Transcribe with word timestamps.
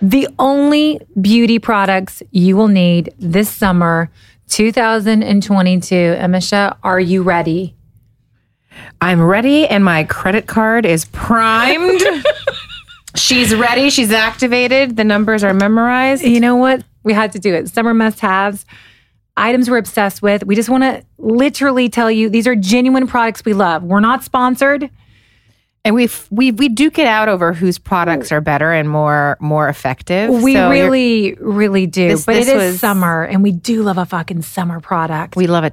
The 0.00 0.28
only 0.38 1.00
beauty 1.20 1.58
products 1.58 2.22
you 2.30 2.56
will 2.56 2.68
need 2.68 3.12
this 3.18 3.50
summer, 3.50 4.10
2022. 4.48 5.94
Emese, 5.94 6.76
are 6.82 7.00
you 7.00 7.22
ready? 7.22 7.74
I'm 9.00 9.20
ready 9.20 9.66
and 9.66 9.84
my 9.84 10.04
credit 10.04 10.46
card 10.46 10.86
is 10.86 11.04
primed. 11.06 12.00
She's 13.16 13.54
ready. 13.54 13.90
She's 13.90 14.12
activated. 14.12 14.96
The 14.96 15.04
numbers 15.04 15.42
are 15.42 15.54
memorized. 15.54 16.22
You 16.22 16.40
know 16.40 16.56
what? 16.56 16.84
We 17.02 17.12
had 17.12 17.32
to 17.32 17.38
do 17.38 17.54
it. 17.54 17.68
Summer 17.68 17.94
must 17.94 18.20
haves, 18.20 18.64
items 19.36 19.68
we're 19.68 19.78
obsessed 19.78 20.22
with. 20.22 20.44
We 20.44 20.54
just 20.54 20.68
want 20.68 20.84
to 20.84 21.04
literally 21.18 21.88
tell 21.88 22.10
you 22.10 22.28
these 22.28 22.46
are 22.46 22.54
genuine 22.54 23.06
products 23.06 23.44
we 23.44 23.54
love. 23.54 23.82
We're 23.82 24.00
not 24.00 24.22
sponsored. 24.22 24.90
And 25.88 25.94
we 25.94 26.06
we 26.30 26.52
we 26.52 26.68
duke 26.68 26.98
it 26.98 27.06
out 27.06 27.30
over 27.30 27.54
whose 27.54 27.78
products 27.78 28.30
are 28.30 28.42
better 28.42 28.70
and 28.72 28.90
more 28.90 29.38
more 29.40 29.70
effective. 29.70 30.28
We 30.28 30.52
So 30.52 30.68
really, 30.68 31.32
really 31.40 31.86
do. 31.86 32.08
This- 32.08 32.26
but 32.26 32.34
this 32.34 32.46
it 32.48 32.56
is 32.56 32.72
was- 32.72 32.80
summer 32.80 33.24
and 33.24 33.42
we 33.42 33.52
do 33.52 33.82
love 33.82 33.96
a 33.96 34.04
fucking 34.04 34.42
summer 34.42 34.80
product. 34.80 35.34
we 35.34 35.46
love 35.46 35.64
a 35.64 35.72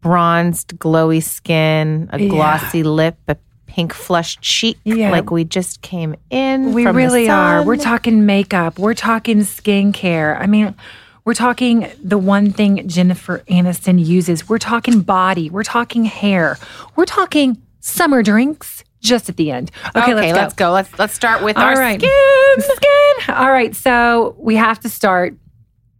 bronzed, 0.00 0.78
glowy 0.78 1.20
skin, 1.20 2.08
a 2.12 2.20
Yeah. 2.20 2.28
glossy 2.28 2.84
lip, 2.84 3.16
a 3.26 3.36
pink 3.66 3.92
flushed 3.92 4.40
cheek, 4.40 4.78
Yeah. 4.84 5.10
like 5.10 5.32
we 5.32 5.42
just 5.42 5.82
came 5.82 6.14
in. 6.30 6.72
We 6.72 6.84
from 6.84 6.94
the 6.94 7.02
really 7.02 7.28
are. 7.28 7.64
We're 7.64 7.74
talking 7.76 8.24
makeup. 8.26 8.78
We're 8.78 8.94
talking 8.94 9.38
skincare. 9.38 10.40
I 10.40 10.46
mean, 10.46 10.76
we're 11.24 11.34
talking 11.34 11.88
the 12.04 12.18
one 12.18 12.52
thing 12.52 12.86
Jennifer 12.86 13.42
Aniston 13.50 14.04
uses. 14.04 14.48
We're 14.48 14.58
talking 14.58 15.00
body. 15.00 15.50
We're 15.50 15.64
talking 15.64 16.04
hair. 16.04 16.56
We're 16.94 17.04
talking 17.04 17.58
summer 17.80 18.22
drinks 18.22 18.84
just 19.00 19.28
at 19.28 19.36
the 19.36 19.50
end. 19.50 19.70
Okay, 19.96 20.12
Okay, 20.12 20.32
let's 20.32 20.54
go. 20.54 20.70
Let's 20.72 20.96
Let's 20.98 21.14
start 21.14 21.42
with 21.42 21.56
All 21.56 21.64
our 21.64 21.74
right. 21.78 22.00
skin. 22.00 22.60
Skin. 22.76 23.34
All 23.34 23.50
right. 23.50 23.74
So 23.74 24.34
we 24.38 24.56
have 24.56 24.80
to 24.80 24.88
start. 24.88 25.34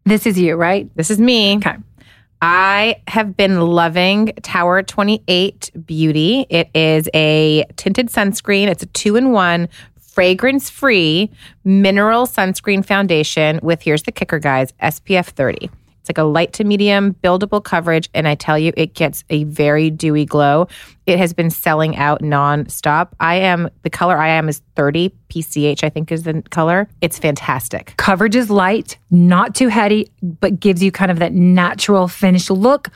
This 0.05 0.27
is 0.27 0.39
you, 0.39 0.55
right? 0.57 0.89
This 0.97 1.11
is 1.11 1.19
me. 1.19 1.57
Okay. 1.57 1.77
I 2.43 3.03
have 3.07 3.37
been 3.37 3.61
loving 3.61 4.33
Tower 4.43 4.83
28 4.83 5.71
Beauty. 5.85 6.47
It 6.49 6.71
is 6.75 7.09
a 7.15 7.65
tinted 7.77 8.09
sunscreen. 8.09 8.69
It's 8.69 8.83
a 8.83 8.87
two 8.87 9.17
in 9.17 9.33
one, 9.33 9.69
fragrance 9.99 10.71
free 10.71 11.31
mineral 11.65 12.27
sunscreen 12.27 12.85
foundation 12.85 13.61
with, 13.63 13.83
here's 13.83 14.05
the 14.05 14.13
kicker, 14.13 14.39
guys, 14.39 14.73
SPF 14.83 15.27
30. 15.27 15.71
Like 16.11 16.19
a 16.19 16.25
light 16.25 16.53
to 16.55 16.65
medium 16.65 17.15
buildable 17.23 17.63
coverage. 17.63 18.11
And 18.15 18.27
I 18.27 18.35
tell 18.35 18.59
you, 18.59 18.73
it 18.77 18.95
gets 18.95 19.23
a 19.31 19.45
very 19.45 19.91
dewy 19.91 20.25
glow. 20.25 20.67
It 21.07 21.19
has 21.19 21.33
been 21.33 21.51
selling 21.51 21.97
out 21.97 22.21
nonstop. 22.21 23.11
I 23.21 23.37
am, 23.37 23.71
the 23.85 23.91
color 23.91 24.19
I 24.19 24.31
am 24.31 24.49
is 24.49 24.61
30 24.75 25.15
PCH, 25.29 25.85
I 25.85 25.89
think 25.89 26.11
is 26.11 26.25
the 26.25 26.43
color. 26.51 26.89
It's 27.01 27.17
fantastic. 27.17 27.95
Coverage 27.97 28.35
is 28.35 28.51
light, 28.51 28.99
not 29.13 29.55
too 29.55 29.69
heady, 29.69 30.11
but 30.21 30.59
gives 30.59 30.83
you 30.83 30.91
kind 30.91 31.13
of 31.13 31.21
that 31.21 31.33
natural 31.33 32.09
finished 32.09 32.51
look, 32.51 32.89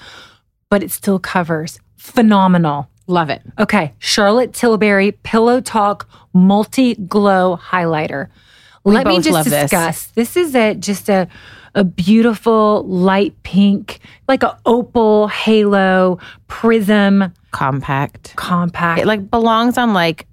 but 0.68 0.82
it 0.82 0.90
still 0.90 1.20
covers. 1.20 1.78
Phenomenal. 1.96 2.88
Love 3.06 3.30
it. 3.30 3.42
Okay, 3.60 3.94
Charlotte 4.00 4.52
Tilbury 4.52 5.12
Pillow 5.12 5.60
Talk 5.60 6.08
Multi 6.32 6.96
Glow 6.96 7.60
Highlighter. 7.62 8.26
Let 8.84 9.06
me 9.06 9.20
just 9.20 9.30
love 9.30 9.44
this. 9.44 9.70
discuss. 9.70 10.06
This. 10.08 10.36
is 10.36 10.56
a 10.56 10.74
just 10.74 11.08
a 11.08 11.28
a 11.74 11.82
beautiful 11.84 12.84
light 12.84 13.34
pink, 13.42 13.98
like 14.28 14.42
a 14.42 14.56
opal 14.64 15.28
halo 15.28 16.18
prism 16.46 17.32
Compact. 17.50 18.34
compact. 18.36 19.00
It 19.00 19.06
like 19.06 19.30
belongs 19.30 19.76
on 19.78 19.92
like 19.92 20.26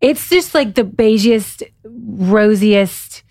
It's 0.00 0.28
just 0.28 0.54
like 0.54 0.74
the 0.74 0.84
beigiest, 0.84 1.62
rosiest 1.84 3.23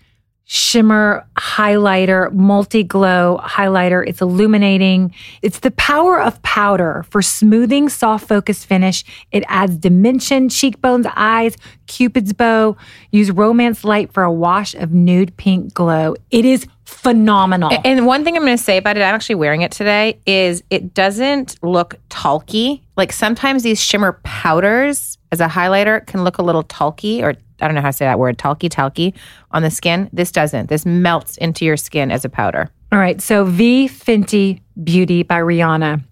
shimmer 0.45 1.25
highlighter, 1.35 2.31
multi 2.33 2.83
glow 2.83 3.39
highlighter. 3.43 4.03
It's 4.07 4.21
illuminating. 4.21 5.13
It's 5.41 5.59
the 5.59 5.71
power 5.71 6.21
of 6.21 6.41
powder 6.41 7.05
for 7.09 7.21
smoothing, 7.21 7.89
soft 7.89 8.27
focus 8.27 8.65
finish. 8.65 9.03
It 9.31 9.43
adds 9.47 9.77
dimension, 9.77 10.49
cheekbones, 10.49 11.07
eyes, 11.15 11.55
cupid's 11.87 12.33
bow. 12.33 12.75
Use 13.11 13.31
romance 13.31 13.83
light 13.83 14.11
for 14.13 14.23
a 14.23 14.31
wash 14.31 14.75
of 14.75 14.91
nude 14.91 15.35
pink 15.37 15.73
glow. 15.73 16.15
It 16.29 16.45
is 16.45 16.67
phenomenal. 16.85 17.71
And 17.83 18.05
one 18.05 18.23
thing 18.23 18.35
I'm 18.35 18.43
going 18.43 18.57
to 18.57 18.63
say 18.63 18.77
about 18.77 18.97
it, 18.97 19.01
I'm 19.01 19.15
actually 19.15 19.35
wearing 19.35 19.61
it 19.61 19.71
today, 19.71 20.19
is 20.25 20.63
it 20.69 20.93
doesn't 20.93 21.57
look 21.63 21.95
talky. 22.09 22.83
Like 22.97 23.11
sometimes 23.11 23.63
these 23.63 23.81
shimmer 23.81 24.19
powders 24.23 25.17
as 25.31 25.39
a 25.39 25.47
highlighter 25.47 26.05
can 26.05 26.23
look 26.23 26.37
a 26.37 26.43
little 26.43 26.63
talky, 26.63 27.23
or 27.23 27.33
I 27.61 27.67
don't 27.67 27.75
know 27.75 27.81
how 27.81 27.89
to 27.89 27.93
say 27.97 28.05
that 28.05 28.19
word, 28.19 28.37
talky, 28.37 28.69
talky 28.69 29.13
on 29.51 29.63
the 29.63 29.71
skin. 29.71 30.09
This 30.13 30.31
doesn't. 30.31 30.69
This 30.69 30.85
melts 30.85 31.37
into 31.37 31.65
your 31.65 31.77
skin 31.77 32.11
as 32.11 32.25
a 32.25 32.29
powder. 32.29 32.69
All 32.91 32.99
right. 32.99 33.21
So 33.21 33.45
V 33.45 33.87
Fenty 33.87 34.61
Beauty 34.83 35.23
by 35.23 35.39
Rihanna. 35.39 36.03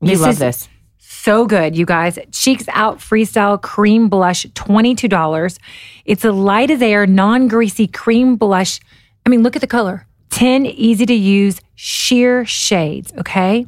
You 0.00 0.08
This 0.08 0.20
love 0.20 0.30
is- 0.30 0.38
this. 0.38 0.68
So 0.98 1.46
good, 1.46 1.74
you 1.74 1.86
guys. 1.86 2.18
Cheeks 2.32 2.66
Out 2.72 2.98
Freestyle 2.98 3.60
Cream 3.60 4.08
Blush, 4.10 4.44
$22. 4.54 5.58
It's 6.04 6.22
a 6.24 6.32
light 6.32 6.70
as 6.70 6.82
air, 6.82 7.06
non 7.06 7.48
greasy 7.48 7.86
cream 7.86 8.36
blush. 8.36 8.78
I 9.24 9.30
mean, 9.30 9.42
look 9.42 9.56
at 9.56 9.62
the 9.62 9.66
color 9.66 10.06
10 10.30 10.66
easy 10.66 11.06
to 11.06 11.14
use 11.14 11.60
sheer 11.76 12.44
shades, 12.44 13.12
okay? 13.18 13.66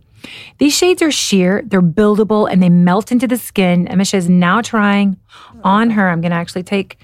These 0.59 0.77
shades 0.77 1.03
are 1.03 1.11
sheer, 1.11 1.63
they're 1.67 1.83
buildable, 1.83 2.51
and 2.51 2.63
they 2.63 2.69
melt 2.69 3.13
into 3.13 3.27
the 3.27 3.37
skin. 3.37 3.87
Emese 3.87 4.15
is 4.15 4.29
now 4.29 4.61
trying 4.61 5.17
on 5.65 5.91
her. 5.91 6.09
I'm 6.09 6.21
going 6.21 6.31
to 6.31 6.37
actually 6.37 6.63
take 6.63 6.99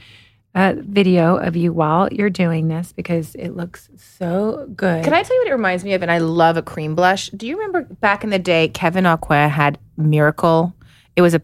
a 0.55 0.75
video 0.75 1.37
of 1.37 1.57
you 1.57 1.73
while 1.73 2.09
you're 2.13 2.31
doing 2.31 2.69
this 2.69 2.93
because 2.93 3.35
it 3.37 3.57
looks 3.57 3.89
so 3.97 4.69
good. 4.77 5.03
Can 5.05 5.15
I 5.15 5.23
tell 5.23 5.35
you 5.37 5.43
what 5.43 5.49
it 5.49 5.53
reminds 5.55 5.85
me 5.85 5.95
of? 5.95 6.03
And 6.03 6.11
I 6.11 6.19
love 6.19 6.57
a 6.57 6.63
cream 6.63 6.95
blush. 6.95 7.31
Do 7.31 7.47
you 7.47 7.57
remember 7.57 7.83
back 7.83 8.23
in 8.23 8.31
the 8.31 8.39
day, 8.39 8.69
Kevyn 8.69 9.05
Aucoin 9.05 9.49
had 9.49 9.79
Miracle? 9.97 10.75
It 11.17 11.23
was 11.23 11.35
a 11.35 11.43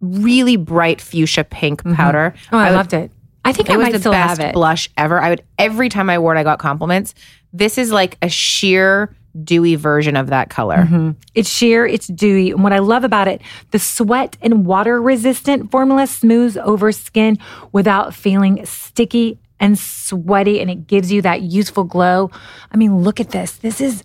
really 0.00 0.56
bright 0.56 1.00
fuchsia 1.00 1.44
pink 1.44 1.82
mm-hmm. 1.82 1.94
powder. 1.94 2.34
Oh, 2.52 2.58
I, 2.58 2.70
would- 2.70 2.76
loved 2.76 2.92
it. 2.94 3.12
I 3.44 3.52
think 3.52 3.70
It 3.70 3.72
I 3.72 3.76
was 3.78 3.84
might 3.86 3.92
the 3.92 4.00
still 4.00 4.12
best 4.12 4.38
have 4.40 4.50
it. 4.50 4.52
blush 4.52 4.90
ever. 4.96 5.20
I 5.20 5.30
would 5.30 5.42
every 5.58 5.88
time 5.88 6.10
I 6.10 6.18
wore 6.18 6.34
it, 6.34 6.38
I 6.38 6.42
got 6.42 6.58
compliments. 6.58 7.14
This 7.52 7.78
is 7.78 7.90
like 7.90 8.18
a 8.20 8.28
sheer 8.28 9.16
dewy 9.44 9.74
version 9.74 10.16
of 10.16 10.28
that 10.28 10.50
color. 10.50 10.78
Mm-hmm. 10.78 11.10
It's 11.34 11.48
sheer, 11.48 11.86
it's 11.86 12.06
dewy. 12.08 12.50
And 12.50 12.62
what 12.62 12.72
I 12.72 12.78
love 12.78 13.04
about 13.04 13.28
it, 13.28 13.40
the 13.70 13.78
sweat 13.78 14.36
and 14.42 14.66
water 14.66 15.00
resistant 15.00 15.70
formula 15.70 16.06
smooths 16.06 16.56
over 16.56 16.92
skin 16.92 17.38
without 17.72 18.14
feeling 18.14 18.64
sticky 18.66 19.38
and 19.60 19.78
sweaty 19.78 20.60
and 20.60 20.70
it 20.70 20.86
gives 20.86 21.12
you 21.12 21.22
that 21.22 21.42
youthful 21.42 21.84
glow. 21.84 22.30
I 22.72 22.76
mean, 22.76 22.98
look 22.98 23.20
at 23.20 23.30
this. 23.30 23.56
This 23.56 23.80
is 23.80 24.02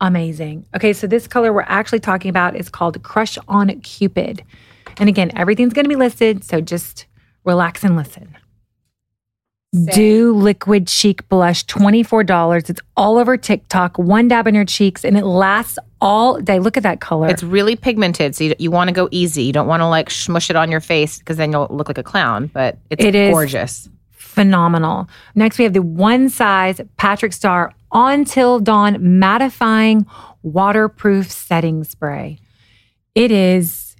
amazing. 0.00 0.66
Okay, 0.74 0.92
so 0.92 1.06
this 1.06 1.26
color 1.26 1.52
we're 1.52 1.62
actually 1.62 2.00
talking 2.00 2.28
about 2.28 2.56
is 2.56 2.68
called 2.68 3.02
Crush 3.02 3.38
on 3.48 3.68
Cupid. 3.80 4.42
And 4.98 5.08
again, 5.08 5.30
everything's 5.36 5.74
going 5.74 5.84
to 5.84 5.90
be 5.90 5.96
listed, 5.96 6.42
so 6.44 6.60
just 6.60 7.06
relax 7.44 7.84
and 7.84 7.96
listen. 7.96 8.36
Do 9.92 10.32
Liquid 10.34 10.86
Cheek 10.86 11.28
Blush, 11.28 11.64
$24. 11.66 12.70
It's 12.70 12.80
all 12.96 13.18
over 13.18 13.36
TikTok, 13.36 13.98
one 13.98 14.28
dab 14.28 14.46
on 14.46 14.54
your 14.54 14.64
cheeks, 14.64 15.04
and 15.04 15.16
it 15.16 15.24
lasts 15.24 15.78
all 16.00 16.40
day. 16.40 16.58
Look 16.58 16.76
at 16.76 16.82
that 16.82 17.00
color. 17.00 17.28
It's 17.28 17.42
really 17.42 17.76
pigmented, 17.76 18.34
so 18.34 18.44
you, 18.44 18.54
you 18.58 18.70
want 18.70 18.88
to 18.88 18.92
go 18.94 19.08
easy. 19.10 19.42
You 19.42 19.52
don't 19.52 19.66
want 19.66 19.80
to 19.80 19.86
like 19.88 20.10
smush 20.10 20.50
it 20.50 20.56
on 20.56 20.70
your 20.70 20.80
face 20.80 21.18
because 21.18 21.36
then 21.36 21.52
you'll 21.52 21.68
look 21.70 21.88
like 21.88 21.98
a 21.98 22.02
clown. 22.02 22.46
But 22.52 22.78
it's 22.90 23.04
It 23.04 23.14
is. 23.14 23.32
gorgeous. 23.32 23.88
phenomenal. 24.12 25.08
Next, 25.34 25.58
we 25.58 25.64
have 25.64 25.72
the 25.72 25.82
one 25.82 26.28
size 26.28 26.80
Patrick 26.96 27.32
Starrr 27.32 27.72
Until 27.92 28.58
Dawn 28.60 28.96
mattifying 28.96 30.06
waterproof 30.42 31.30
setting 31.30 31.84
spray. 31.84 32.38
It 33.14 33.30
is 33.32 33.96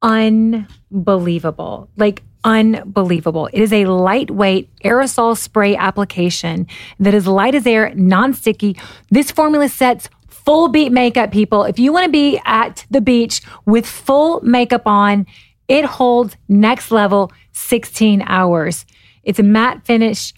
unbelievable. 0.00 1.88
Like, 1.96 2.22
unbelievable. 2.44 3.48
It 3.52 3.60
is 3.60 3.72
a 3.72 3.86
lightweight 3.86 4.74
aerosol 4.84 5.36
spray 5.36 5.76
application 5.76 6.66
that 6.98 7.14
is 7.14 7.26
light 7.26 7.54
as 7.54 7.66
air, 7.66 7.94
non 7.94 8.34
sticky. 8.34 8.76
This 9.10 9.30
formula 9.30 9.68
sets 9.68 10.08
full 10.28 10.68
beat 10.68 10.90
makeup, 10.90 11.30
people. 11.30 11.64
If 11.64 11.78
you 11.78 11.92
want 11.92 12.04
to 12.06 12.10
be 12.10 12.40
at 12.44 12.84
the 12.90 13.00
beach 13.00 13.42
with 13.64 13.86
full 13.86 14.40
makeup 14.40 14.86
on, 14.86 15.26
it 15.68 15.84
holds 15.84 16.36
next 16.48 16.90
level 16.90 17.32
16 17.52 18.22
hours. 18.26 18.84
It's 19.22 19.38
a 19.38 19.44
matte 19.44 19.84
finish. 19.84 20.34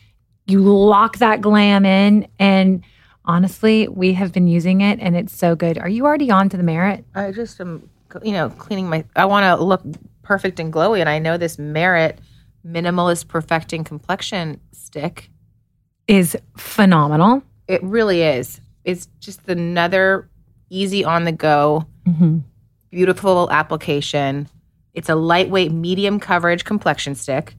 You 0.47 0.61
lock 0.61 1.19
that 1.19 1.41
glam 1.41 1.87
in, 1.87 2.29
and 2.39 2.85
honestly, 3.25 3.89
we 3.89 4.12
have 4.12 4.31
been 4.33 4.47
using 4.47 4.83
it, 4.83 5.00
and 5.00 5.17
it's 5.17 5.35
so 5.35 5.57
good. 5.57 5.79
Are 5.79 5.89
you 5.89 6.05
already 6.05 6.31
on 6.31 6.50
to 6.50 6.59
the 6.59 6.62
merit? 6.62 7.05
I 7.15 7.33
just 7.33 7.59
am, 7.61 7.89
you 8.23 8.33
know, 8.33 8.50
cleaning 8.50 8.91
my. 8.91 9.05
I 9.17 9.25
want 9.25 9.45
to 9.45 9.65
look 9.65 9.83
perfect 10.25 10.59
and 10.59 10.73
glowy, 10.73 11.00
and 11.00 11.09
I 11.09 11.19
know 11.19 11.37
this 11.37 11.59
Merit 11.59 12.19
Minimalist 12.67 13.29
Perfecting 13.29 13.85
Complexion 13.85 14.61
stick. 14.73 15.31
Is 16.09 16.37
phenomenal. 16.56 17.43
It 17.69 17.82
really 17.82 18.23
is. 18.23 18.61
It's 18.85 19.09
just 19.21 19.49
another 19.49 20.29
easy 20.69 21.05
on 21.05 21.25
the 21.25 21.32
go, 21.32 21.87
mm-hmm. 22.06 22.38
beautiful 22.91 23.50
application. 23.50 24.49
It's 24.93 25.09
a 25.09 25.15
lightweight, 25.15 25.73
medium 25.73 26.21
coverage 26.21 26.65
complexion 26.65 27.15
stick. 27.15 27.55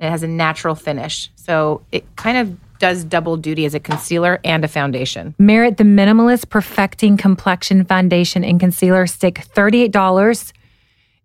And 0.00 0.08
it 0.08 0.10
has 0.10 0.22
a 0.22 0.28
natural 0.28 0.74
finish, 0.74 1.30
so 1.36 1.82
it 1.92 2.04
kind 2.16 2.36
of 2.36 2.78
does 2.80 3.04
double 3.04 3.36
duty 3.36 3.64
as 3.64 3.74
a 3.74 3.78
concealer 3.78 4.40
and 4.42 4.64
a 4.64 4.68
foundation. 4.68 5.36
Merit 5.38 5.76
the 5.76 5.84
Minimalist 5.84 6.48
Perfecting 6.48 7.16
Complexion 7.16 7.84
Foundation 7.84 8.42
and 8.42 8.58
Concealer 8.58 9.06
Stick, 9.06 9.46
$38. 9.54 10.52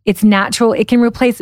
It's 0.08 0.24
natural. 0.24 0.74
It 0.74 0.88
can 0.88 1.00
replace, 1.02 1.40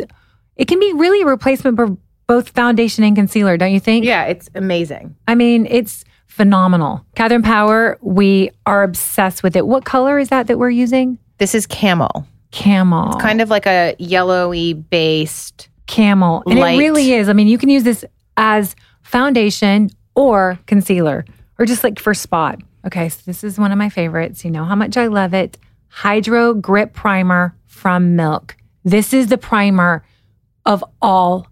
it 0.56 0.68
can 0.68 0.78
be 0.78 0.92
really 0.92 1.22
a 1.22 1.26
replacement 1.26 1.76
for 1.76 1.96
both 2.26 2.50
foundation 2.50 3.04
and 3.04 3.16
concealer, 3.16 3.56
don't 3.56 3.72
you 3.72 3.80
think? 3.80 4.04
Yeah, 4.04 4.24
it's 4.24 4.50
amazing. 4.54 5.16
I 5.26 5.34
mean, 5.34 5.66
it's 5.70 6.04
phenomenal. 6.26 7.06
Katherine 7.14 7.42
Power, 7.42 7.96
we 8.02 8.50
are 8.66 8.82
obsessed 8.82 9.42
with 9.42 9.56
it. 9.56 9.66
What 9.66 9.84
color 9.84 10.18
is 10.18 10.28
that 10.28 10.48
that 10.48 10.58
we're 10.58 10.70
using? 10.70 11.18
This 11.38 11.54
is 11.54 11.66
camel. 11.66 12.26
Camel. 12.50 13.12
It's 13.12 13.22
kind 13.22 13.40
of 13.40 13.48
like 13.48 13.66
a 13.66 13.94
yellowy 13.98 14.74
based. 14.74 15.68
camel. 15.86 16.42
And 16.46 16.58
light. 16.58 16.74
it 16.74 16.78
really 16.78 17.12
is. 17.12 17.28
I 17.28 17.32
mean, 17.32 17.46
you 17.46 17.58
can 17.58 17.68
use 17.68 17.84
this 17.84 18.04
as 18.36 18.76
foundation 19.02 19.90
or 20.14 20.58
concealer 20.66 21.24
or 21.58 21.64
just 21.66 21.84
like 21.84 21.98
for 21.98 22.12
spot. 22.12 22.60
Okay, 22.86 23.08
so 23.08 23.20
this 23.24 23.42
is 23.42 23.58
one 23.58 23.72
of 23.72 23.78
my 23.78 23.88
favorites. 23.88 24.44
You 24.44 24.50
know 24.50 24.64
how 24.64 24.74
much 24.74 24.96
I 24.96 25.06
love 25.06 25.32
it. 25.32 25.58
Hydro 25.88 26.54
Grip 26.54 26.92
Primer 26.92 27.55
from 27.76 28.16
Milk. 28.16 28.56
This 28.84 29.12
is 29.12 29.26
the 29.26 29.38
primer 29.38 30.04
of 30.64 30.82
all 31.02 31.46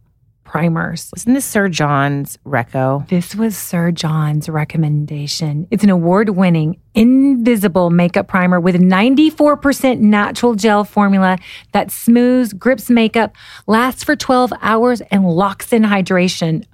primers. 0.44 1.10
Wasn't 1.14 1.34
this 1.34 1.44
Sir 1.44 1.68
John's 1.68 2.38
Reco? 2.46 3.06
This 3.08 3.34
was 3.34 3.56
Sir 3.56 3.90
John's 3.90 4.48
recommendation. 4.48 5.66
It's 5.70 5.84
an 5.84 5.90
award 5.90 6.30
winning 6.30 6.80
invisible 6.94 7.90
makeup 7.90 8.28
primer 8.28 8.60
with 8.60 8.76
94% 8.76 9.98
natural 9.98 10.54
gel 10.54 10.84
formula 10.84 11.38
that 11.72 11.90
smooths, 11.90 12.52
grips 12.52 12.88
makeup, 12.88 13.34
lasts 13.66 14.04
for 14.04 14.16
12 14.16 14.52
hours, 14.62 15.00
and 15.10 15.28
locks 15.28 15.72
in 15.72 15.82
hydration. 15.82 16.64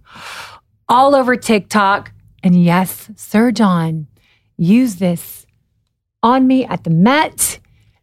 All 0.88 1.14
over 1.14 1.36
TikTok. 1.36 2.12
And 2.42 2.62
yes, 2.62 3.10
Sir 3.16 3.50
John 3.50 4.08
used 4.56 4.98
this 4.98 5.46
on 6.22 6.46
me 6.46 6.66
at 6.66 6.84
the 6.84 6.90
Met, 6.90 7.59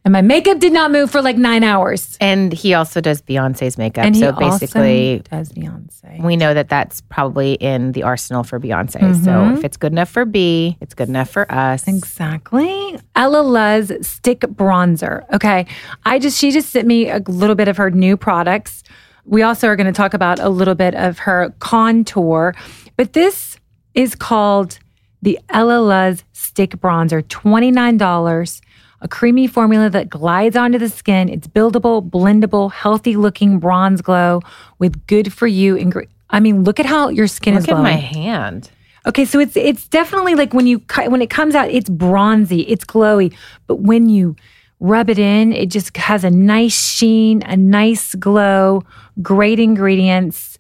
and 0.08 0.14
my 0.14 0.22
makeup 0.22 0.60
did 0.60 0.72
not 0.72 0.90
move 0.90 1.12
for 1.12 1.22
like 1.22 1.36
nine 1.36 1.66
hours. 1.66 2.16
And 2.22 2.54
he 2.54 2.74
also 2.74 3.02
does 3.02 3.22
Beyonce's 3.22 3.78
makeup. 3.78 4.06
And 4.06 4.16
so 4.16 4.32
basically, 4.32 5.22
does 5.30 5.52
Beyonce. 5.52 6.24
we 6.24 6.38
know 6.38 6.54
that 6.54 6.70
that's 6.70 7.02
probably 7.02 7.56
in 7.56 7.92
the 7.92 8.04
arsenal 8.04 8.46
for 8.46 8.58
Beyonce. 8.58 9.02
Mm-hmm. 9.02 9.24
So 9.26 9.54
if 9.58 9.66
it's 9.66 9.76
good 9.76 9.92
enough 9.92 10.08
for 10.08 10.24
B, 10.24 10.78
it's 10.80 10.94
good 10.94 11.10
enough 11.10 11.30
for 11.30 11.52
us. 11.52 11.90
Exactly. 11.90 12.98
Elaluz 13.18 14.06
stick 14.06 14.40
bronzer. 14.40 15.26
Okay. 15.34 15.68
I 16.06 16.20
just, 16.20 16.40
she 16.40 16.52
just 16.52 16.70
sent 16.70 16.88
me 16.88 17.10
a 17.10 17.20
little 17.28 17.58
bit 17.58 17.68
of 17.68 17.76
her 17.76 17.92
new 17.92 18.16
products. 18.16 18.84
We 19.26 19.42
also 19.42 19.68
are 19.68 19.76
going 19.76 19.88
to 19.88 19.92
talk 19.92 20.14
about 20.14 20.40
a 20.40 20.48
little 20.48 20.76
bit 20.76 20.96
of 20.96 21.20
her 21.20 21.54
contour, 21.60 22.56
but 22.96 23.12
this 23.12 23.58
is 23.94 24.16
called 24.16 24.80
the 25.22 25.38
Elaluz 25.50 26.24
stick 26.32 26.78
bronzer, 26.78 27.22
$29. 27.24 28.62
A 29.02 29.08
creamy 29.08 29.46
formula 29.48 29.90
that 29.92 30.10
glides 30.10 30.56
onto 30.56 30.80
the 30.80 30.90
skin. 30.90 31.30
It's 31.30 31.48
buildable, 31.48 32.08
blendable, 32.10 32.72
healthy 32.72 33.16
looking 33.16 33.60
bronze 33.60 34.02
glow 34.02 34.42
with 34.80 35.06
good 35.08 35.32
for 35.32 35.46
you. 35.48 35.76
Ingre- 35.76 36.08
I 36.30 36.40
mean, 36.40 36.64
look 36.64 36.80
at 36.80 36.86
how 36.88 37.10
your 37.10 37.28
skin 37.28 37.56
is 37.56 37.64
Look 37.68 37.78
at 37.78 37.82
glowing. 37.82 37.84
my 37.94 38.00
hand. 38.00 38.72
Okay, 39.06 39.24
so 39.24 39.40
it's 39.40 39.56
it's 39.56 39.88
definitely 39.88 40.36
like 40.36 40.54
when 40.54 40.68
you 40.68 40.80
cut 40.80 41.12
when 41.12 41.22
it 41.22 41.30
comes 41.30 41.56
out, 41.56 41.70
it's 41.70 41.90
bronzy, 41.90 42.62
it's 42.62 42.84
glowy, 42.84 43.34
but 43.68 43.76
when 43.76 44.10
you 44.10 44.36
rub 44.80 45.10
it 45.10 45.18
in, 45.18 45.54
it 45.54 45.68
just 45.70 45.96
has 45.96 46.24
a 46.24 46.30
nice 46.30 46.78
sheen, 46.78 47.42
a 47.44 47.56
nice 47.56 48.16
glow, 48.16 48.84
great 49.22 49.60
ingredients. 49.60 50.60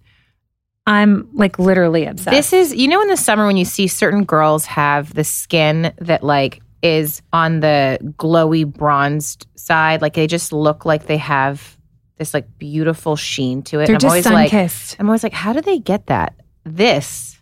I'm 0.86 1.28
like 1.34 1.60
literally 1.60 2.06
obsessed. 2.06 2.32
This 2.34 2.54
is, 2.54 2.74
you 2.74 2.88
know, 2.88 3.02
in 3.02 3.10
the 3.10 3.18
summer 3.18 3.46
when 3.46 3.58
you 3.58 3.66
see 3.66 3.88
certain 3.88 4.24
girls 4.24 4.66
have 4.68 5.14
the 5.14 5.26
skin 5.26 5.92
that 6.00 6.24
like 6.24 6.62
is 6.82 7.22
on 7.34 7.60
the 7.62 7.98
glowy 8.18 8.66
bronzed 8.66 9.48
side, 9.56 10.02
like 10.02 10.14
they 10.14 10.28
just 10.28 10.52
look 10.54 10.86
like 10.86 11.06
they 11.08 11.18
have 11.18 11.78
this 12.18 12.34
like 12.34 12.48
beautiful 12.58 13.16
sheen 13.16 13.62
to 13.64 13.80
it. 13.80 13.88
They're 13.88 13.96
And 13.96 14.02
just 14.02 14.06
I'm 14.06 14.10
always 14.12 14.26
like, 14.26 14.50
sun-kissed. 14.52 14.96
I'm 15.00 15.08
always 15.08 15.24
like, 15.24 15.34
how 15.34 15.54
do 15.54 15.62
they 15.62 15.80
get 15.80 16.08
that? 16.08 16.34
This, 16.64 17.40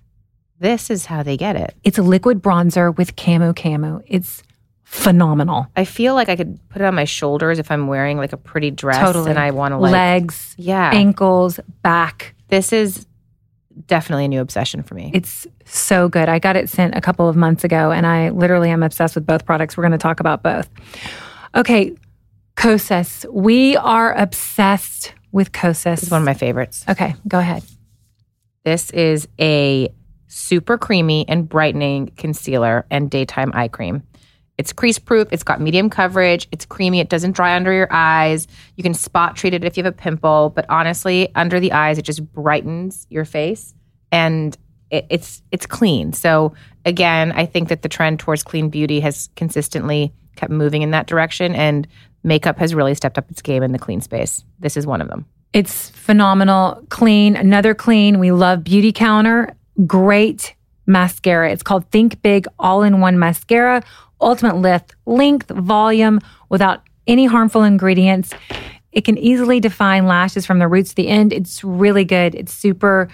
this 0.59 0.89
is 0.89 1.05
how 1.05 1.23
they 1.23 1.37
get 1.37 1.55
it. 1.55 1.73
it's 1.83 1.97
a 1.97 2.03
liquid 2.03 2.41
bronzer 2.41 2.95
with 2.97 3.15
camu 3.15 3.53
camu. 3.53 4.01
It's 4.07 4.43
phenomenal. 4.83 5.67
I 5.75 5.83
feel 5.85 6.13
like 6.13 6.29
I 6.29 6.35
could 6.35 6.59
put 6.69 6.81
it 6.81 6.85
on 6.85 6.95
my 6.95 7.05
shoulders 7.05 7.59
if 7.59 7.71
I'm 7.71 7.87
wearing 7.87 8.17
like 8.17 8.33
a 8.33 8.37
pretty 8.37 8.71
dress 8.71 8.99
Totally. 8.99 9.29
and 9.31 9.39
I 9.39 9.51
want 9.51 9.71
to 9.73 9.77
like, 9.77 9.91
Legs, 9.91 10.53
yeah, 10.57 10.91
ankles, 10.93 11.59
back. 11.81 12.35
this 12.49 12.71
is 12.71 13.05
definitely 13.87 14.25
a 14.25 14.27
new 14.27 14.41
obsession 14.41 14.83
for 14.83 14.95
me. 14.95 15.11
It's 15.13 15.47
so 15.65 16.07
good. 16.09 16.29
I 16.29 16.39
got 16.39 16.55
it 16.55 16.69
sent 16.69 16.95
a 16.95 17.01
couple 17.01 17.27
of 17.27 17.35
months 17.35 17.63
ago 17.63 17.91
and 17.91 18.05
I 18.05 18.29
literally 18.29 18.69
am 18.69 18.83
obsessed 18.83 19.15
with 19.15 19.25
both 19.25 19.45
products. 19.45 19.77
We're 19.77 19.83
going 19.83 19.91
to 19.91 19.97
talk 19.97 20.19
about 20.19 20.43
both. 20.43 20.69
Okay, 21.55 21.95
Kosas. 22.55 23.25
We 23.31 23.75
are 23.77 24.13
obsessed 24.13 25.13
with 25.31 25.51
Kosas. 25.51 26.03
It's 26.03 26.11
one 26.11 26.21
of 26.21 26.25
my 26.25 26.33
favorites. 26.33 26.85
Okay, 26.87 27.15
go 27.27 27.39
ahead. 27.39 27.63
This 28.63 28.89
is 28.91 29.27
a 29.39 29.93
super 30.27 30.77
creamy 30.77 31.27
and 31.27 31.47
brightening 31.47 32.07
concealer 32.17 32.85
and 32.89 33.09
daytime 33.09 33.51
eye 33.53 33.67
cream. 33.67 34.03
It's 34.57 34.71
crease 34.71 34.99
proof, 34.99 35.27
it's 35.31 35.43
got 35.43 35.59
medium 35.59 35.89
coverage, 35.89 36.47
it's 36.51 36.65
creamy, 36.65 36.99
it 36.99 37.09
doesn't 37.09 37.33
dry 37.33 37.55
under 37.55 37.73
your 37.73 37.89
eyes. 37.91 38.47
You 38.77 38.83
can 38.83 38.93
spot 38.93 39.35
treat 39.35 39.53
it 39.53 39.63
if 39.63 39.75
you 39.75 39.83
have 39.83 39.93
a 39.93 39.95
pimple, 39.95 40.51
but 40.55 40.65
honestly, 40.69 41.33
under 41.35 41.59
the 41.59 41.73
eyes, 41.73 41.97
it 41.97 42.03
just 42.03 42.31
brightens 42.33 43.05
your 43.09 43.25
face 43.25 43.73
and 44.11 44.57
it, 44.89 45.05
it's 45.09 45.41
it's 45.51 45.65
clean. 45.65 46.13
So 46.13 46.53
again, 46.85 47.33
I 47.33 47.45
think 47.45 47.69
that 47.69 47.81
the 47.81 47.89
trend 47.89 48.19
towards 48.19 48.43
clean 48.43 48.69
beauty 48.69 49.01
has 49.01 49.29
consistently 49.35 50.13
kept 50.35 50.51
moving 50.51 50.81
in 50.81 50.91
that 50.91 51.07
direction 51.07 51.53
and 51.55 51.87
makeup 52.23 52.57
has 52.57 52.73
really 52.73 52.95
stepped 52.95 53.17
up 53.17 53.29
its 53.29 53.41
game 53.41 53.61
in 53.61 53.71
the 53.71 53.79
clean 53.79 54.01
space. 54.01 54.43
This 54.59 54.77
is 54.77 54.87
one 54.87 55.01
of 55.01 55.07
them. 55.07 55.25
It's 55.53 55.89
phenomenal. 55.91 56.85
Clean, 56.89 57.35
another 57.35 57.73
clean. 57.73 58.19
We 58.19 58.31
love 58.31 58.63
Beauty 58.63 58.91
Counter. 58.91 59.55
Great 59.85 60.55
mascara. 60.85 61.51
It's 61.51 61.63
called 61.63 61.89
Think 61.91 62.21
Big 62.21 62.47
All 62.59 62.83
in 62.83 62.99
One 62.99 63.17
Mascara. 63.17 63.83
Ultimate 64.21 64.57
lift, 64.57 64.95
length, 65.05 65.49
volume 65.49 66.19
without 66.49 66.81
any 67.07 67.25
harmful 67.25 67.63
ingredients. 67.63 68.33
It 68.91 69.05
can 69.05 69.17
easily 69.17 69.59
define 69.59 70.07
lashes 70.07 70.45
from 70.45 70.59
the 70.59 70.67
roots 70.67 70.91
to 70.91 70.95
the 70.95 71.07
end. 71.07 71.33
It's 71.33 71.63
really 71.63 72.05
good. 72.05 72.33
It's 72.33 72.53
super 72.53 73.09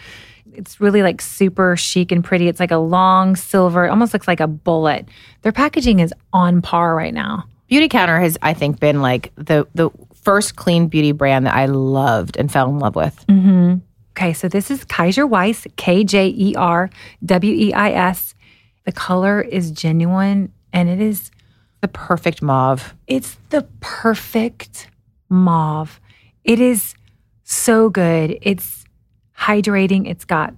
it's 0.53 0.81
really 0.81 1.01
like 1.01 1.21
super 1.21 1.77
chic 1.77 2.11
and 2.11 2.23
pretty. 2.23 2.47
It's 2.47 2.59
like 2.59 2.71
a 2.71 2.77
long 2.77 3.35
silver, 3.35 3.85
it 3.85 3.89
almost 3.89 4.13
looks 4.13 4.27
like 4.27 4.39
a 4.39 4.47
bullet. 4.47 5.07
Their 5.41 5.51
packaging 5.51 5.99
is 5.99 6.13
on 6.33 6.61
par 6.61 6.95
right 6.95 7.13
now. 7.13 7.45
Beauty 7.67 7.87
Counter 7.87 8.19
has, 8.19 8.37
I 8.41 8.53
think, 8.53 8.79
been 8.79 9.01
like 9.01 9.31
the 9.35 9.65
the 9.73 9.89
first 10.13 10.55
clean 10.55 10.87
beauty 10.87 11.13
brand 11.13 11.45
that 11.45 11.55
I 11.55 11.65
loved 11.65 12.37
and 12.37 12.51
fell 12.51 12.69
in 12.69 12.79
love 12.79 12.95
with. 12.95 13.25
Mm-hmm. 13.27 13.77
Okay, 14.11 14.33
so 14.33 14.47
this 14.49 14.69
is 14.69 14.83
Kjaer 14.85 15.29
Weis, 15.29 15.65
K 15.77 16.03
J 16.03 16.27
E 16.27 16.53
R 16.55 16.89
W 17.25 17.53
E 17.53 17.73
I 17.73 17.91
S. 17.91 18.35
The 18.83 18.91
color 18.91 19.41
is 19.41 19.71
genuine 19.71 20.51
and 20.73 20.89
it 20.89 21.01
is 21.01 21.31
The 21.81 21.87
perfect 21.87 22.41
mauve. 22.41 22.93
it's 23.07 23.37
the 23.49 23.67
perfect 23.79 24.87
mauve. 25.29 25.99
It 26.43 26.59
is 26.59 26.93
so 27.43 27.89
good. 27.89 28.37
It's 28.41 28.85
hydrating. 29.37 30.07
It's 30.09 30.25
got 30.25 30.53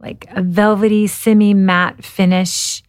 like 0.00 0.26
a 0.30 0.42
velvety 0.42 1.06
semi 1.06 1.54
matte 1.54 2.04
finish. 2.04 2.82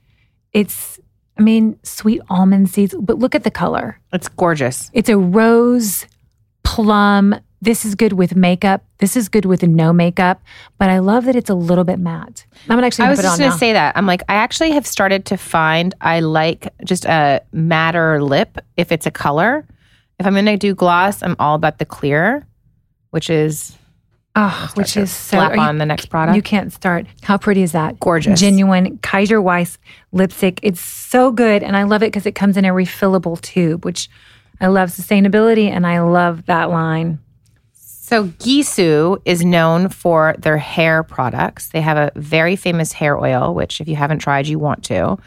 It's 0.53 0.99
I 1.39 1.43
mean, 1.43 1.77
sweet 1.83 2.21
almond 2.29 2.69
seeds, 2.69 2.95
but 2.99 3.19
look 3.19 3.35
at 3.35 3.43
the 3.43 3.51
color. 3.51 3.99
It's 4.11 4.27
gorgeous. 4.27 4.89
It's 4.93 5.07
a 5.09 5.17
rose 5.17 6.07
plum. 6.63 7.35
This 7.61 7.85
is 7.85 7.95
good 7.95 8.13
with 8.13 8.35
makeup. 8.35 8.83
This 8.99 9.15
is 9.17 9.29
good 9.29 9.45
with 9.45 9.63
no 9.63 9.91
makeup, 9.91 10.41
but 10.77 10.89
I 10.89 10.99
love 10.99 11.25
that 11.25 11.35
it's 11.35 11.49
a 11.49 11.55
little 11.55 11.83
bit 11.83 11.97
matte. 11.99 12.45
I'm 12.69 12.77
gonna 12.77 12.85
actually 12.85 13.03
I 13.03 13.07
gonna 13.07 13.11
was 13.11 13.19
put 13.19 13.25
it 13.25 13.27
just 13.29 13.33
on 13.33 13.39
going 13.39 13.51
to 13.51 13.57
say 13.57 13.73
that. 13.73 13.97
I'm 13.97 14.05
like, 14.05 14.21
I 14.29 14.35
actually 14.35 14.71
have 14.71 14.85
started 14.85 15.25
to 15.25 15.37
find 15.37 15.95
I 16.01 16.19
like 16.19 16.71
just 16.83 17.05
a 17.05 17.41
matter 17.51 18.21
lip 18.23 18.59
if 18.77 18.91
it's 18.91 19.05
a 19.05 19.11
color. 19.11 19.65
If 20.19 20.25
I'm 20.25 20.33
going 20.33 20.45
to 20.45 20.57
do 20.57 20.73
gloss, 20.73 21.21
I'm 21.21 21.35
all 21.39 21.55
about 21.55 21.77
the 21.77 21.85
clear, 21.85 22.45
which 23.11 23.29
is 23.29 23.75
oh, 24.35 24.71
which 24.75 24.97
is 24.97 25.11
so. 25.11 25.37
slap 25.37 25.55
you- 25.55 25.61
on 25.61 25.77
the 25.77 25.85
next 25.85 26.07
product. 26.07 26.35
You 26.35 26.41
can't 26.41 26.71
start. 26.71 27.05
How 27.23 27.37
pretty 27.37 27.63
is 27.63 27.71
that? 27.71 27.99
Gorgeous. 27.99 28.39
Genuine 28.39 28.97
Kjaer 28.99 29.43
Weis 29.43 29.77
lipstick. 30.11 30.59
It's 30.63 30.81
so 30.81 31.31
good. 31.31 31.63
And 31.63 31.75
I 31.75 31.83
love 31.83 32.03
it 32.03 32.07
because 32.07 32.25
it 32.25 32.35
comes 32.35 32.57
in 32.57 32.65
a 32.65 32.69
refillable 32.69 33.39
tube, 33.41 33.83
which 33.83 34.09
I 34.59 34.67
love 34.67 34.89
sustainability 34.89 35.69
and 35.69 35.85
I 35.85 36.01
love 36.01 36.45
that 36.45 36.69
line. 36.69 37.19
So 38.07 38.23
Gisou 38.23 39.21
is 39.25 39.43
known 39.43 39.89
for 39.89 40.33
their 40.39 40.57
hair 40.57 41.03
products. 41.03 41.67
They 41.67 41.81
have 41.81 41.97
a 41.97 42.09
very 42.15 42.55
famous 42.55 42.93
hair 42.93 43.19
oil, 43.19 43.53
which 43.53 43.81
if 43.81 43.87
you 43.89 43.97
haven't 43.97 44.19
tried, 44.19 44.47
you 44.47 44.57
want 44.57 44.85
to. 44.85 45.17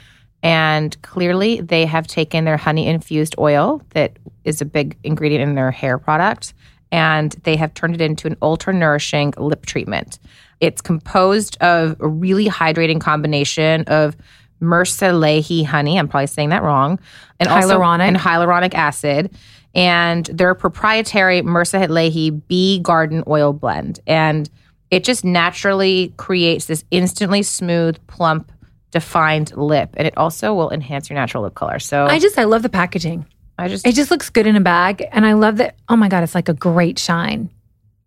And 0.43 0.97
clearly, 1.03 1.61
they 1.61 1.85
have 1.85 2.07
taken 2.07 2.47
their 2.47 2.57
honey 2.57 2.87
infused 2.87 3.35
oil 3.39 3.83
that 3.91 4.19
is 4.45 4.63
a 4.63 4.65
big 4.65 4.97
ingredient 5.05 5.47
in 5.47 5.57
their 5.57 5.71
hair 5.71 5.99
product, 5.99 6.55
and 6.91 7.33
they 7.43 7.55
have 7.57 7.75
turned 7.75 7.97
it 7.97 8.01
into 8.01 8.27
an 8.27 8.39
ultra 8.41 8.73
nourishing 8.73 9.35
lip 9.37 9.67
treatment. 9.67 10.19
It's 10.61 10.81
composed 10.81 11.59
of 11.61 12.01
a 12.01 12.09
really 12.09 12.47
hydrating 12.47 12.99
combination 12.99 13.85
of 13.89 14.17
Mirsalehi 14.63 15.67
honey. 15.67 15.99
I'm 15.99 16.09
probably 16.09 16.29
saying 16.29 16.49
that 16.49 16.63
wrong. 16.63 16.99
And 17.39 17.51
also 17.51 17.79
Hyaluronic. 17.79 18.01
and 18.01 18.17
hyaluronic 18.17 18.73
acid 18.73 19.35
and 19.75 20.27
their 20.27 20.55
proprietary 20.55 21.43
Mirsalehi 21.43 22.41
Bee 22.49 22.79
Garden 22.81 23.23
Oil 23.27 23.53
Blend. 23.53 24.01
And 24.07 24.51
it 24.91 25.05
just 25.05 25.25
naturally 25.25 26.13
creates 26.17 26.65
this 26.67 26.85
instantly 26.91 27.43
smooth, 27.43 27.97
plump, 28.07 28.51
defined 28.91 29.57
lip. 29.57 29.91
And 29.97 30.07
it 30.07 30.17
also 30.17 30.53
will 30.55 30.71
enhance 30.71 31.09
your 31.09 31.19
natural 31.19 31.45
lip 31.45 31.55
color. 31.55 31.79
So 31.79 32.07
I 32.07 32.19
just, 32.19 32.39
I 32.39 32.45
love 32.45 32.63
the 32.63 32.69
packaging. 32.69 33.27
I 33.57 33.69
just, 33.69 33.87
It 33.87 33.95
just 33.95 34.11
looks 34.11 34.31
good 34.31 34.47
in 34.47 34.57
a 34.57 34.61
bag. 34.61 35.07
And 35.13 35.25
I 35.25 35.35
love 35.35 35.59
that. 35.59 35.77
Oh 35.89 35.97
my 35.97 36.09
God, 36.09 36.25
it's 36.25 36.35
like 36.35 36.49
a 36.49 36.55
great 36.55 36.99
shine. 36.99 37.51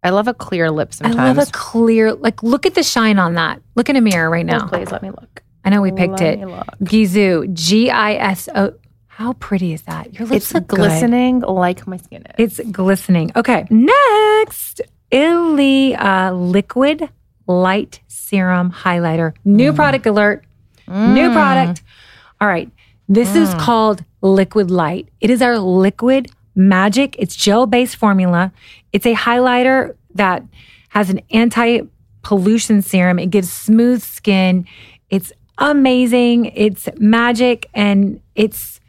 I 0.03 0.09
love 0.09 0.27
a 0.27 0.33
clear 0.33 0.69
lip 0.69 0.93
sometimes. 0.93 1.17
I 1.17 1.31
love 1.31 1.47
a 1.47 1.49
clear, 1.53 2.13
like, 2.13 2.43
look 2.43 2.65
at 2.65 2.75
the 2.75 2.83
shine 2.83 3.19
on 3.19 3.35
that. 3.35 3.61
Look 3.75 3.87
in 3.87 3.95
a 3.95 4.01
mirror 4.01 4.29
right 4.29 4.43
oh, 4.43 4.57
now. 4.57 4.65
Oh, 4.65 4.67
please 4.67 4.91
let 4.91 5.01
me 5.01 5.11
look. 5.11 5.41
I 5.63 5.69
know 5.69 5.81
we 5.81 5.93
picked 5.93 6.19
Let 6.19 6.39
it. 6.39 6.39
Gisou, 6.83 7.53
G 7.53 7.89
I 7.89 8.15
S 8.15 8.49
O. 8.53 8.73
How 9.17 9.33
pretty 9.33 9.73
is 9.73 9.83
that? 9.83 10.11
Your 10.15 10.27
lips 10.27 10.49
It's 10.49 10.53
good. 10.53 10.67
glistening 10.67 11.41
like 11.41 11.85
my 11.85 11.97
skin 11.97 12.25
is. 12.39 12.59
It's 12.59 12.71
glistening. 12.71 13.31
Okay, 13.35 13.67
next, 13.69 14.81
Ilia 15.11 15.99
uh, 15.99 16.31
Liquid 16.31 17.07
Light 17.45 17.99
Serum 18.07 18.71
Highlighter. 18.71 19.33
New 19.45 19.71
mm. 19.71 19.75
product 19.75 20.07
alert. 20.07 20.43
New 20.87 21.29
mm. 21.29 21.33
product. 21.33 21.83
All 22.41 22.47
right, 22.47 22.71
this 23.07 23.35
is 23.35 23.53
mm. 23.53 23.59
called 23.59 24.03
Liquid 24.23 24.71
Light. 24.71 25.09
It 25.21 25.29
is 25.29 25.43
our 25.43 25.59
liquid 25.59 26.31
magic. 26.55 27.15
It's 27.19 27.35
gel 27.35 27.67
based 27.67 27.97
formula. 27.97 28.51
It's 28.93 29.05
a 29.05 29.13
highlighter 29.13 29.95
that 30.15 30.43
has 30.89 31.11
an 31.11 31.21
anti 31.29 31.81
pollution 32.23 32.81
serum. 32.81 33.19
It 33.19 33.29
gives 33.29 33.51
smooth 33.51 34.01
skin. 34.01 34.65
It's 35.11 35.31
amazing. 35.59 36.45
It's 36.45 36.89
magic 36.97 37.69
and 37.75 38.19
it's. 38.33 38.79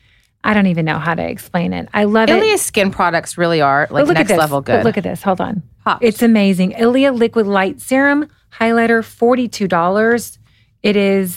I 0.46 0.52
don't 0.54 0.66
even 0.66 0.84
know 0.84 0.98
how 0.98 1.14
to 1.14 1.22
explain 1.26 1.72
it. 1.72 1.88
I 1.94 2.04
love 2.04 2.28
it. 2.28 2.36
Ilia 2.36 2.58
skin 2.58 2.90
products 2.90 3.38
really 3.38 3.60
are 3.62 3.88
like 3.90 4.06
look 4.06 4.14
next 4.14 4.30
at 4.30 4.34
this. 4.34 4.38
level 4.38 4.60
But 4.60 4.76
good. 4.76 4.84
look 4.84 4.98
at 4.98 5.02
this. 5.04 5.22
Hold 5.22 5.40
on. 5.40 5.62
Pops. 5.84 6.04
It's 6.04 6.22
amazing. 6.22 6.72
Ilia 6.72 7.12
Liquid 7.12 7.46
Light 7.46 7.80
Serum 7.80 8.28
Highlighter, 8.52 9.00
$42. 9.00 10.38
It 10.82 10.96
is 10.96 11.36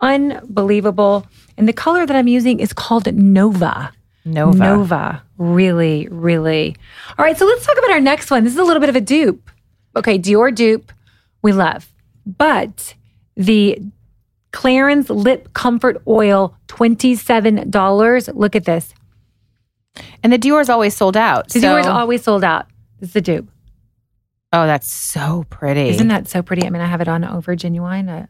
unbelievable. 0.00 1.26
And 1.56 1.68
the 1.68 1.72
color 1.72 2.06
that 2.06 2.16
I'm 2.16 2.28
using 2.28 2.60
is 2.60 2.72
called 2.72 3.12
Nova. 3.14 3.92
Nova. 4.24 4.58
Nova. 4.58 5.22
Really, 5.38 6.08
really. 6.10 6.76
All 7.18 7.24
right, 7.24 7.36
so 7.36 7.46
let's 7.46 7.64
talk 7.64 7.78
about 7.78 7.90
our 7.90 8.00
next 8.00 8.30
one. 8.30 8.44
This 8.44 8.52
is 8.52 8.58
a 8.58 8.64
little 8.64 8.80
bit 8.80 8.88
of 8.88 8.96
a 8.96 9.00
dupe. 9.00 9.50
Okay, 9.96 10.18
Dior 10.18 10.54
dupe, 10.54 10.92
we 11.42 11.52
love. 11.52 11.92
But 12.26 12.94
the 13.36 13.78
Clarins 14.52 15.08
Lip 15.10 15.52
Comfort 15.52 16.00
Oil, 16.06 16.56
$27. 16.68 18.34
Look 18.34 18.56
at 18.56 18.64
this. 18.64 18.94
And 20.22 20.32
the 20.32 20.38
Dior 20.38 20.60
is 20.60 20.68
always 20.70 20.96
sold 20.96 21.16
out. 21.16 21.48
The 21.48 21.60
so- 21.60 21.66
Dior 21.68 21.80
is 21.80 21.86
always 21.86 22.22
sold 22.22 22.44
out. 22.44 22.66
This 23.00 23.10
is 23.10 23.14
the 23.14 23.20
dupe. 23.20 23.48
oh, 24.52 24.66
that's 24.66 24.90
so 24.90 25.44
pretty. 25.50 25.88
Isn't 25.90 26.08
that 26.08 26.28
so 26.28 26.42
pretty? 26.42 26.66
I 26.66 26.70
mean, 26.70 26.82
I 26.82 26.86
have 26.86 27.00
it 27.00 27.08
on 27.08 27.24
over 27.24 27.54
genuine. 27.54 28.08
Uh, 28.08 28.26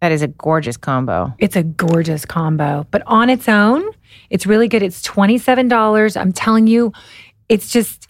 that 0.00 0.12
is 0.12 0.22
a 0.22 0.28
gorgeous 0.28 0.76
combo. 0.76 1.34
It's 1.38 1.56
a 1.56 1.62
gorgeous 1.62 2.24
combo, 2.24 2.86
but 2.90 3.02
on 3.06 3.30
its 3.30 3.48
own, 3.48 3.84
it's 4.30 4.46
really 4.46 4.68
good. 4.68 4.82
It's 4.82 5.02
$27. 5.02 6.20
I'm 6.20 6.32
telling 6.32 6.66
you, 6.66 6.92
it's 7.48 7.68
just, 7.70 8.06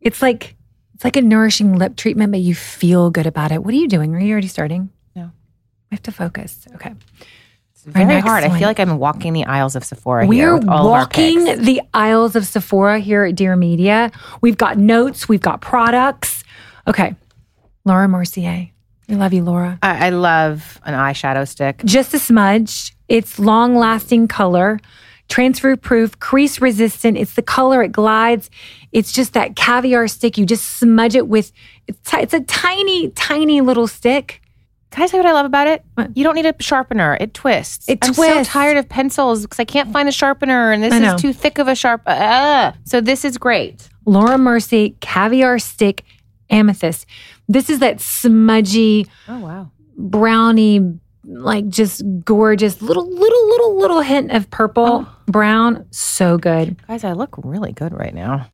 it's 0.00 0.22
like, 0.22 0.54
it's 0.94 1.04
like 1.04 1.16
a 1.16 1.22
nourishing 1.22 1.76
lip 1.76 1.96
treatment, 1.96 2.30
but 2.32 2.40
you 2.40 2.54
feel 2.54 3.10
good 3.10 3.26
about 3.26 3.52
it. 3.52 3.64
What 3.64 3.72
are 3.72 3.78
you 3.78 3.88
doing? 3.88 4.14
Are 4.14 4.20
you 4.20 4.32
already 4.32 4.48
starting? 4.48 4.90
We 5.90 5.96
have 5.96 6.02
to 6.04 6.12
focus. 6.12 6.66
Okay. 6.76 6.92
It's 7.72 7.82
very 7.84 8.20
hard. 8.20 8.44
I 8.44 8.50
feel 8.58 8.68
like 8.68 8.78
I'm 8.78 8.98
walking 8.98 9.32
the 9.32 9.44
aisles 9.46 9.74
of 9.74 9.84
Sephora. 9.84 10.26
here 10.26 10.56
We're 10.56 10.60
walking 10.60 10.68
Of 10.68 11.48
our 11.48 11.54
picks. 11.56 11.66
the 11.66 11.80
aisles 11.94 12.36
of 12.36 12.46
Sephora 12.46 12.98
here 12.98 13.24
at 13.24 13.34
Dear 13.34 13.56
Media. 13.56 14.10
We've 14.40 14.58
got 14.58 14.78
notes, 14.78 15.28
we've 15.28 15.40
got 15.40 15.60
products. 15.60 16.44
Okay. 16.86 17.14
Laura 17.84 18.06
Mercier. 18.08 18.70
I 19.08 19.14
love 19.14 19.32
you, 19.32 19.42
Laura. 19.42 19.78
I, 19.82 20.06
I 20.06 20.10
love 20.10 20.78
an 20.84 20.94
eyeshadow 20.94 21.48
stick. 21.48 21.82
just 21.84 22.14
a 22.14 22.18
smudge. 22.20 22.94
It's 23.08 23.40
long 23.40 23.74
lasting 23.74 24.28
color, 24.28 24.78
transfer 25.28 25.74
proof, 25.76 26.20
crease 26.20 26.60
resistant. 26.60 27.16
It's 27.16 27.34
the 27.34 27.42
color, 27.42 27.82
it 27.82 27.90
glides. 27.90 28.50
It's 28.92 29.10
just 29.10 29.32
that 29.32 29.56
caviar 29.56 30.06
stick. 30.06 30.38
You 30.38 30.46
just 30.46 30.78
smudge 30.78 31.16
it 31.16 31.26
with, 31.26 31.50
it's, 31.88 31.98
ti- 32.08 32.20
it's 32.20 32.34
a 32.34 32.40
tiny, 32.42 33.08
tiny 33.10 33.60
little 33.62 33.88
stick. 33.88 34.40
Can 34.90 35.04
I 35.04 35.06
tell 35.06 35.18
you 35.20 35.24
what 35.24 35.30
I 35.30 35.34
love 35.34 35.46
about 35.46 35.68
it? 35.68 35.84
You 36.14 36.24
don't 36.24 36.34
need 36.34 36.46
a 36.46 36.54
sharpener. 36.60 37.16
It 37.20 37.32
twists. 37.32 37.88
It 37.88 38.00
twists. 38.00 38.18
I'm 38.20 38.44
so 38.44 38.50
tired 38.50 38.76
of 38.76 38.88
pencils 38.88 39.42
because 39.42 39.60
I 39.60 39.64
can't 39.64 39.92
find 39.92 40.08
a 40.08 40.12
sharpener, 40.12 40.72
and 40.72 40.82
this 40.82 40.92
is 40.92 41.20
too 41.20 41.32
thick 41.32 41.58
of 41.58 41.68
a 41.68 41.74
sharp. 41.76 42.02
Uh, 42.06 42.72
so 42.84 43.00
this 43.00 43.24
is 43.24 43.38
great. 43.38 43.88
Laura 44.04 44.36
Mercier 44.36 44.90
caviar 45.00 45.58
stick 45.60 46.04
amethyst. 46.50 47.06
This 47.48 47.70
is 47.70 47.78
that 47.78 48.00
smudgy, 48.00 49.06
Oh 49.28 49.38
wow. 49.38 49.70
brownie, 49.96 50.98
like 51.24 51.68
just 51.68 52.02
gorgeous 52.24 52.82
little, 52.82 53.08
little, 53.08 53.48
little, 53.48 53.78
little 53.78 54.00
hint 54.00 54.32
of 54.32 54.50
purple, 54.50 55.06
brown. 55.26 55.86
So 55.92 56.36
good. 56.38 56.76
Guys, 56.88 57.04
I 57.04 57.12
look 57.12 57.36
really 57.44 57.72
good 57.72 57.92
right 57.92 58.14
now. 58.14 58.50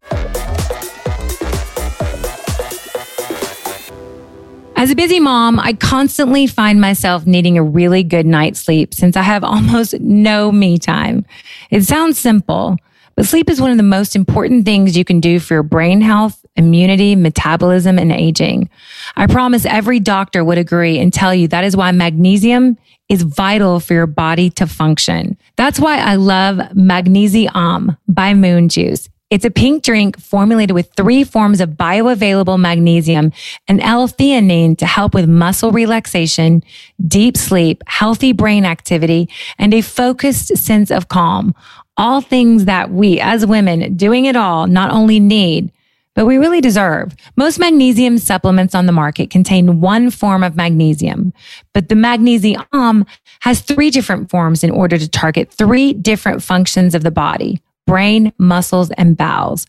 As 4.86 4.92
a 4.92 4.94
busy 4.94 5.18
mom, 5.18 5.58
I 5.58 5.72
constantly 5.72 6.46
find 6.46 6.80
myself 6.80 7.26
needing 7.26 7.58
a 7.58 7.62
really 7.64 8.04
good 8.04 8.24
night's 8.24 8.60
sleep 8.60 8.94
since 8.94 9.16
I 9.16 9.22
have 9.22 9.42
almost 9.44 9.98
no 9.98 10.52
me 10.52 10.78
time. 10.78 11.26
It 11.72 11.82
sounds 11.82 12.20
simple, 12.20 12.76
but 13.16 13.26
sleep 13.26 13.50
is 13.50 13.60
one 13.60 13.72
of 13.72 13.78
the 13.78 13.82
most 13.82 14.14
important 14.14 14.64
things 14.64 14.96
you 14.96 15.04
can 15.04 15.18
do 15.18 15.40
for 15.40 15.54
your 15.54 15.64
brain 15.64 16.00
health, 16.02 16.46
immunity, 16.54 17.16
metabolism, 17.16 17.98
and 17.98 18.12
aging. 18.12 18.70
I 19.16 19.26
promise 19.26 19.66
every 19.66 19.98
doctor 19.98 20.44
would 20.44 20.56
agree 20.56 21.00
and 21.00 21.12
tell 21.12 21.34
you 21.34 21.48
that 21.48 21.64
is 21.64 21.76
why 21.76 21.90
magnesium 21.90 22.78
is 23.08 23.22
vital 23.22 23.80
for 23.80 23.94
your 23.94 24.06
body 24.06 24.50
to 24.50 24.68
function. 24.68 25.36
That's 25.56 25.80
why 25.80 25.98
I 25.98 26.14
love 26.14 26.60
Magnesium 26.76 27.96
by 28.06 28.34
Moon 28.34 28.68
Juice. 28.68 29.08
It's 29.28 29.44
a 29.44 29.50
pink 29.50 29.82
drink 29.82 30.20
formulated 30.20 30.72
with 30.72 30.92
three 30.96 31.24
forms 31.24 31.60
of 31.60 31.70
bioavailable 31.70 32.60
magnesium 32.60 33.32
and 33.66 33.80
L-theanine 33.80 34.78
to 34.78 34.86
help 34.86 35.14
with 35.14 35.28
muscle 35.28 35.72
relaxation, 35.72 36.62
deep 37.04 37.36
sleep, 37.36 37.82
healthy 37.88 38.30
brain 38.30 38.64
activity, 38.64 39.28
and 39.58 39.74
a 39.74 39.80
focused 39.80 40.56
sense 40.56 40.92
of 40.92 41.08
calm. 41.08 41.56
All 41.96 42.20
things 42.20 42.66
that 42.66 42.92
we 42.92 43.18
as 43.18 43.44
women 43.44 43.96
doing 43.96 44.26
it 44.26 44.36
all 44.36 44.68
not 44.68 44.92
only 44.92 45.18
need, 45.18 45.72
but 46.14 46.26
we 46.26 46.36
really 46.36 46.60
deserve. 46.60 47.16
Most 47.34 47.58
magnesium 47.58 48.18
supplements 48.18 48.76
on 48.76 48.86
the 48.86 48.92
market 48.92 49.28
contain 49.28 49.80
one 49.80 50.10
form 50.10 50.44
of 50.44 50.54
magnesium, 50.54 51.32
but 51.72 51.88
the 51.88 51.96
magnesium 51.96 53.04
has 53.40 53.60
three 53.60 53.90
different 53.90 54.30
forms 54.30 54.62
in 54.62 54.70
order 54.70 54.96
to 54.96 55.08
target 55.08 55.52
three 55.52 55.92
different 55.92 56.44
functions 56.44 56.94
of 56.94 57.02
the 57.02 57.10
body 57.10 57.60
brain, 57.86 58.32
muscles, 58.38 58.90
and 58.92 59.16
bowels. 59.16 59.66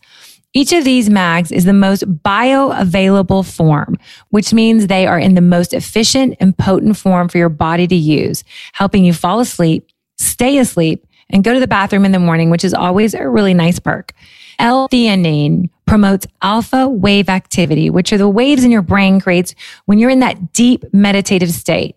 Each 0.54 0.72
of 0.72 0.84
these 0.84 1.10
mags 1.10 1.52
is 1.52 1.64
the 1.64 1.72
most 1.72 2.04
bioavailable 2.22 3.54
form, 3.54 3.98
which 4.30 4.52
means 4.52 4.86
they 4.86 5.06
are 5.06 5.18
in 5.18 5.34
the 5.34 5.40
most 5.40 5.74
efficient 5.74 6.36
and 6.40 6.56
potent 6.56 6.96
form 6.96 7.28
for 7.28 7.38
your 7.38 7.50
body 7.50 7.86
to 7.86 7.94
use, 7.94 8.44
helping 8.72 9.04
you 9.04 9.12
fall 9.12 9.40
asleep, 9.40 9.88
stay 10.16 10.58
asleep, 10.58 11.06
and 11.30 11.44
go 11.44 11.52
to 11.52 11.60
the 11.60 11.66
bathroom 11.66 12.06
in 12.06 12.12
the 12.12 12.18
morning, 12.18 12.48
which 12.48 12.64
is 12.64 12.72
always 12.72 13.12
a 13.12 13.28
really 13.28 13.52
nice 13.52 13.78
perk. 13.78 14.14
L-theanine 14.58 15.68
promotes 15.86 16.26
alpha 16.42 16.88
wave 16.88 17.28
activity, 17.28 17.90
which 17.90 18.12
are 18.12 18.18
the 18.18 18.28
waves 18.28 18.64
in 18.64 18.70
your 18.70 18.82
brain 18.82 19.20
creates 19.20 19.54
when 19.84 19.98
you're 19.98 20.10
in 20.10 20.20
that 20.20 20.52
deep 20.52 20.82
meditative 20.92 21.50
state. 21.50 21.96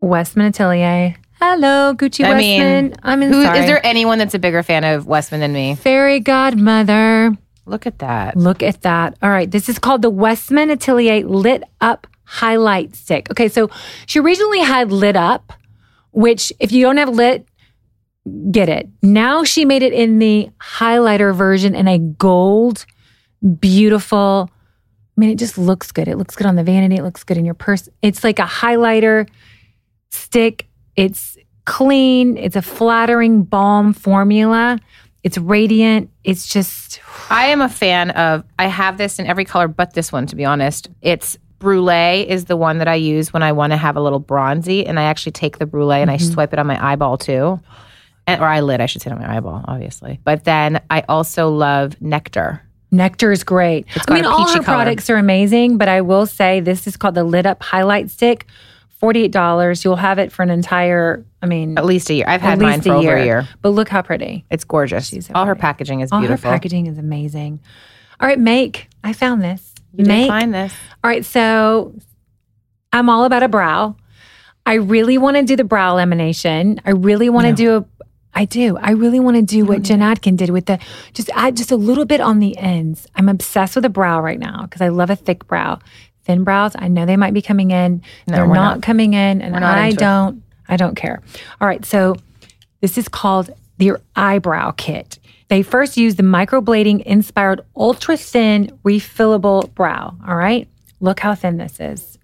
Westman 0.00 0.46
Atelier. 0.46 1.16
Hello, 1.40 1.94
Gucci 1.94 2.24
I 2.24 2.30
Westman. 2.30 2.84
mean, 2.86 2.94
I'm 3.02 3.22
in 3.22 3.32
Who, 3.32 3.42
sorry. 3.44 3.60
is 3.60 3.66
there 3.66 3.84
anyone 3.86 4.18
that's 4.18 4.34
a 4.34 4.38
bigger 4.38 4.62
fan 4.62 4.82
of 4.84 5.06
Westman 5.06 5.40
than 5.40 5.52
me? 5.52 5.76
Fairy 5.76 6.18
godmother. 6.20 7.36
Look 7.64 7.86
at 7.86 8.00
that. 8.00 8.36
Look 8.36 8.62
at 8.62 8.82
that. 8.82 9.16
All 9.22 9.30
right. 9.30 9.48
This 9.50 9.68
is 9.68 9.78
called 9.78 10.02
the 10.02 10.10
Westman 10.10 10.70
Atelier 10.70 11.24
Lit 11.24 11.62
Up 11.80 12.06
Highlight 12.24 12.96
Stick. 12.96 13.30
Okay. 13.30 13.48
So 13.48 13.70
she 14.06 14.18
originally 14.18 14.60
had 14.60 14.90
Lit 14.90 15.16
Up, 15.16 15.52
which 16.10 16.52
if 16.58 16.72
you 16.72 16.82
don't 16.84 16.96
have 16.96 17.10
lit, 17.10 17.46
get 18.50 18.68
it. 18.68 18.88
Now 19.02 19.44
she 19.44 19.64
made 19.64 19.82
it 19.82 19.92
in 19.92 20.18
the 20.18 20.50
highlighter 20.60 21.34
version 21.34 21.74
in 21.74 21.86
a 21.86 21.98
gold, 21.98 22.84
beautiful. 23.60 24.50
I 25.16 25.20
mean, 25.20 25.30
it 25.30 25.38
just 25.38 25.58
looks 25.58 25.92
good. 25.92 26.08
It 26.08 26.16
looks 26.16 26.36
good 26.36 26.46
on 26.46 26.56
the 26.56 26.64
vanity. 26.64 26.96
It 26.96 27.02
looks 27.02 27.22
good 27.22 27.36
in 27.36 27.44
your 27.44 27.54
purse. 27.54 27.88
It's 28.02 28.24
like 28.24 28.38
a 28.38 28.42
highlighter 28.46 29.28
stick. 30.10 30.68
It's 30.98 31.38
clean. 31.64 32.36
It's 32.36 32.56
a 32.56 32.62
flattering 32.62 33.44
balm 33.44 33.92
formula. 33.92 34.80
It's 35.22 35.38
radiant. 35.38 36.10
It's 36.24 36.48
just 36.48 37.00
I 37.30 37.46
am 37.46 37.60
a 37.60 37.68
fan 37.68 38.10
of. 38.10 38.44
I 38.58 38.66
have 38.66 38.98
this 38.98 39.18
in 39.18 39.26
every 39.26 39.44
color, 39.44 39.68
but 39.68 39.94
this 39.94 40.10
one, 40.10 40.26
to 40.26 40.36
be 40.36 40.44
honest, 40.44 40.88
it's 41.00 41.38
brulee 41.60 42.28
is 42.28 42.46
the 42.46 42.56
one 42.56 42.78
that 42.78 42.88
I 42.88 42.94
use 42.94 43.32
when 43.32 43.42
I 43.42 43.52
want 43.52 43.72
to 43.72 43.76
have 43.76 43.96
a 43.96 44.00
little 44.00 44.18
bronzy, 44.18 44.86
and 44.86 44.98
I 44.98 45.04
actually 45.04 45.32
take 45.32 45.58
the 45.58 45.66
brulee 45.66 46.00
and 46.00 46.10
I 46.10 46.16
mm-hmm. 46.16 46.32
swipe 46.32 46.52
it 46.52 46.58
on 46.58 46.66
my 46.66 46.84
eyeball 46.84 47.16
too, 47.16 47.60
and, 48.26 48.40
or 48.40 48.46
eyelid, 48.46 48.80
I 48.80 48.86
should 48.86 49.02
say, 49.02 49.10
on 49.10 49.18
my 49.18 49.36
eyeball, 49.36 49.64
obviously. 49.68 50.18
But 50.24 50.44
then 50.44 50.80
I 50.90 51.04
also 51.08 51.48
love 51.50 52.00
nectar. 52.00 52.62
Nectar 52.90 53.30
is 53.30 53.44
great. 53.44 53.86
It's 53.94 54.04
I 54.08 54.14
mean, 54.14 54.24
all 54.24 54.48
her 54.48 54.54
color. 54.54 54.64
products 54.64 55.10
are 55.10 55.16
amazing, 55.16 55.78
but 55.78 55.88
I 55.88 56.00
will 56.00 56.26
say 56.26 56.60
this 56.60 56.86
is 56.86 56.96
called 56.96 57.14
the 57.14 57.24
Lit 57.24 57.46
Up 57.46 57.62
Highlight 57.62 58.10
Stick. 58.10 58.46
Forty-eight 58.98 59.30
dollars. 59.32 59.84
You'll 59.84 59.96
have 59.96 60.18
it 60.18 60.32
for 60.32 60.42
an 60.42 60.50
entire. 60.50 61.24
I 61.40 61.46
mean, 61.46 61.78
At 61.78 61.84
least 61.84 62.10
a 62.10 62.14
year. 62.14 62.24
I've 62.26 62.40
had 62.40 62.60
mine 62.60 62.78
least 62.78 62.88
for 62.88 62.94
over 62.94 63.14
a 63.14 63.24
year. 63.24 63.48
But 63.62 63.70
look 63.70 63.88
how 63.88 64.02
pretty. 64.02 64.44
It's 64.50 64.64
gorgeous. 64.64 65.08
She's 65.08 65.30
All 65.34 65.46
her 65.46 65.54
packaging 65.54 66.00
is 66.00 66.10
All 66.10 66.20
beautiful. 66.20 66.48
All 66.48 66.52
her 66.52 66.56
packaging 66.58 66.86
is 66.86 66.98
amazing. 66.98 67.60
All 68.20 68.26
right, 68.26 68.38
make. 68.38 68.88
I 69.04 69.12
found 69.12 69.42
this. 69.42 69.72
You 69.92 70.04
did 70.04 70.08
make. 70.08 70.28
find 70.28 70.52
this. 70.52 70.74
All 71.04 71.08
right, 71.08 71.24
so 71.24 71.94
I'm 72.92 73.08
all 73.08 73.24
about 73.24 73.42
a 73.44 73.48
brow. 73.48 73.94
I 74.66 74.74
really 74.74 75.16
want 75.16 75.36
to 75.36 75.44
do 75.44 75.56
the 75.56 75.64
brow 75.64 75.96
lamination. 75.96 76.80
I 76.84 76.90
really 76.90 77.30
want 77.30 77.46
to 77.46 77.52
do 77.52 77.76
a. 77.76 77.84
I 78.34 78.44
do. 78.44 78.76
I 78.76 78.90
really 78.92 79.18
want 79.18 79.36
to 79.36 79.42
do 79.42 79.64
what 79.64 79.82
Jen 79.82 80.02
Atkin 80.02 80.36
did 80.36 80.50
with 80.50 80.66
the 80.66 80.78
just 81.14 81.30
add 81.34 81.56
just 81.56 81.72
a 81.72 81.76
little 81.76 82.04
bit 82.04 82.20
on 82.20 82.38
the 82.38 82.56
ends. 82.58 83.06
I'm 83.14 83.28
obsessed 83.28 83.74
with 83.76 83.84
a 83.84 83.88
brow 83.88 84.20
right 84.20 84.38
now 84.38 84.62
because 84.62 84.80
I 84.80 84.88
love 84.88 85.10
a 85.10 85.16
thick 85.16 85.46
brow. 85.46 85.78
Thin 86.28 86.44
brows, 86.44 86.72
I 86.78 86.86
know 86.88 87.06
they 87.06 87.16
might 87.16 87.32
be 87.34 87.40
coming 87.42 87.70
in. 87.72 88.02
No, 88.28 88.36
They're 88.36 88.46
not, 88.46 88.54
not. 88.54 88.82
coming 88.82 89.14
in, 89.14 89.40
and 89.42 89.56
I 89.64 89.88
it. 89.88 89.98
don't. 89.98 90.42
I 90.68 90.76
don't 90.76 90.94
care. 90.94 91.22
All 91.60 91.66
right, 91.66 91.82
so 91.84 92.14
this 92.82 92.98
is 92.98 93.08
called 93.08 93.50
your 93.78 94.00
eyebrow 94.14 94.72
kit. 94.72 95.18
They 95.48 95.62
first 95.62 95.96
use 95.96 96.16
the 96.16 96.22
microblading 96.22 97.02
inspired 97.04 97.62
ultra 97.74 98.18
thin 98.18 98.78
refillable 98.84 99.72
brow. 99.74 100.14
All 100.28 100.36
right, 100.36 100.68
look 101.00 101.18
how 101.20 101.34
thin 101.34 101.56
this 101.56 101.80
is. 101.80 102.18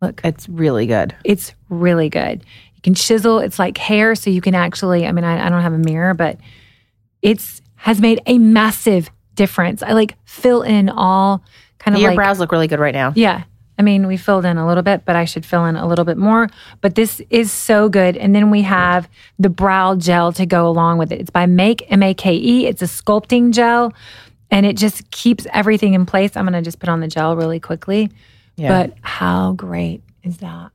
Look, 0.00 0.20
It's 0.22 0.48
really 0.48 0.86
good. 0.86 1.14
it's 1.24 1.52
really 1.68 2.08
good. 2.08 2.44
You 2.76 2.82
can 2.82 2.94
chisel. 2.94 3.40
It's 3.40 3.58
like 3.58 3.76
hair, 3.78 4.14
so 4.14 4.30
you 4.30 4.40
can 4.40 4.54
actually. 4.54 5.06
I 5.08 5.10
mean, 5.12 5.24
I, 5.24 5.44
I 5.44 5.48
don't 5.50 5.62
have 5.62 5.72
a 5.72 5.78
mirror, 5.78 6.14
but 6.14 6.38
it's 7.20 7.60
has 7.74 8.00
made 8.00 8.20
a 8.26 8.38
massive 8.38 9.10
difference. 9.34 9.82
I 9.82 9.92
like 9.92 10.14
fill 10.24 10.62
in 10.62 10.88
all 10.88 11.42
kind 11.84 11.94
of 11.94 12.00
Your 12.00 12.10
like 12.10 12.16
brows 12.16 12.38
look 12.40 12.50
really 12.52 12.66
good 12.68 12.80
right 12.80 12.94
now. 12.94 13.12
yeah. 13.14 13.44
I 13.76 13.82
mean, 13.82 14.06
we 14.06 14.16
filled 14.16 14.44
in 14.44 14.56
a 14.56 14.64
little 14.68 14.84
bit, 14.84 15.04
but 15.04 15.16
I 15.16 15.24
should 15.24 15.44
fill 15.44 15.64
in 15.64 15.74
a 15.74 15.84
little 15.84 16.04
bit 16.04 16.16
more. 16.16 16.48
But 16.80 16.94
this 16.94 17.20
is 17.28 17.50
so 17.50 17.88
good. 17.88 18.16
And 18.16 18.32
then 18.32 18.52
we 18.52 18.62
have 18.62 19.08
the 19.36 19.48
brow 19.50 19.96
gel 19.96 20.32
to 20.34 20.46
go 20.46 20.68
along 20.68 20.98
with 20.98 21.10
it. 21.10 21.20
It's 21.20 21.30
by 21.30 21.46
Make 21.46 21.84
M 21.90 22.00
A 22.04 22.14
K 22.14 22.36
E. 22.36 22.66
It's 22.66 22.82
a 22.82 22.84
sculpting 22.84 23.50
gel, 23.52 23.92
and 24.48 24.64
it 24.64 24.76
just 24.76 25.10
keeps 25.10 25.44
everything 25.52 25.94
in 25.94 26.06
place. 26.06 26.36
I'm 26.36 26.44
gonna 26.44 26.62
just 26.62 26.78
put 26.78 26.88
on 26.88 27.00
the 27.00 27.08
gel 27.08 27.34
really 27.36 27.58
quickly. 27.58 28.12
Yeah. 28.54 28.68
But 28.68 28.96
how 29.00 29.54
great 29.54 30.02
is 30.22 30.36
that? 30.38 30.70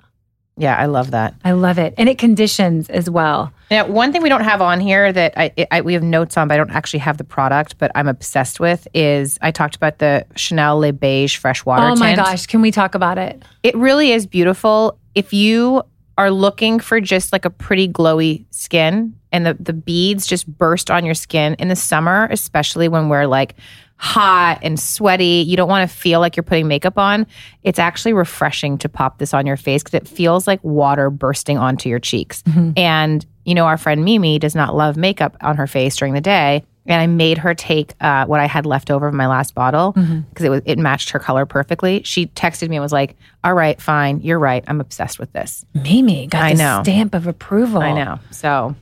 Yeah, 0.60 0.76
I 0.76 0.86
love 0.88 1.12
that. 1.12 1.34
I 1.44 1.52
love 1.54 1.80
it. 1.80 1.94
And 1.98 2.10
it 2.10 2.18
conditions 2.18 2.90
as 2.90 3.10
well. 3.10 3.52
Now, 3.72 3.88
one 3.88 4.12
thing 4.12 4.22
we 4.22 4.30
don't 4.30 4.44
have 4.44 4.62
on 4.62 4.80
here 4.80 5.12
that 5.12 5.34
I, 5.38 5.54
I 5.72 5.82
we 5.82 5.94
have 5.94 6.04
notes 6.04 6.36
on, 6.38 6.48
but 6.48 6.56
I 6.56 6.58
don't 6.58 6.72
actually 6.72 7.00
have 7.00 7.18
the 7.18 7.24
product, 7.24 7.78
but 7.78 7.92
I'm 7.96 8.08
obsessed 8.08 8.60
with 8.60 8.88
is 8.94 9.38
I 9.42 9.52
talked 9.52 9.76
about 9.76 10.00
the 10.00 10.26
Chanel 10.36 10.80
Le 10.80 10.92
Beige 10.92 11.38
Fresh 11.38 11.66
Water 11.66 11.84
oh 11.84 11.96
my 11.96 12.14
tint. 12.14 12.26
gosh, 12.26 12.46
can 12.46 12.62
we 12.62 12.72
talk 12.72 12.94
about 12.94 13.18
it? 13.18 13.42
It 13.64 13.76
really 13.76 14.12
is 14.12 14.28
beautiful. 14.28 15.00
If 15.16 15.34
you 15.34 15.84
are 16.18 16.30
looking 16.30 16.80
for 16.80 17.00
just 17.00 17.32
like 17.32 17.46
a 17.46 17.50
pretty 17.50 17.88
glowy 17.88 18.44
skin 18.52 19.16
and 19.32 19.46
the, 19.46 19.54
the 19.54 19.72
beads 19.72 20.28
just 20.28 20.46
burst 20.46 20.92
on 20.92 21.06
your 21.06 21.14
skin 21.14 21.54
in 21.60 21.70
the 21.70 21.76
summer, 21.78 22.28
especially 22.32 22.90
when 22.90 23.08
we're 23.08 23.26
like 23.26 23.56
hot 24.02 24.60
and 24.62 24.80
sweaty, 24.80 25.44
you 25.46 25.58
don't 25.58 25.68
want 25.68 25.88
to 25.88 25.94
feel 25.94 26.22
like 26.22 26.38
you're 26.38 26.44
putting 26.44 26.70
makeup 26.70 26.98
on. 26.98 27.28
It's 27.64 27.80
actually 27.80 28.14
refreshing 28.14 28.78
to 28.78 28.88
pop 28.88 29.18
this 29.18 29.34
on 29.34 29.46
your 29.46 29.58
face 29.58 29.84
because 29.84 29.94
it 29.94 30.08
feels 30.08 30.48
like 30.48 30.64
water 30.64 31.10
bursting 31.10 31.58
onto 31.58 31.90
your 31.90 32.00
cheeks. 32.00 32.42
And, 32.78 33.26
you 33.44 33.54
know, 33.54 33.66
our 33.66 33.78
friend 33.78 34.06
Mimi 34.06 34.40
does 34.40 34.56
not 34.56 34.74
love 34.74 34.96
makeup 34.96 35.36
on 35.42 35.58
her 35.58 35.68
face 35.68 35.98
during 35.98 36.14
the 36.14 36.22
day. 36.22 36.64
And 36.86 37.02
I 37.02 37.08
made 37.08 37.38
her 37.40 37.54
take 37.54 37.94
uh, 38.00 38.26
what 38.26 38.40
I 38.40 38.46
had 38.46 38.66
left 38.66 38.90
over 38.90 39.10
of 39.10 39.14
my 39.14 39.28
last 39.28 39.54
bottle 39.54 39.92
because 39.92 40.46
it 40.46 40.50
was 40.50 40.62
it 40.66 40.80
matched 40.80 41.10
her 41.10 41.20
color 41.20 41.46
perfectly. 41.46 42.02
She 42.04 42.28
texted 42.28 42.70
me 42.70 42.78
and 42.78 42.82
was 42.82 42.94
like, 42.94 43.16
"All 43.44 43.54
right, 43.54 43.80
fine, 43.80 44.22
you're 44.22 44.40
right. 44.40 44.64
I'm 44.66 44.80
obsessed 44.82 45.20
with 45.20 45.32
this." 45.34 45.66
Mimi 45.76 46.26
got 46.28 46.42
I 46.42 46.54
the 46.54 46.58
know. 46.58 46.80
stamp 46.84 47.14
of 47.14 47.28
approval. 47.28 47.82
I 47.82 47.92
know. 47.92 48.20
So 48.32 48.50
All 48.50 48.76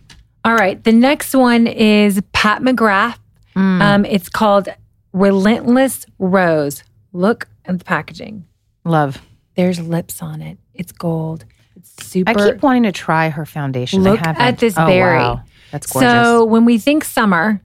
All 0.45 0.55
right. 0.55 0.81
The 0.81 0.93
next 0.93 1.33
one 1.35 1.67
is 1.67 2.21
Pat 2.31 2.61
McGrath. 2.61 3.17
Mm. 3.57 3.81
Um, 3.81 4.05
it's 4.05 4.29
called 4.29 4.69
Relentless 5.13 6.05
Rose. 6.19 6.83
Look 7.13 7.47
at 7.65 7.77
the 7.79 7.85
packaging. 7.85 8.45
Love. 8.83 9.21
There's 9.55 9.79
lips 9.79 10.21
on 10.21 10.41
it. 10.41 10.57
It's 10.73 10.91
gold. 10.91 11.45
It's 11.75 12.05
super. 12.07 12.29
I 12.31 12.33
keep 12.33 12.61
wanting 12.61 12.83
to 12.83 12.91
try 12.91 13.29
her 13.29 13.45
foundation. 13.45 14.03
Look 14.03 14.21
at 14.21 14.59
this 14.59 14.75
oh, 14.77 14.85
berry. 14.85 15.17
Wow. 15.19 15.41
That's 15.71 15.91
gorgeous. 15.91 16.09
So 16.11 16.45
when 16.45 16.65
we 16.65 16.77
think 16.77 17.03
summer, 17.03 17.61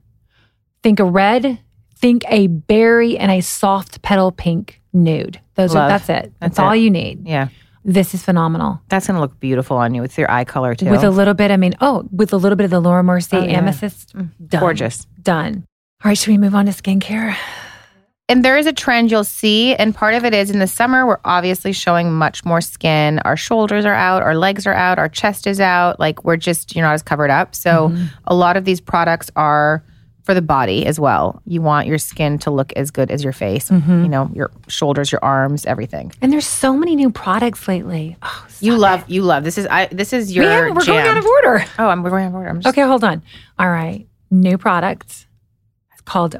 think 0.82 1.00
a 1.00 1.04
red, 1.04 1.58
think 1.96 2.24
a 2.28 2.46
berry, 2.46 3.16
and 3.18 3.30
a 3.30 3.40
soft 3.40 4.02
petal 4.02 4.32
pink 4.32 4.80
nude. 4.92 5.40
Those 5.54 5.74
Love. 5.74 5.84
are 5.84 5.88
that's 5.88 6.08
it. 6.08 6.32
That's, 6.40 6.56
That's 6.56 6.58
all 6.58 6.72
it. 6.72 6.78
you 6.78 6.90
need. 6.90 7.26
yeah, 7.28 7.48
This 7.84 8.14
is 8.14 8.22
phenomenal. 8.22 8.80
that's 8.88 9.06
gonna 9.06 9.20
look 9.20 9.38
beautiful 9.38 9.76
on 9.76 9.94
you 9.94 10.00
with 10.02 10.16
your 10.18 10.30
eye 10.30 10.44
color 10.44 10.74
too. 10.74 10.90
With 10.90 11.04
a 11.04 11.10
little 11.10 11.34
bit, 11.34 11.50
I 11.50 11.56
mean, 11.56 11.74
oh, 11.80 12.08
with 12.10 12.32
a 12.32 12.36
little 12.36 12.56
bit 12.56 12.64
of 12.64 12.70
the 12.70 12.80
Laura 12.80 13.02
Mercier 13.04 13.40
Oh, 13.40 13.44
yeah. 13.44 13.58
amethyst. 13.58 14.14
Mm. 14.16 14.30
Done. 14.48 14.60
Gorgeous. 14.60 15.06
Done. 15.22 15.64
All 16.04 16.08
right, 16.08 16.18
should 16.18 16.30
we 16.30 16.38
move 16.38 16.54
on 16.54 16.66
to 16.66 16.72
skincare? 16.72 17.36
And 18.28 18.44
there 18.44 18.56
is 18.56 18.66
a 18.66 18.72
trend 18.72 19.10
you'll 19.10 19.24
see, 19.24 19.74
and 19.74 19.94
part 19.94 20.14
of 20.14 20.24
it 20.24 20.32
is 20.32 20.50
in 20.50 20.58
the 20.58 20.66
summer, 20.66 21.06
we're 21.06 21.18
obviously 21.24 21.72
showing 21.72 22.12
much 22.12 22.44
more 22.44 22.60
skin. 22.60 23.18
Our 23.20 23.36
shoulders 23.36 23.84
are 23.84 23.92
out, 23.94 24.22
our 24.22 24.36
legs 24.36 24.66
are 24.66 24.72
out, 24.72 24.98
our 24.98 25.08
chest 25.08 25.46
is 25.46 25.60
out. 25.60 26.00
Like 26.00 26.24
we're 26.24 26.36
just, 26.38 26.74
you're 26.74 26.84
not 26.84 26.94
as 26.94 27.02
covered 27.02 27.30
up. 27.30 27.54
So 27.54 27.88
Mm-hmm. 27.90 28.04
a 28.26 28.34
lot 28.34 28.56
of 28.56 28.64
these 28.64 28.80
products 28.80 29.30
are 29.36 29.84
for 30.22 30.34
the 30.34 30.40
body 30.42 30.86
as 30.86 30.98
well. 31.00 31.42
You 31.46 31.60
want 31.62 31.88
your 31.88 31.98
skin 31.98 32.38
to 32.40 32.50
look 32.50 32.72
as 32.74 32.90
good 32.90 33.10
as 33.10 33.22
your 33.22 33.32
face, 33.32 33.68
Mm-hmm. 33.70 34.02
you 34.04 34.08
know, 34.08 34.30
your 34.32 34.50
shoulders, 34.68 35.12
your 35.12 35.22
arms, 35.22 35.66
everything. 35.66 36.10
And 36.22 36.32
there's 36.32 36.46
so 36.46 36.76
many 36.76 36.96
new 36.96 37.10
products 37.10 37.68
lately. 37.68 38.16
Oh, 38.22 38.46
You 38.60 38.76
love, 38.78 39.02
it. 39.02 39.10
you 39.10 39.22
love. 39.22 39.44
This 39.44 39.58
is, 39.58 39.66
I, 39.66 39.86
this 39.86 40.12
is 40.12 40.34
your 40.34 40.44
we're 40.72 40.84
going 40.84 40.98
out 41.06 41.16
of 41.18 41.26
order. 41.26 41.64
Oh, 41.78 41.88
I'm 41.88 42.02
we're 42.02 42.10
going 42.10 42.24
out 42.24 42.28
of 42.28 42.34
order. 42.36 42.48
I'm 42.48 42.60
just, 42.60 42.72
Okay, 42.74 42.86
hold 42.86 43.04
on. 43.04 43.22
All 43.58 43.68
right, 43.70 44.06
new 44.30 44.56
product. 44.58 45.26
Called 46.04 46.36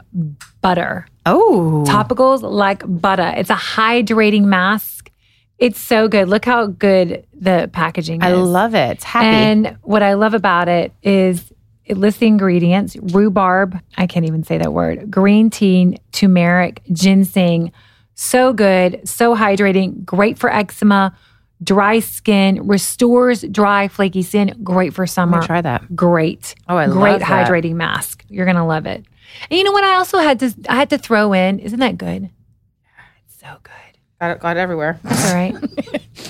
Butter. 0.60 1.06
Oh, 1.26 1.84
Topicals 1.86 2.42
like 2.42 2.82
butter. 2.86 3.32
It's 3.36 3.50
a 3.50 3.54
hydrating 3.54 4.44
mask. 4.44 5.10
It's 5.58 5.80
so 5.80 6.08
good. 6.08 6.28
Look 6.28 6.44
how 6.44 6.66
good 6.66 7.24
the 7.32 7.70
packaging 7.72 8.22
is. 8.22 8.26
I 8.26 8.32
love 8.32 8.74
it. 8.74 8.90
It's 8.92 9.04
happy. 9.04 9.26
And 9.26 9.76
what 9.82 10.02
I 10.02 10.14
love 10.14 10.34
about 10.34 10.68
it 10.68 10.92
is 11.02 11.52
it 11.84 11.96
lists 11.96 12.20
the 12.20 12.26
ingredients 12.26 12.96
rhubarb, 12.96 13.78
I 13.96 14.06
can't 14.06 14.26
even 14.26 14.44
say 14.44 14.58
that 14.58 14.72
word, 14.72 15.10
green 15.10 15.50
tea, 15.50 15.98
turmeric, 16.12 16.82
ginseng. 16.90 17.72
So 18.14 18.52
good, 18.52 19.08
so 19.08 19.34
hydrating, 19.34 20.04
great 20.04 20.38
for 20.38 20.52
eczema, 20.52 21.16
dry 21.62 22.00
skin, 22.00 22.66
restores 22.66 23.42
dry, 23.42 23.88
flaky 23.88 24.22
skin, 24.22 24.60
great 24.62 24.94
for 24.94 25.06
summer. 25.06 25.42
try 25.42 25.60
that. 25.60 25.94
Great. 25.94 26.54
Oh, 26.68 26.76
I 26.76 26.86
great 26.86 27.12
love 27.12 27.20
that. 27.20 27.48
hydrating 27.48 27.74
mask. 27.74 28.24
You're 28.28 28.46
gonna 28.46 28.66
love 28.66 28.86
it. 28.86 29.04
And 29.50 29.58
you 29.58 29.64
know 29.64 29.72
what? 29.72 29.84
I 29.84 29.94
also 29.94 30.18
had 30.18 30.38
to 30.40 30.54
I 30.68 30.76
had 30.76 30.90
to 30.90 30.98
throw 30.98 31.32
in. 31.32 31.58
Isn't 31.58 31.80
that 31.80 31.98
good? 31.98 32.30
It's 33.26 33.40
so 33.40 33.56
good. 33.62 33.72
Got 34.20 34.30
it, 34.32 34.40
got 34.40 34.56
it 34.56 34.60
everywhere. 34.60 34.98
That's 35.02 35.28
all 35.28 35.34
right. 35.34 35.54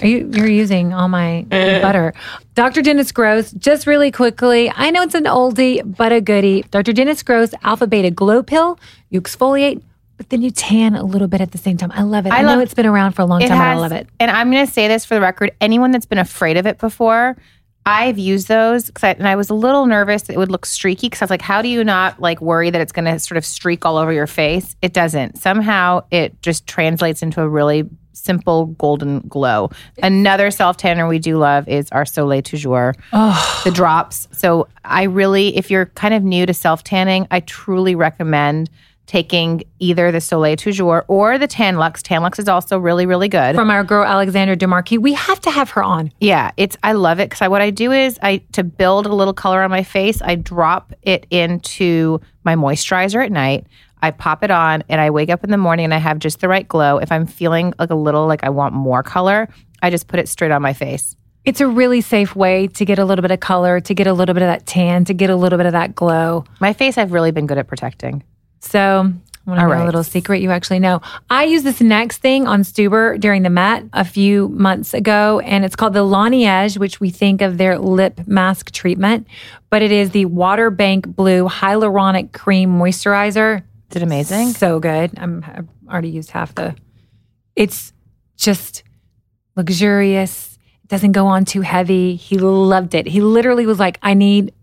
Are 0.03 0.07
you 0.07 0.31
you're 0.33 0.49
using 0.49 0.93
all 0.95 1.09
my 1.09 1.47
butter? 1.51 2.15
Dr. 2.55 2.83
Dennis 2.83 3.13
Gross, 3.13 3.51
just 3.53 3.87
really 3.87 4.11
quickly. 4.11 4.73
I 4.75 4.91
know 4.91 5.03
it's 5.03 5.15
an 5.15 5.25
oldie, 5.25 5.83
but 5.97 6.11
a 6.13 6.21
goodie. 6.21 6.63
Dr. 6.71 6.93
Dennis 6.93 7.23
Gross 7.23 7.51
Alpha 7.63 7.87
Beta 7.87 8.11
Glow 8.11 8.43
Pill. 8.43 8.79
You 9.11 9.21
exfoliate, 9.21 9.83
but 10.17 10.31
then 10.31 10.41
you 10.43 10.51
tan 10.51 10.95
a 10.95 11.05
little 11.05 11.29
bit 11.29 11.41
at 11.43 11.53
the 11.53 11.59
same 11.59 11.77
time. 11.77 11.93
I 11.93 12.03
love 12.03 12.25
it. 12.27 12.33
I, 12.33 12.39
I 12.39 12.43
know 12.43 12.49
love- 12.49 12.61
it's 12.61 12.75
been 12.75 12.87
around 12.87 13.13
for 13.13 13.23
a 13.23 13.27
long 13.27 13.41
time. 13.41 13.53
and 13.53 13.61
I 13.63 13.75
love 13.77 13.93
it. 13.93 14.09
And 14.19 14.31
I'm 14.31 14.51
going 14.51 14.67
to 14.67 14.73
say 14.73 14.89
this 14.89 15.05
for 15.05 15.15
the 15.15 15.21
record: 15.21 15.53
anyone 15.61 15.91
that's 15.91 16.07
been 16.07 16.19
afraid 16.19 16.57
of 16.57 16.67
it 16.67 16.79
before, 16.79 17.37
I've 17.85 18.19
used 18.19 18.49
those 18.49 18.87
because 18.87 19.05
I, 19.05 19.11
and 19.11 19.27
I 19.27 19.37
was 19.37 19.51
a 19.51 19.55
little 19.55 19.87
nervous 19.87 20.23
that 20.23 20.35
it 20.35 20.39
would 20.39 20.51
look 20.51 20.67
streaky 20.67 21.09
because 21.09 21.23
I 21.23 21.25
was 21.25 21.31
like, 21.31 21.43
how 21.43 21.63
do 21.63 21.69
you 21.69 21.83
not 21.83 22.21
like 22.21 22.41
worry 22.41 22.71
that 22.71 22.81
it's 22.81 22.93
going 22.93 23.07
to 23.07 23.19
sort 23.19 23.37
of 23.37 23.45
streak 23.45 23.85
all 23.85 23.97
over 23.97 24.13
your 24.13 24.27
face? 24.27 24.77
It 24.83 24.93
doesn't. 24.93 25.39
Somehow 25.39 26.05
it 26.11 26.41
just 26.43 26.67
translates 26.67 27.23
into 27.23 27.43
a 27.43 27.49
really 27.49 27.89
simple 28.13 28.67
golden 28.67 29.21
glow. 29.21 29.71
Another 30.03 30.51
self 30.51 30.77
tanner 30.77 31.09
we 31.09 31.19
do 31.19 31.39
love 31.39 31.69
is 31.69 31.89
our 31.91 32.05
Soleil 32.05 32.43
Toujours, 32.43 32.95
the 33.11 33.73
drops. 33.75 34.29
So 34.33 34.69
I 34.85 35.05
really, 35.05 35.57
if 35.57 35.71
you're 35.71 35.87
kind 35.87 36.15
of 36.15 36.23
new 36.23 36.47
to 36.47 36.55
self 36.55 36.85
tanning, 36.85 37.27
I 37.31 37.41
truly 37.41 37.95
recommend 37.95 38.71
taking 39.13 39.63
either 39.79 40.11
the 40.11 40.23
Soleil 40.23 40.57
Toujours 40.57 41.05
or 41.07 41.37
the 41.37 41.47
Tan-Luxe. 41.47 42.03
Tan 42.03 42.23
Lux 42.23 42.39
is 42.39 42.49
also 42.49 42.79
really, 42.79 43.05
really 43.05 43.29
good. 43.29 43.55
From 43.55 43.71
our 43.71 43.85
girl 43.85 44.07
Alexandra 44.07 44.57
DeMarquis. 44.57 44.99
We 44.99 45.13
have 45.13 45.39
to 45.43 45.51
have 45.51 45.69
her 45.71 45.83
on. 45.83 46.11
Yeah, 46.19 46.51
it's 46.57 46.79
I 46.83 46.93
love 46.93 47.21
it 47.21 47.29
because 47.29 47.43
I, 47.43 47.49
what 47.49 47.61
I 47.61 47.69
do 47.69 47.93
is 47.93 48.19
I 48.23 48.39
to 48.53 48.65
build 48.65 49.05
a 49.05 49.15
little 49.15 49.35
color 49.35 49.61
on 49.63 49.71
my 49.71 49.83
face. 49.83 50.23
I 50.23 50.37
drop 50.37 50.95
it 51.03 51.27
into 51.29 52.23
my 52.45 52.55
moisturizer 52.57 53.23
at 53.23 53.31
night. 53.31 53.67
I 54.01 54.13
pop 54.13 54.43
it 54.43 54.51
on, 54.51 54.83
and 54.89 54.99
I 54.99 55.11
wake 55.11 55.29
up 55.29 55.45
in 55.45 55.51
the 55.51 55.59
morning 55.59 55.85
and 55.85 55.95
I 55.95 55.99
have 55.99 56.19
just 56.19 56.41
the 56.41 56.49
right 56.49 56.67
glow. 56.67 56.97
If 56.97 57.13
I'm 57.13 57.27
feeling 57.27 57.75
like 57.79 57.91
a 57.91 57.95
little 57.95 58.27
like 58.27 58.43
I 58.45 58.49
want 58.49 58.73
more 58.73 59.03
color, 59.03 59.47
I 59.83 59.91
just 59.91 60.09
put 60.09 60.21
it 60.21 60.29
straight 60.29 60.53
on 60.53 60.63
my 60.63 60.73
face. 60.73 61.17
It's 61.45 61.61
a 61.61 61.69
really 61.69 62.01
safe 62.01 62.35
way 62.35 62.67
to 62.69 62.85
get 62.87 62.99
a 62.99 63.05
little 63.05 63.21
bit 63.23 63.31
of 63.31 63.41
color, 63.41 63.79
to 63.79 63.95
get 63.95 64.07
a 64.07 64.15
little 64.15 64.33
bit 64.33 64.43
of 64.43 64.49
that 64.49 64.65
tan, 64.65 65.05
to 65.05 65.13
get 65.13 65.29
a 65.29 65.37
little 65.37 65.59
bit 65.59 65.67
of 65.67 65.73
that 65.73 65.95
glow. 65.95 66.45
My 66.61 66.73
face, 66.73 66.97
I've 66.97 67.13
really 67.13 67.31
been 67.31 67.47
good 67.47 67.59
at 67.59 67.67
protecting. 67.67 68.23
So, 68.63 69.13
I 69.47 69.51
want 69.51 69.61
to 69.61 69.67
know 69.67 69.85
a 69.85 69.87
little 69.87 70.05
secret 70.05 70.41
you 70.41 70.53
actually 70.53 70.79
know. 70.79 71.03
I 71.29 71.45
used 71.45 71.65
this 71.65 71.81
next 71.81 72.19
thing 72.19 72.47
on 72.47 72.63
Stuber 72.63 73.19
during 73.19 73.43
the 73.43 73.51
Met 73.51 73.85
a 73.93 74.05
few 74.05 74.49
months 74.51 74.95
ago, 74.95 75.41
and 75.41 75.65
it's 75.65 75.75
called 75.75 75.95
the 75.95 76.05
Laneige, 76.05 76.79
which 76.79 77.01
we 77.01 77.11
think 77.11 77.43
of 77.43 77.59
their 77.59 77.77
lip 77.77 78.21
mask 78.27 78.71
treatment, 78.71 79.27
but 79.69 79.83
it 79.83 79.91
is 79.91 80.11
the 80.11 80.27
Water 80.27 80.71
Bank 80.71 81.09
Blue 81.09 81.49
Hyaluronic 81.49 82.33
Cream 82.33 82.79
Moisturizer. 82.79 83.63
Is 83.91 83.97
it 83.97 84.03
amazing? 84.05 84.51
So 84.51 84.79
good. 84.79 85.11
I'm, 85.17 85.45
I've 85.45 85.69
already 85.91 86.11
used 86.11 86.31
half 86.31 86.55
the. 86.55 86.77
It's 87.57 87.93
just 88.37 88.85
luxurious. 89.57 90.57
It 90.85 90.89
doesn't 90.89 91.13
go 91.13 91.27
on 91.27 91.45
too 91.45 91.63
heavy. 91.63 92.15
He 92.15 92.39
loved 92.39 92.95
it. 92.95 93.09
He 93.09 93.21
literally 93.21 93.67
was 93.67 93.81
like, 93.81 93.99
"I 94.03 94.15
need, 94.15 94.55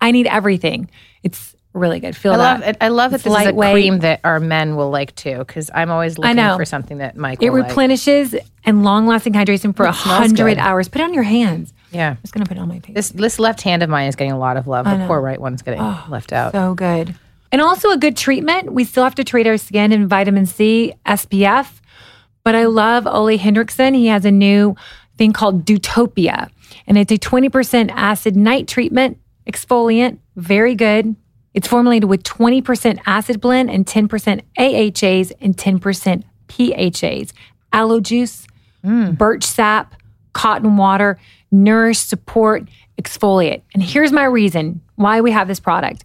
I 0.00 0.12
need 0.12 0.28
everything." 0.28 0.88
It's 1.24 1.56
really 1.72 2.00
good. 2.00 2.16
Feel 2.16 2.32
I 2.32 2.36
that. 2.36 2.42
love 2.42 2.68
it. 2.68 2.76
I 2.80 2.88
love 2.88 3.10
that 3.12 3.16
It's 3.16 3.24
this 3.24 3.40
is 3.40 3.46
a 3.48 3.52
cream 3.52 4.00
that 4.00 4.20
our 4.24 4.40
men 4.40 4.76
will 4.76 4.90
like 4.90 5.14
too 5.14 5.38
because 5.38 5.70
I'm 5.74 5.90
always 5.90 6.18
looking 6.18 6.36
know. 6.36 6.56
for 6.56 6.64
something 6.64 6.98
that 6.98 7.16
Mike 7.16 7.42
It 7.42 7.50
will 7.50 7.60
like. 7.60 7.68
replenishes 7.68 8.34
and 8.64 8.84
long 8.84 9.06
lasting 9.06 9.32
hydration 9.32 9.74
for 9.74 9.86
a 9.86 9.92
hundred 9.92 10.58
hours. 10.58 10.88
Put 10.88 11.00
it 11.00 11.04
on 11.04 11.14
your 11.14 11.22
hands. 11.22 11.72
Yeah. 11.92 12.10
I'm 12.10 12.18
just 12.22 12.34
gonna 12.34 12.46
put 12.46 12.56
it 12.56 12.60
on 12.60 12.68
my 12.68 12.80
face. 12.80 12.94
This 12.94 13.10
this 13.10 13.38
left 13.38 13.62
hand 13.62 13.82
of 13.82 13.90
mine 13.90 14.08
is 14.08 14.16
getting 14.16 14.32
a 14.32 14.38
lot 14.38 14.56
of 14.56 14.66
love. 14.66 14.84
The 14.86 15.04
poor 15.06 15.20
right 15.20 15.40
one's 15.40 15.62
getting 15.62 15.80
oh, 15.80 16.04
left 16.08 16.32
out. 16.32 16.52
So 16.52 16.74
good. 16.74 17.14
And 17.52 17.60
also 17.60 17.90
a 17.90 17.96
good 17.96 18.16
treatment. 18.16 18.72
We 18.72 18.84
still 18.84 19.02
have 19.02 19.16
to 19.16 19.24
treat 19.24 19.46
our 19.46 19.56
skin 19.56 19.92
in 19.92 20.06
vitamin 20.06 20.46
C, 20.46 20.94
SPF. 21.04 21.80
But 22.44 22.54
I 22.54 22.66
love 22.66 23.06
Ole 23.06 23.36
Henriksen. 23.36 23.94
He 23.94 24.06
has 24.06 24.24
a 24.24 24.30
new 24.30 24.76
thing 25.18 25.32
called 25.32 25.66
Dewtopia. 25.66 26.48
And 26.86 26.96
it's 26.96 27.12
a 27.12 27.18
20% 27.18 27.90
acid 27.90 28.36
night 28.36 28.68
treatment, 28.68 29.18
exfoliant, 29.48 30.18
very 30.36 30.74
good. 30.74 31.16
It's 31.54 31.66
formulated 31.66 32.08
with 32.08 32.22
20% 32.22 33.00
acid 33.06 33.40
blend 33.40 33.70
and 33.70 33.84
10% 33.86 34.40
AHAs 34.56 35.32
and 35.40 35.56
10% 35.56 36.24
PHAs. 36.48 37.32
Aloe 37.72 38.00
juice, 38.00 38.46
mm. 38.84 39.16
birch 39.16 39.44
sap, 39.44 39.94
cotton 40.32 40.76
water, 40.76 41.18
nourish, 41.50 41.98
support, 41.98 42.68
exfoliate. 43.00 43.62
And 43.74 43.82
here's 43.82 44.12
my 44.12 44.24
reason 44.24 44.80
why 44.96 45.20
we 45.20 45.30
have 45.30 45.48
this 45.48 45.60
product. 45.60 46.04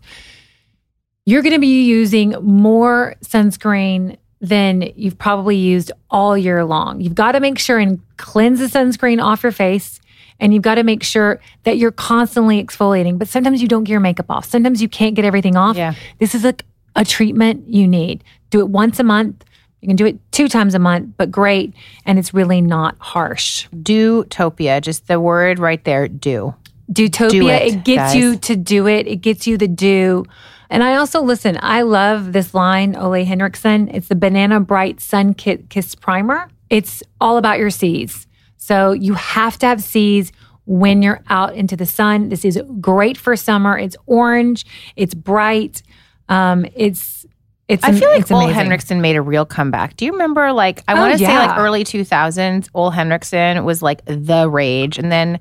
You're 1.26 1.42
going 1.42 1.54
to 1.54 1.60
be 1.60 1.86
using 1.86 2.32
more 2.42 3.16
sunscreen 3.24 4.18
than 4.42 4.92
you've 4.96 5.18
probably 5.18 5.56
used 5.56 5.92
all 6.10 6.38
year 6.38 6.64
long. 6.64 7.02
You've 7.02 7.16
got 7.16 7.34
to 7.34 7.40
make 7.40 7.58
sure 7.58 7.80
and 7.80 8.00
cleanse 8.18 8.60
the 8.60 8.66
sunscreen 8.66 9.24
off 9.24 9.44
your 9.44 9.52
face. 9.52 10.00
And 10.40 10.54
you've 10.54 10.64
got 10.64 10.76
to 10.76 10.84
make 10.84 11.04
sure 11.04 11.40
that 11.64 11.78
you're 11.78 11.92
constantly 11.92 12.64
exfoliating. 12.64 13.18
But 13.18 13.28
sometimes 13.28 13.62
you 13.62 13.68
don't 13.68 13.86
get 13.86 13.92
your 13.92 14.02
makeup 14.02 14.30
off. 14.30 14.46
Sometimes 14.46 14.82
you 14.82 14.90
can't 14.90 15.16
get 15.16 15.26
everything 15.26 15.56
off. 15.56 15.78
Yeah. 15.78 15.94
This 16.20 16.36
is 16.36 16.44
like 16.44 16.66
a 16.96 17.06
treatment 17.06 17.68
you 17.68 17.88
need. 17.88 18.24
Do 18.50 18.60
it 18.60 18.70
once 18.70 19.00
a 19.00 19.04
month. 19.04 19.44
You 19.82 19.88
can 19.88 19.96
do 19.96 20.06
it 20.06 20.20
two 20.32 20.48
times 20.48 20.74
a 20.74 20.80
month, 20.80 21.12
but 21.18 21.30
great. 21.32 21.74
And 22.06 22.18
it's 22.18 22.34
really 22.34 22.60
not 22.60 22.96
harsh. 23.00 23.68
Dewtopia, 23.70 24.82
just 24.82 25.08
the 25.08 25.20
word 25.20 25.60
right 25.60 25.84
there, 25.84 26.08
do. 26.08 26.56
Dewtopia, 26.92 27.30
Do 27.32 27.48
it, 27.50 27.62
it, 27.74 27.84
gets 27.84 28.14
guys. 28.14 28.16
you 28.16 28.36
to 28.38 28.56
do 28.56 28.88
it. 28.88 29.08
It 29.08 29.18
gets 29.18 29.48
you 29.48 29.58
the 29.58 29.68
do. 29.68 30.26
And 30.70 30.84
I 30.84 30.96
also 30.96 31.22
listen, 31.22 31.58
I 31.62 31.84
love 31.84 32.34
this 32.34 32.54
line, 32.54 32.96
Ole 32.96 33.24
Henriksen. 33.26 33.90
It's 33.90 34.08
the 34.08 34.16
Banana 34.16 34.60
Bright 34.60 35.00
Sun 35.00 35.36
Kiss 35.36 35.96
Primer. 35.96 36.50
It's 36.70 37.04
all 37.22 37.38
about 37.38 37.60
your 37.60 37.70
C's. 37.70 38.28
So 38.58 38.92
you 38.92 39.14
have 39.16 39.58
to 39.60 39.66
have 39.68 39.82
C's 39.84 40.32
when 40.66 41.02
you're 41.02 41.22
out 41.30 41.54
into 41.56 41.76
the 41.76 41.86
sun. 41.86 42.30
This 42.30 42.44
is 42.44 42.60
great 42.82 43.18
for 43.18 43.36
summer. 43.36 43.78
It's 43.78 43.96
orange, 44.08 44.66
it's 44.96 45.14
bright. 45.14 45.84
Um, 46.30 46.66
it's 46.76 47.26
it's 47.68 47.84
I 47.84 47.92
feel 47.94 48.10
like 48.10 48.32
Ole. 48.32 48.48
Henriksen 48.48 49.02
made 49.02 49.16
a 49.16 49.22
real 49.24 49.46
comeback. 49.46 49.96
Do 49.98 50.06
you 50.06 50.12
remember, 50.12 50.52
like, 50.54 50.84
I 50.88 50.94
Oh, 50.94 50.98
want 51.02 51.14
to 51.14 51.18
say, 51.18 51.36
like, 51.36 51.58
early 51.58 51.84
2000s, 51.84 52.70
Ole 52.76 52.92
Henriksen 52.92 53.66
was 53.66 53.82
like 53.82 54.06
the 54.06 54.48
rage. 54.48 55.00
And 55.00 55.12
then 55.12 55.40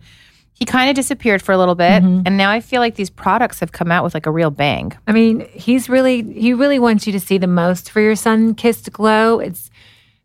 He 0.55 0.65
kind 0.65 0.89
of 0.89 0.95
disappeared 0.97 1.43
for 1.43 1.53
a 1.53 1.59
little 1.59 1.75
bit, 1.75 2.03
Mm-hmm. 2.03 2.23
and 2.27 2.37
now 2.39 2.49
I 2.51 2.61
feel 2.61 2.81
like 2.81 2.95
these 2.95 3.11
products 3.11 3.61
have 3.61 3.73
come 3.73 3.91
out 3.93 4.05
with 4.05 4.15
like 4.15 4.25
a 4.27 4.31
real 4.31 4.51
bang. 4.51 4.93
I 5.07 5.13
mean, 5.13 5.41
he's 5.53 5.89
really 5.91 6.23
he 6.23 6.55
really 6.55 6.79
wants 6.79 7.07
you 7.07 7.13
to 7.13 7.21
see 7.21 7.37
the 7.39 7.47
most 7.47 7.91
for 7.91 8.01
your 8.01 8.15
sun 8.17 8.55
kissed 8.55 8.91
glow. 8.93 9.39
It's 9.41 9.71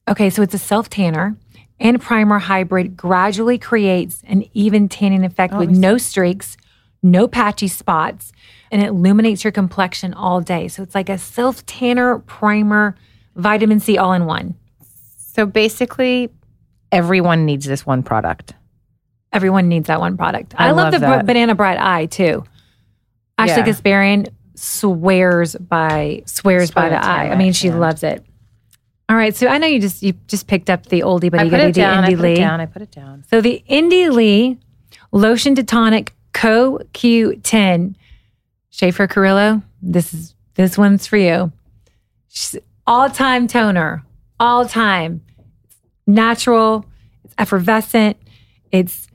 okay, 0.07 0.29
so 0.29 0.41
it's 0.41 0.53
a 0.53 0.57
self 0.59 0.89
tanner 0.89 1.35
and 1.79 2.01
primer 2.01 2.39
hybrid 2.39 2.97
gradually 2.97 3.57
creates 3.57 4.21
an 4.27 4.43
even 4.53 4.89
tanning 4.89 5.23
effect 5.23 5.53
oh, 5.53 5.59
with 5.59 5.69
no 5.69 5.97
streaks, 5.97 6.57
no 7.01 7.27
patchy 7.27 7.67
spots, 7.67 8.31
and 8.71 8.81
it 8.81 8.87
illuminates 8.87 9.43
your 9.43 9.51
complexion 9.51 10.13
all 10.13 10.41
day. 10.41 10.67
So 10.67 10.83
it's 10.83 10.95
like 10.95 11.09
a 11.09 11.17
self 11.17 11.65
tanner, 11.65 12.19
primer, 12.19 12.95
vitamin 13.35 13.79
C 13.79 13.97
all 13.97 14.13
in 14.13 14.25
one. 14.25 14.55
So 15.17 15.45
basically, 15.45 16.29
everyone 16.91 17.45
needs 17.45 17.65
this 17.65 17.85
one 17.85 18.03
product. 18.03 18.53
Everyone 19.31 19.69
needs 19.69 19.87
that 19.87 19.99
one 19.99 20.17
product. 20.17 20.55
I 20.57 20.67
I, 20.67 20.71
love, 20.71 20.91
love 20.91 20.93
the 20.93 20.99
that. 20.99 21.25
banana 21.25 21.55
bright 21.55 21.79
eye 21.79 22.07
too. 22.07 22.43
Ashley 23.37 23.57
Yeah. 23.57 23.67
Kasparian 23.67 24.27
swears 24.55 25.55
by 25.55 26.23
swears 26.25 26.71
by 26.71 26.89
the 26.89 26.97
eye. 26.97 27.29
I 27.29 27.35
mean, 27.35 27.53
she 27.53 27.67
hand. 27.67 27.79
loves 27.79 28.03
it. 28.03 28.25
All 29.09 29.15
right, 29.15 29.35
so 29.35 29.47
I 29.47 29.57
know 29.57 29.65
you 29.65 29.81
just 29.81 30.03
you 30.03 30.13
just 30.27 30.45
picked 30.45 30.69
up 30.69 30.85
the 30.85 31.01
oldie 31.01 31.31
but 31.31 31.39
I 31.39 31.43
you 31.43 31.49
put 31.49 31.59
it 31.59 31.73
down. 31.73 32.03
I 32.03 32.13
put 32.13 32.25
it 32.25 32.35
down. 32.35 32.61
I 32.61 32.65
put 32.67 32.81
it 32.83 32.91
down. 32.91 33.23
So 33.29 33.41
the 33.41 33.63
Indie 33.67 34.11
Lee 34.11 34.59
Lotion 35.11 35.55
to 35.55 35.63
Tonic 35.63 36.13
Co 36.33 36.79
Q10 36.93 37.95
Schaefer 38.69 39.07
Carrillo. 39.07 39.63
This 39.81 40.13
is 40.13 40.35
this 40.53 40.77
one's 40.77 41.07
for 41.07 41.17
you. 41.17 41.51
All 42.85 43.09
time 43.09 43.47
toner, 43.47 44.03
all 44.39 44.67
time. 44.67 45.21
Natural, 46.05 46.85
it's 47.23 47.33
effervescent. 47.37 48.17
It's 48.71 49.07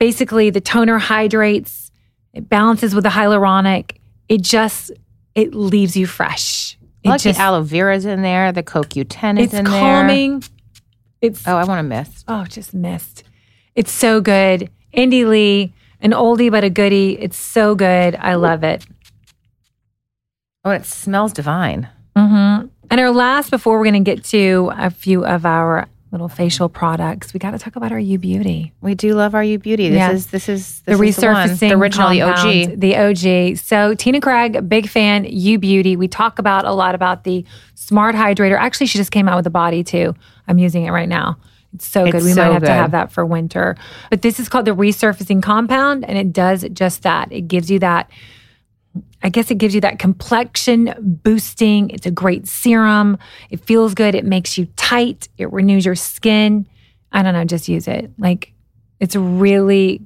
basically 0.00 0.50
the 0.50 0.60
toner 0.60 0.98
hydrates, 0.98 1.92
it 2.32 2.48
balances 2.48 2.94
with 2.94 3.04
the 3.04 3.10
hyaluronic. 3.10 3.98
It 4.28 4.42
just 4.42 4.90
it 5.36 5.54
leaves 5.54 5.96
you 5.96 6.06
fresh. 6.06 6.76
I 7.04 7.10
like 7.10 7.20
just 7.22 7.38
the 7.38 7.42
aloe 7.42 7.62
vera's 7.62 8.04
in 8.04 8.22
there. 8.22 8.52
The 8.52 8.62
CoQ10 8.62 9.40
is 9.40 9.54
in 9.54 9.64
there. 9.64 9.72
It's 9.74 9.80
calming. 9.80 10.44
It's 11.20 11.46
Oh, 11.48 11.56
I 11.56 11.64
want 11.64 11.80
a 11.80 11.82
mist. 11.82 12.24
Oh, 12.28 12.44
just 12.44 12.74
mist. 12.74 13.24
It's 13.74 13.92
so 13.92 14.20
good. 14.20 14.70
Indie 14.94 15.26
Lee, 15.26 15.72
an 16.00 16.10
oldie 16.12 16.50
but 16.50 16.64
a 16.64 16.70
goodie. 16.70 17.18
It's 17.18 17.36
so 17.38 17.74
good. 17.74 18.16
I 18.16 18.34
love 18.34 18.64
it. 18.64 18.84
Oh, 20.64 20.70
it 20.70 20.84
smells 20.84 21.32
divine. 21.32 21.88
hmm 22.16 22.66
And 22.90 23.00
our 23.00 23.10
last, 23.10 23.50
before 23.50 23.78
we're 23.78 23.84
going 23.90 24.04
to 24.04 24.14
get 24.14 24.24
to 24.26 24.70
a 24.76 24.90
few 24.90 25.24
of 25.24 25.46
our 25.46 25.88
little 26.12 26.28
facial 26.28 26.68
products, 26.68 27.32
we 27.32 27.38
got 27.38 27.52
to 27.52 27.58
talk 27.58 27.76
about 27.76 27.92
our 27.92 27.98
U 27.98 28.18
Beauty. 28.18 28.72
We 28.80 28.94
do 28.94 29.14
love 29.14 29.34
our 29.34 29.44
U 29.44 29.58
Beauty. 29.58 29.88
This 29.90 29.96
Yeah. 29.96 30.10
is 30.12 30.26
this 30.26 30.48
is 30.48 30.80
The 30.86 30.92
is 30.92 31.00
resurfacing, 31.00 31.58
the 31.68 31.72
original, 31.72 32.08
the 32.10 32.20
compound, 32.20 32.72
OG. 32.72 32.80
the 32.80 32.96
OG. 32.96 33.56
So 33.56 33.94
Tina 33.94 34.20
Craig, 34.20 34.68
big 34.68 34.88
fan. 34.88 35.24
U 35.28 35.58
Beauty. 35.58 35.96
We 35.96 36.08
talk 36.08 36.38
about 36.38 36.64
a 36.64 36.72
lot 36.72 36.94
about 36.94 37.24
the 37.24 37.44
Smart 37.74 38.14
Hydrator. 38.14 38.58
Actually, 38.58 38.86
she 38.86 38.98
just 38.98 39.12
came 39.12 39.28
out 39.28 39.36
with 39.36 39.46
a 39.46 39.50
body 39.50 39.84
too. 39.84 40.14
I'm 40.48 40.58
using 40.58 40.84
it 40.84 40.90
right 40.90 41.08
now. 41.08 41.36
It's 41.72 41.86
so 41.86 42.04
It's 42.04 42.12
good. 42.12 42.24
We 42.24 42.32
so 42.32 42.42
might 42.44 42.52
have 42.54 42.62
to 42.64 42.72
have 42.72 42.90
that 42.90 43.12
for 43.12 43.24
winter. 43.24 43.76
But 44.10 44.22
this 44.22 44.40
is 44.40 44.48
called 44.48 44.64
the 44.64 44.74
resurfacing 44.74 45.40
compound, 45.42 46.04
and 46.04 46.18
it 46.18 46.32
does 46.32 46.64
just 46.72 47.02
that. 47.04 47.30
It 47.30 47.42
gives 47.42 47.70
you 47.70 47.78
that. 47.78 48.10
I 49.22 49.28
guess 49.28 49.50
it 49.50 49.58
gives 49.58 49.74
you 49.74 49.80
that 49.82 49.98
complexion 49.98 50.94
boosting. 51.22 51.90
It's 51.90 52.06
a 52.06 52.10
great 52.10 52.48
serum. 52.48 53.18
It 53.50 53.60
feels 53.60 53.94
good. 53.94 54.14
It 54.14 54.24
makes 54.24 54.56
you 54.56 54.66
tight. 54.76 55.28
It 55.38 55.52
renews 55.52 55.84
your 55.84 55.94
skin. 55.94 56.66
I 57.12 57.22
don't 57.22 57.34
know. 57.34 57.44
Just 57.44 57.68
use 57.68 57.86
it. 57.88 58.10
Like 58.18 58.52
it's 58.98 59.16
really, 59.16 60.02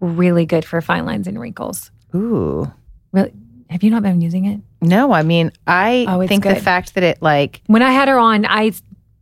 really 0.00 0.44
good 0.46 0.64
for 0.64 0.80
fine 0.80 1.06
lines 1.06 1.26
and 1.26 1.40
wrinkles. 1.40 1.90
Ooh. 2.14 2.70
Really, 3.12 3.32
have 3.70 3.82
you 3.82 3.90
not 3.90 4.02
been 4.02 4.20
using 4.20 4.44
it? 4.46 4.60
No, 4.80 5.12
I 5.12 5.22
mean, 5.22 5.50
I 5.66 6.04
Oh, 6.08 6.26
think 6.26 6.44
the 6.44 6.56
fact 6.56 6.94
that 6.94 7.02
it 7.02 7.22
like 7.22 7.62
When 7.66 7.82
I 7.82 7.90
had 7.90 8.08
her 8.08 8.18
on, 8.18 8.44
I 8.46 8.72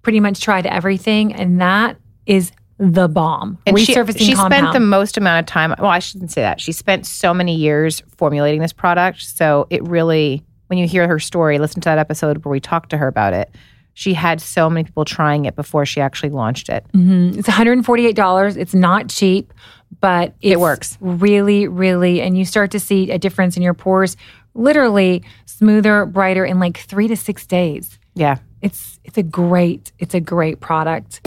pretty 0.02 0.20
much 0.20 0.40
tried 0.40 0.66
everything, 0.66 1.35
and 1.35 1.61
that 1.61 1.96
is 2.26 2.52
the 2.79 3.09
bomb. 3.09 3.59
and 3.67 3.79
she, 3.79 3.95
Resurfacing 3.95 4.19
she 4.19 4.35
compound. 4.35 4.53
spent 4.69 4.73
the 4.75 4.81
most 4.81 5.17
amount 5.17 5.41
of 5.41 5.47
time. 5.47 5.75
Well, 5.79 5.91
I 5.91 5.99
shouldn't 5.99 6.31
say 6.31 6.43
that. 6.43 6.61
She 6.61 6.73
spent 6.73 7.07
so 7.07 7.33
many 7.33 7.55
years 7.55 8.03
formulating 8.17 8.61
this 8.61 8.73
product. 8.73 9.23
So 9.23 9.67
it 9.71 9.83
really, 9.87 10.45
when 10.67 10.79
you 10.79 10.87
hear 10.87 11.09
her 11.09 11.19
story, 11.19 11.59
listen 11.59 11.81
to 11.83 11.89
that 11.89 11.99
episode 11.99 12.45
where 12.45 12.51
we 12.53 12.61
talked 12.61 12.91
to 12.91 12.97
her 12.99 13.09
about 13.09 13.33
it. 13.33 13.55
She 13.95 14.12
had 14.12 14.43
so 14.43 14.69
many 14.69 14.85
people 14.85 15.07
trying 15.07 15.47
it 15.47 15.57
before 15.57 15.87
she 15.87 16.03
actually 16.03 16.29
launched 16.29 16.69
it. 16.69 16.85
Mhm. 16.93 17.39
It's 17.39 17.49
$148. 17.49 18.57
It's 18.59 18.75
not 18.75 19.09
cheap, 19.09 19.55
but 20.03 20.35
it's 20.43 20.61
works. 20.61 20.99
really, 21.01 21.67
really. 21.67 22.21
And 22.21 22.37
you 22.37 22.45
start 22.45 22.71
to 22.73 22.81
see 22.81 23.11
a 23.11 23.19
difference 23.19 23.57
in 23.57 23.62
your 23.62 23.73
pores, 23.73 24.19
literally 24.55 25.23
smoother, 25.47 26.05
brighter 26.05 26.45
in 26.45 26.59
like 26.61 26.77
three 26.77 27.09
to 27.09 27.17
six 27.17 27.47
days. 27.47 27.99
Yeah. 28.15 28.37
It's 28.61 28.99
it's 29.05 29.17
a 29.17 29.23
great 29.23 29.93
it's 29.99 30.15
a 30.15 30.21
great 30.21 30.61
product. 30.61 31.21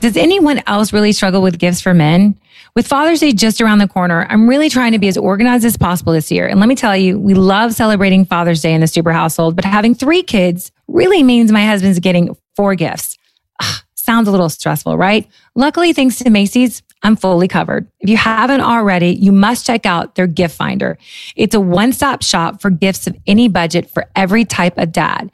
Does 0.00 0.16
anyone 0.16 0.62
else 0.66 0.94
really 0.94 1.12
struggle 1.12 1.42
with 1.42 1.58
gifts 1.58 1.82
for 1.82 1.92
men? 1.92 2.34
With 2.74 2.86
Father's 2.86 3.20
Day 3.20 3.32
just 3.32 3.60
around 3.60 3.80
the 3.80 3.88
corner, 3.88 4.26
I'm 4.30 4.48
really 4.48 4.70
trying 4.70 4.92
to 4.92 4.98
be 4.98 5.08
as 5.08 5.18
organized 5.18 5.66
as 5.66 5.76
possible 5.76 6.14
this 6.14 6.32
year. 6.32 6.46
And 6.46 6.58
let 6.58 6.70
me 6.70 6.74
tell 6.74 6.96
you, 6.96 7.18
we 7.18 7.34
love 7.34 7.74
celebrating 7.74 8.24
Father's 8.24 8.62
Day 8.62 8.72
in 8.72 8.80
the 8.80 8.86
Stuber 8.86 9.12
household, 9.12 9.56
but 9.56 9.66
having 9.66 9.94
three 9.94 10.22
kids 10.22 10.72
really 10.88 11.22
means 11.22 11.52
my 11.52 11.66
husband's 11.66 11.98
getting 11.98 12.34
four 12.56 12.74
gifts. 12.76 13.18
Ugh, 13.62 13.82
sounds 13.94 14.26
a 14.26 14.30
little 14.30 14.48
stressful, 14.48 14.96
right? 14.96 15.28
Luckily, 15.54 15.92
thanks 15.92 16.16
to 16.16 16.30
Macy's, 16.30 16.82
I'm 17.02 17.16
fully 17.16 17.48
covered. 17.48 17.86
If 18.00 18.08
you 18.08 18.16
haven't 18.16 18.60
already, 18.62 19.08
you 19.08 19.32
must 19.32 19.66
check 19.66 19.84
out 19.84 20.14
their 20.14 20.26
gift 20.26 20.56
finder. 20.56 20.96
It's 21.36 21.54
a 21.54 21.60
one-stop 21.60 22.22
shop 22.22 22.62
for 22.62 22.70
gifts 22.70 23.06
of 23.06 23.16
any 23.26 23.48
budget 23.48 23.90
for 23.90 24.06
every 24.16 24.46
type 24.46 24.78
of 24.78 24.92
dad. 24.92 25.30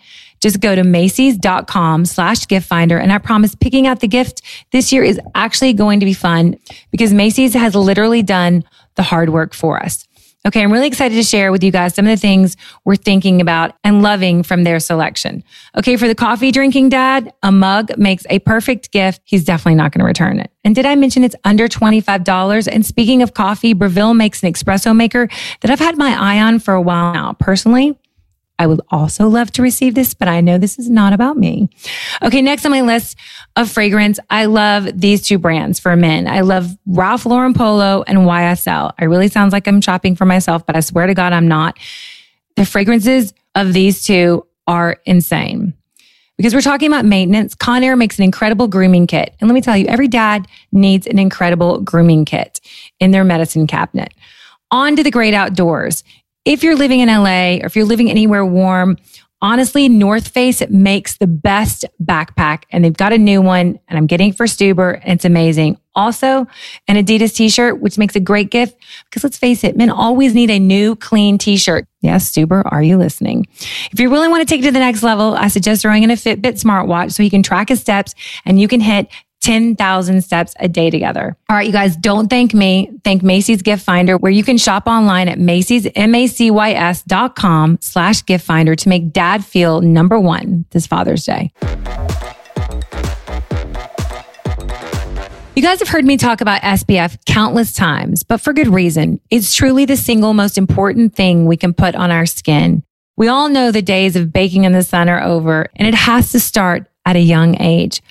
Just 0.47 0.61
go 0.61 0.77
to 0.77 0.85
Macy's.com 0.85 2.05
slash 2.05 2.47
gift 2.47 2.69
finder. 2.69 2.99
And 2.99 3.13
I 3.13 3.19
promise 3.19 3.57
picking 3.57 3.89
out 3.89 3.99
the 3.99 4.07
gift 4.07 4.43
this 4.71 4.93
year 4.93 5.03
is 5.03 5.19
actually 5.35 5.73
going 5.73 5.99
to 5.99 6.07
be 6.07 6.13
fun 6.13 6.57
because 6.93 7.13
Macy's 7.13 7.53
has 7.55 7.75
literally 7.75 8.23
done 8.23 8.63
the 8.95 9.03
hard 9.03 9.31
work 9.31 9.55
for 9.55 9.83
us. 9.83 10.07
Okay, 10.47 10.63
I'm 10.63 10.73
really 10.73 10.87
excited 10.87 11.17
to 11.17 11.25
share 11.25 11.51
with 11.51 11.65
you 11.65 11.73
guys 11.73 11.97
some 11.97 12.07
of 12.07 12.11
the 12.11 12.17
things 12.17 12.57
we're 12.85 12.95
thinking 12.95 13.41
about 13.41 13.75
and 13.83 14.03
loving 14.03 14.45
from 14.45 14.63
their 14.63 14.79
selection. 14.79 15.43
Okay, 15.77 15.97
for 15.97 16.07
the 16.07 16.15
coffee 16.15 16.53
drinking 16.53 16.91
dad, 16.91 17.33
a 17.43 17.51
mug 17.51 17.99
makes 17.99 18.25
a 18.31 18.39
perfect 18.39 18.93
gift. 18.93 19.23
He's 19.25 19.43
definitely 19.43 19.75
not 19.75 19.91
going 19.91 19.99
to 19.99 20.07
return 20.07 20.39
it. 20.39 20.53
And 20.63 20.77
did 20.77 20.87
I 20.87 20.95
mention 20.95 21.25
it's 21.25 21.35
under 21.43 21.67
$25? 21.67 22.69
And 22.71 22.87
speaking 22.87 23.21
of 23.21 23.35
coffee, 23.35 23.73
Breville 23.73 24.15
makes 24.15 24.45
an 24.45 24.53
espresso 24.53 24.95
maker 24.95 25.29
that 25.63 25.73
I've 25.73 25.81
had 25.81 25.99
my 25.99 26.17
eye 26.17 26.41
on 26.41 26.61
for 26.61 26.75
a 26.75 26.81
while 26.81 27.13
now. 27.13 27.33
Personally, 27.33 27.99
I 28.59 28.67
would 28.67 28.81
also 28.91 29.29
love 29.29 29.51
to 29.53 29.63
receive 29.63 29.95
this, 29.95 30.15
but 30.15 30.29
I 30.29 30.41
know 30.41 30.57
this 30.59 30.79
is 30.79 30.89
not 30.89 31.13
about 31.13 31.37
me. 31.37 31.69
Okay, 32.23 32.41
next 32.41 32.65
on 32.65 32.71
my 32.71 32.81
list 32.81 33.19
of 33.57 33.71
fragrance, 33.71 34.19
I 34.31 34.47
love 34.47 34.89
these 34.99 35.23
two 35.23 35.39
brands 35.39 35.79
for 35.79 35.95
men. 35.97 36.27
I 36.27 36.41
love 36.41 36.77
Ralph 36.87 37.27
Lauren 37.27 37.55
Polo 37.55 38.03
and 38.07 38.19
YSL. 38.21 38.93
I 38.99 39.05
really 39.05 39.29
sounds 39.29 39.53
like 39.53 39.67
I'm 39.67 39.81
shopping 39.81 40.17
for 40.17 40.25
myself, 40.25 40.65
but 40.65 40.77
I 40.77 40.81
swear 40.81 41.07
to 41.07 41.15
God, 41.15 41.33
I'm 41.33 41.49
not. 41.49 41.79
The 42.57 42.65
fragrances 42.65 43.35
of 43.55 43.73
these 43.73 44.05
two 44.05 44.47
are 44.67 44.99
insane. 45.05 45.75
Because 46.37 46.55
we're 46.55 46.61
talking 46.61 46.89
about 46.89 47.07
maintenance, 47.07 47.55
Conair 47.55 47.97
makes 47.97 48.19
an 48.19 48.25
incredible 48.25 48.69
grooming 48.69 49.07
kit. 49.07 49.35
And 49.41 49.49
let 49.49 49.55
me 49.55 49.63
tell 49.63 49.77
you, 49.77 49.87
every 49.87 50.09
dad 50.09 50.47
needs 50.71 51.07
an 51.07 51.19
incredible 51.19 51.81
grooming 51.81 52.27
kit 52.27 52.61
in 53.01 53.11
their 53.11 53.25
medicine 53.25 53.67
cabinet. 53.67 54.13
On 54.71 54.97
to 54.97 55.03
the 55.03 55.11
great 55.11 55.33
outdoors. 55.33 56.05
If 56.47 56.63
you're 56.63 56.77
living 56.77 57.01
in 57.01 57.09
LA 57.09 57.57
or 57.57 57.67
if 57.67 57.75
you're 57.75 57.85
living 57.85 58.09
anywhere 58.09 58.47
warm, 58.47 58.99
honestly, 59.43 59.89
North 59.89 60.29
Face 60.29 60.63
makes 60.71 61.17
the 61.17 61.27
best 61.27 61.85
backpack 62.01 62.63
and 62.71 62.85
they've 62.85 62.97
got 62.97 63.13
a 63.13 63.19
new 63.19 63.43
one 63.43 63.81
and 63.89 63.99
I'm 63.99 64.07
getting 64.07 64.29
it 64.29 64.37
for 64.37 64.47
Stuber 64.47 65.01
and 65.03 65.15
it's 65.15 65.25
amazing. 65.25 65.77
Also, 65.97 66.47
an 66.87 66.97
Adidas 66.97 67.35
t-shirt, 67.35 67.81
which 67.81 67.99
makes 67.99 68.15
a 68.15 68.21
great 68.21 68.51
gift 68.51 68.81
because 69.07 69.25
let's 69.25 69.37
face 69.37 69.65
it, 69.65 69.77
men 69.77 69.91
always 69.91 70.35
need 70.35 70.51
a 70.51 70.61
new 70.61 70.95
clean 70.95 71.37
t-shirt. 71.37 71.85
Yes, 72.01 72.31
Stuber, 72.31 72.63
are 72.71 72.83
you 72.83 72.97
listening? 72.97 73.49
If 73.91 73.99
you 73.99 74.09
really 74.09 74.29
want 74.29 74.47
to 74.47 74.47
take 74.47 74.61
it 74.63 74.67
to 74.67 74.73
the 74.73 74.79
next 74.79 75.03
level, 75.03 75.35
I 75.35 75.49
suggest 75.49 75.83
throwing 75.83 76.05
in 76.05 76.13
a 76.13 76.15
Fitbit 76.15 76.63
smartwatch 76.63 77.13
so 77.13 77.25
you 77.25 77.31
can 77.31 77.43
track 77.43 77.71
his 77.71 77.81
steps 77.81 78.15
and 78.45 78.61
you 78.61 78.69
can 78.69 78.81
hit 78.81 79.09
10,000 79.47 80.23
steps 80.23 80.55
a 80.59 80.67
day 80.67 80.91
together. 80.91 81.37
All 81.49 81.55
right, 81.55 81.65
you 81.65 81.73
guys, 81.73 81.97
don't 81.97 82.29
thank 82.29 82.53
me. 82.53 82.91
Thank 83.05 83.23
Macy's 83.23 83.63
Gift 83.63 83.85
Finder, 83.85 84.17
where 84.17 84.33
you 84.33 84.43
can 84.43 84.59
shop 84.59 84.89
online 84.89 85.29
at 85.29 85.39
Macy's, 85.39 85.87
M-A-C-Y-S 85.95 87.03
dot 87.03 87.37
com 87.37 87.79
slash 87.81 88.27
gift 88.27 88.45
finder 88.45 88.75
to 88.75 88.89
make 88.89 89.13
dad 89.13 89.45
feel 89.45 89.81
number 89.83 90.19
one 90.19 90.65
this 90.71 90.89
Father's 90.89 91.25
Day. 91.25 91.53
You 95.55 95.63
guys 95.63 95.79
have 95.79 95.89
heard 95.89 96.05
me 96.05 96.17
talk 96.17 96.41
about 96.41 96.61
SPF 96.63 97.25
countless 97.25 97.73
times, 97.73 98.25
but 98.25 98.41
for 98.41 98.53
good 98.53 98.67
reason. 98.67 99.21
It's 99.31 99.55
truly 99.55 99.85
the 99.85 99.97
single 99.97 100.35
most 100.35 100.59
important 100.59 101.15
thing 101.15 101.47
we 101.47 101.57
can 101.57 101.73
put 101.73 101.95
on 101.95 102.11
our 102.11 102.27
skin. 102.27 102.83
We 103.17 103.29
all 103.29 103.49
know 103.49 103.71
the 103.71 103.81
days 103.81 104.17
of 104.17 104.33
baking 104.33 104.65
in 104.65 104.73
the 104.73 104.83
sun 104.83 105.09
are 105.09 105.23
over, 105.23 105.69
and 105.77 105.87
it 105.87 105.95
has 105.95 106.33
to 106.33 106.41
start 106.41 106.91
at 107.07 107.15
a 107.15 107.21
young 107.21 107.63
age. 107.63 108.03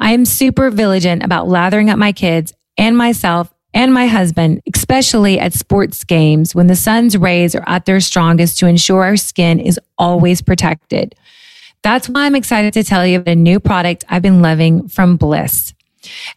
I 0.00 0.12
am 0.12 0.24
super 0.24 0.70
vigilant 0.70 1.22
about 1.22 1.46
lathering 1.46 1.90
up 1.90 1.98
my 1.98 2.12
kids 2.12 2.54
and 2.78 2.96
myself 2.96 3.52
and 3.74 3.92
my 3.92 4.06
husband, 4.06 4.62
especially 4.74 5.38
at 5.38 5.52
sports 5.52 6.04
games 6.04 6.54
when 6.54 6.66
the 6.66 6.74
sun's 6.74 7.16
rays 7.16 7.54
are 7.54 7.64
at 7.66 7.84
their 7.84 8.00
strongest 8.00 8.58
to 8.58 8.66
ensure 8.66 9.04
our 9.04 9.16
skin 9.16 9.60
is 9.60 9.78
always 9.98 10.40
protected. 10.40 11.14
That's 11.82 12.08
why 12.08 12.24
I'm 12.24 12.34
excited 12.34 12.72
to 12.74 12.82
tell 12.82 13.06
you 13.06 13.20
about 13.20 13.32
a 13.32 13.36
new 13.36 13.60
product 13.60 14.04
I've 14.08 14.22
been 14.22 14.42
loving 14.42 14.88
from 14.88 15.16
Bliss. 15.16 15.74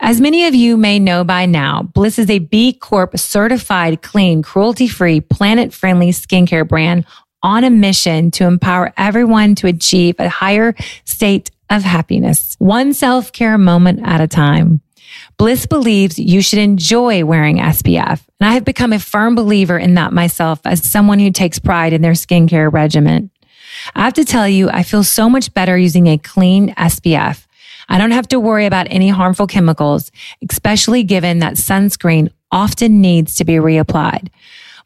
As 0.02 0.20
many 0.20 0.46
of 0.46 0.54
you 0.54 0.76
may 0.76 1.00
know 1.00 1.24
by 1.24 1.46
now, 1.46 1.84
Bliss 1.84 2.20
is 2.20 2.30
a 2.30 2.40
B 2.40 2.74
Corp 2.74 3.18
certified, 3.18 4.02
clean, 4.02 4.42
cruelty 4.42 4.90
free, 4.90 5.22
planet 5.22 5.74
friendly 5.74 6.10
skincare 6.10 6.68
brand 6.68 7.06
on 7.42 7.64
a 7.64 7.70
mission 7.70 8.32
to 8.32 8.46
empower 8.46 8.94
everyone 8.98 9.56
to 9.56 9.68
achieve 9.68 10.16
a 10.20 10.30
higher 10.30 10.76
state 11.06 11.52
of 11.70 11.84
happiness, 11.84 12.56
one 12.60 12.94
self 12.94 13.32
care 13.32 13.58
moment 13.58 14.02
at 14.04 14.22
a 14.22 14.28
time. 14.28 14.82
Bliss 15.38 15.66
believes 15.66 16.18
you 16.18 16.42
should 16.42 16.60
enjoy 16.60 17.24
wearing 17.26 17.58
SPF. 17.58 18.22
And 18.40 18.50
I 18.50 18.54
have 18.54 18.66
become 18.66 18.94
a 18.94 19.00
firm 19.00 19.36
believer 19.36 19.78
in 19.78 19.96
that 19.96 20.14
myself 20.14 20.60
as 20.66 20.90
someone 20.90 21.20
who 21.20 21.32
takes 21.32 21.60
pride 21.60 21.94
in 21.94 22.02
their 22.02 22.14
skincare 22.14 22.72
regimen. 22.72 23.30
I 23.96 24.04
have 24.04 24.14
to 24.14 24.26
tell 24.26 24.48
you, 24.48 24.70
I 24.70 24.84
feel 24.84 25.04
so 25.04 25.30
much 25.30 25.54
better 25.54 25.78
using 25.78 26.08
a 26.08 26.18
clean 26.18 26.74
SPF. 26.76 27.46
I 27.90 27.98
don't 27.98 28.12
have 28.12 28.28
to 28.30 28.40
worry 28.40 28.66
about 28.66 28.88
any 28.90 29.10
harmful 29.10 29.48
chemicals, 29.48 30.12
especially 30.50 31.04
given 31.04 31.40
that 31.40 31.56
sunscreen 31.56 32.32
often 32.52 33.02
needs 33.02 33.36
to 33.36 33.46
be 33.46 33.54
reapplied. 33.54 34.30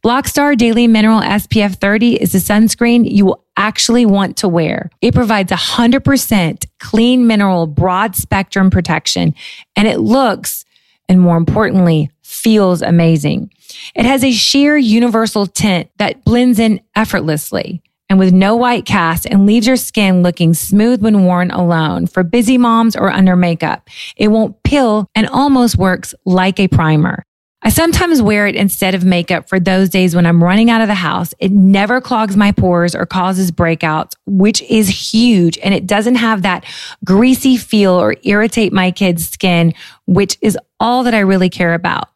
Block 0.01 0.27
Star 0.27 0.55
Daily 0.55 0.87
Mineral 0.87 1.21
SPF 1.21 1.75
30 1.75 2.21
is 2.21 2.33
a 2.33 2.37
sunscreen 2.37 3.09
you 3.09 3.25
will 3.25 3.43
actually 3.58 4.06
want 4.06 4.38
to 4.38 4.48
wear. 4.48 4.89
It 5.02 5.13
provides 5.13 5.52
100% 5.52 6.65
clean 6.80 7.28
mineral 7.28 7.67
broad 7.67 8.15
spectrum 8.15 8.70
protection 8.70 9.34
and 9.76 9.88
it 9.88 10.00
looks 10.00 10.63
and 11.10 11.20
more 11.20 11.38
importantly 11.38 12.12
feels 12.22 12.82
amazing. 12.82 13.52
It 13.96 14.06
has 14.06 14.24
a 14.24 14.32
sheer 14.32 14.78
universal 14.78 15.48
tint 15.48 15.89
that 15.98 16.24
blends 16.24 16.60
in 16.60 16.82
effortlessly 16.96 17.82
and 18.10 18.20
with 18.20 18.34
no 18.34 18.56
white 18.56 18.86
cast 18.86 19.26
and 19.26 19.46
leaves 19.46 19.67
your 19.67 19.76
skin 19.76 20.24
looking 20.24 20.54
smooth 20.54 21.02
when 21.02 21.26
worn 21.26 21.52
alone 21.52 22.08
for 22.08 22.24
busy 22.24 22.58
moms 22.58 22.96
or 22.96 23.10
under 23.12 23.36
makeup. 23.36 23.89
It 24.15 24.30
won't 24.30 24.62
peel 24.63 25.08
and 25.15 25.28
almost 25.28 25.78
works 25.78 26.13
like 26.26 26.60
a 26.60 26.67
primer. 26.67 27.24
I 27.67 27.69
sometimes 27.69 28.21
wear 28.21 28.47
it 28.47 28.56
instead 28.56 28.95
of 28.95 29.03
makeup 29.03 29.49
for 29.49 29.60
those 29.60 29.89
days 29.89 30.15
when 30.15 30.25
I'm 30.25 30.41
running 30.41 30.69
out 30.69 30.80
of 30.80 30.88
the 30.88 30.93
house. 30.93 31.34
It 31.38 31.51
never 31.51 31.99
clogs 31.99 32.38
my 32.38 32.53
pores 32.53 32.95
or 32.95 33.06
causes 33.06 33.51
breakouts, 33.51 34.13
which 34.25 34.62
is 34.62 34.88
huge. 34.88 35.58
And 35.58 35.73
it 35.73 35.86
doesn't 35.86 36.15
have 36.15 36.43
that 36.43 36.63
greasy 37.03 37.58
feel 37.58 37.91
or 37.91 38.15
irritate 38.23 38.71
my 38.71 38.89
kids' 38.91 39.27
skin, 39.27 39.73
which 40.06 40.38
is 40.39 40.58
all 40.80 41.03
that 41.03 41.13
I 41.13 41.19
really 41.19 41.49
care 41.49 41.73
about. 41.73 42.08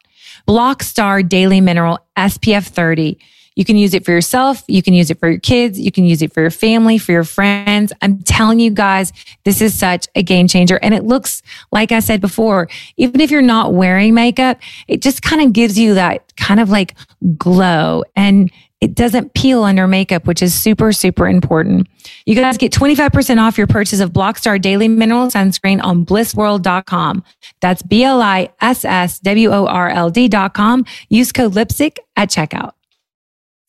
Block 0.46 0.82
Star 0.82 1.22
Daily 1.22 1.60
Mineral 1.60 1.98
SPF 2.16 2.68
30 2.68 3.18
you 3.54 3.64
can 3.64 3.76
use 3.76 3.94
it 3.94 4.04
for 4.04 4.12
yourself. 4.12 4.62
You 4.68 4.82
can 4.82 4.94
use 4.94 5.10
it 5.10 5.18
for 5.18 5.28
your 5.28 5.40
kids. 5.40 5.78
You 5.78 5.92
can 5.92 6.04
use 6.04 6.22
it 6.22 6.32
for 6.32 6.40
your 6.40 6.50
family, 6.50 6.98
for 6.98 7.12
your 7.12 7.24
friends. 7.24 7.92
I'm 8.02 8.22
telling 8.22 8.60
you 8.60 8.70
guys, 8.70 9.12
this 9.44 9.60
is 9.60 9.78
such 9.78 10.06
a 10.14 10.22
game 10.22 10.48
changer. 10.48 10.78
And 10.82 10.94
it 10.94 11.04
looks, 11.04 11.42
like 11.70 11.92
I 11.92 12.00
said 12.00 12.20
before, 12.20 12.68
even 12.96 13.20
if 13.20 13.30
you're 13.30 13.42
not 13.42 13.74
wearing 13.74 14.14
makeup, 14.14 14.58
it 14.88 15.02
just 15.02 15.22
kind 15.22 15.42
of 15.42 15.52
gives 15.52 15.78
you 15.78 15.94
that 15.94 16.34
kind 16.36 16.60
of 16.60 16.70
like 16.70 16.94
glow 17.36 18.04
and 18.16 18.50
it 18.82 18.96
doesn't 18.96 19.34
peel 19.34 19.62
under 19.62 19.86
makeup, 19.86 20.26
which 20.26 20.42
is 20.42 20.52
super, 20.52 20.90
super 20.90 21.28
important. 21.28 21.86
You 22.26 22.34
guys 22.34 22.58
get 22.58 22.72
25% 22.72 23.40
off 23.40 23.56
your 23.56 23.68
purchase 23.68 24.00
of 24.00 24.12
Block 24.12 24.38
Star 24.38 24.58
Daily 24.58 24.88
Mineral 24.88 25.28
Sunscreen 25.28 25.80
on 25.80 26.04
blissworld.com. 26.04 27.22
That's 27.60 27.82
B 27.82 28.02
L 28.02 28.20
I 28.20 28.50
S 28.60 28.84
S 28.84 29.20
W 29.20 29.50
O 29.52 29.66
R 29.66 29.88
L 29.88 30.10
D.com. 30.10 30.84
Use 31.08 31.30
code 31.30 31.54
lipstick 31.54 32.00
at 32.16 32.28
checkout. 32.28 32.72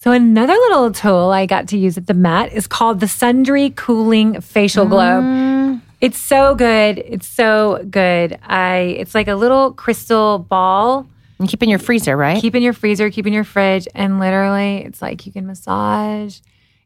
So 0.04 0.12
another 0.12 0.52
little 0.52 0.92
tool 0.92 1.32
I 1.32 1.46
got 1.46 1.70
to 1.70 1.78
use 1.78 1.98
at 1.98 2.08
the 2.08 2.14
mat 2.14 2.52
is 2.52 2.68
called 2.68 3.00
the 3.00 3.08
Sundry 3.08 3.70
Cooling 3.70 4.42
Facial 4.42 4.86
Glow. 4.86 5.22
Mm. 5.22 5.82
It's 6.02 6.18
so 6.18 6.56
good. 6.56 6.98
It's 6.98 7.26
so 7.26 7.82
good. 7.90 8.38
I 8.44 8.98
it's 9.00 9.16
like 9.16 9.30
a 9.30 9.36
little 9.36 9.72
crystal 9.72 10.40
ball. 10.40 11.08
And 11.40 11.48
keep 11.48 11.64
in 11.64 11.70
your 11.70 11.80
freezer, 11.80 12.18
right? 12.18 12.42
Keep 12.42 12.56
in 12.56 12.64
your 12.64 12.74
freezer, 12.74 13.10
keep 13.12 13.26
in 13.26 13.32
your 13.32 13.46
fridge, 13.46 13.88
and 13.96 14.20
literally 14.20 14.84
it's 14.84 15.02
like 15.02 15.26
you 15.26 15.32
can 15.32 15.48
massage. 15.48 16.42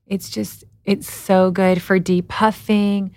It's 0.05 0.29
just 0.29 0.63
it's 0.85 1.11
so 1.11 1.49
good 1.49 1.81
for 1.81 1.99
depuffing. 1.99 3.09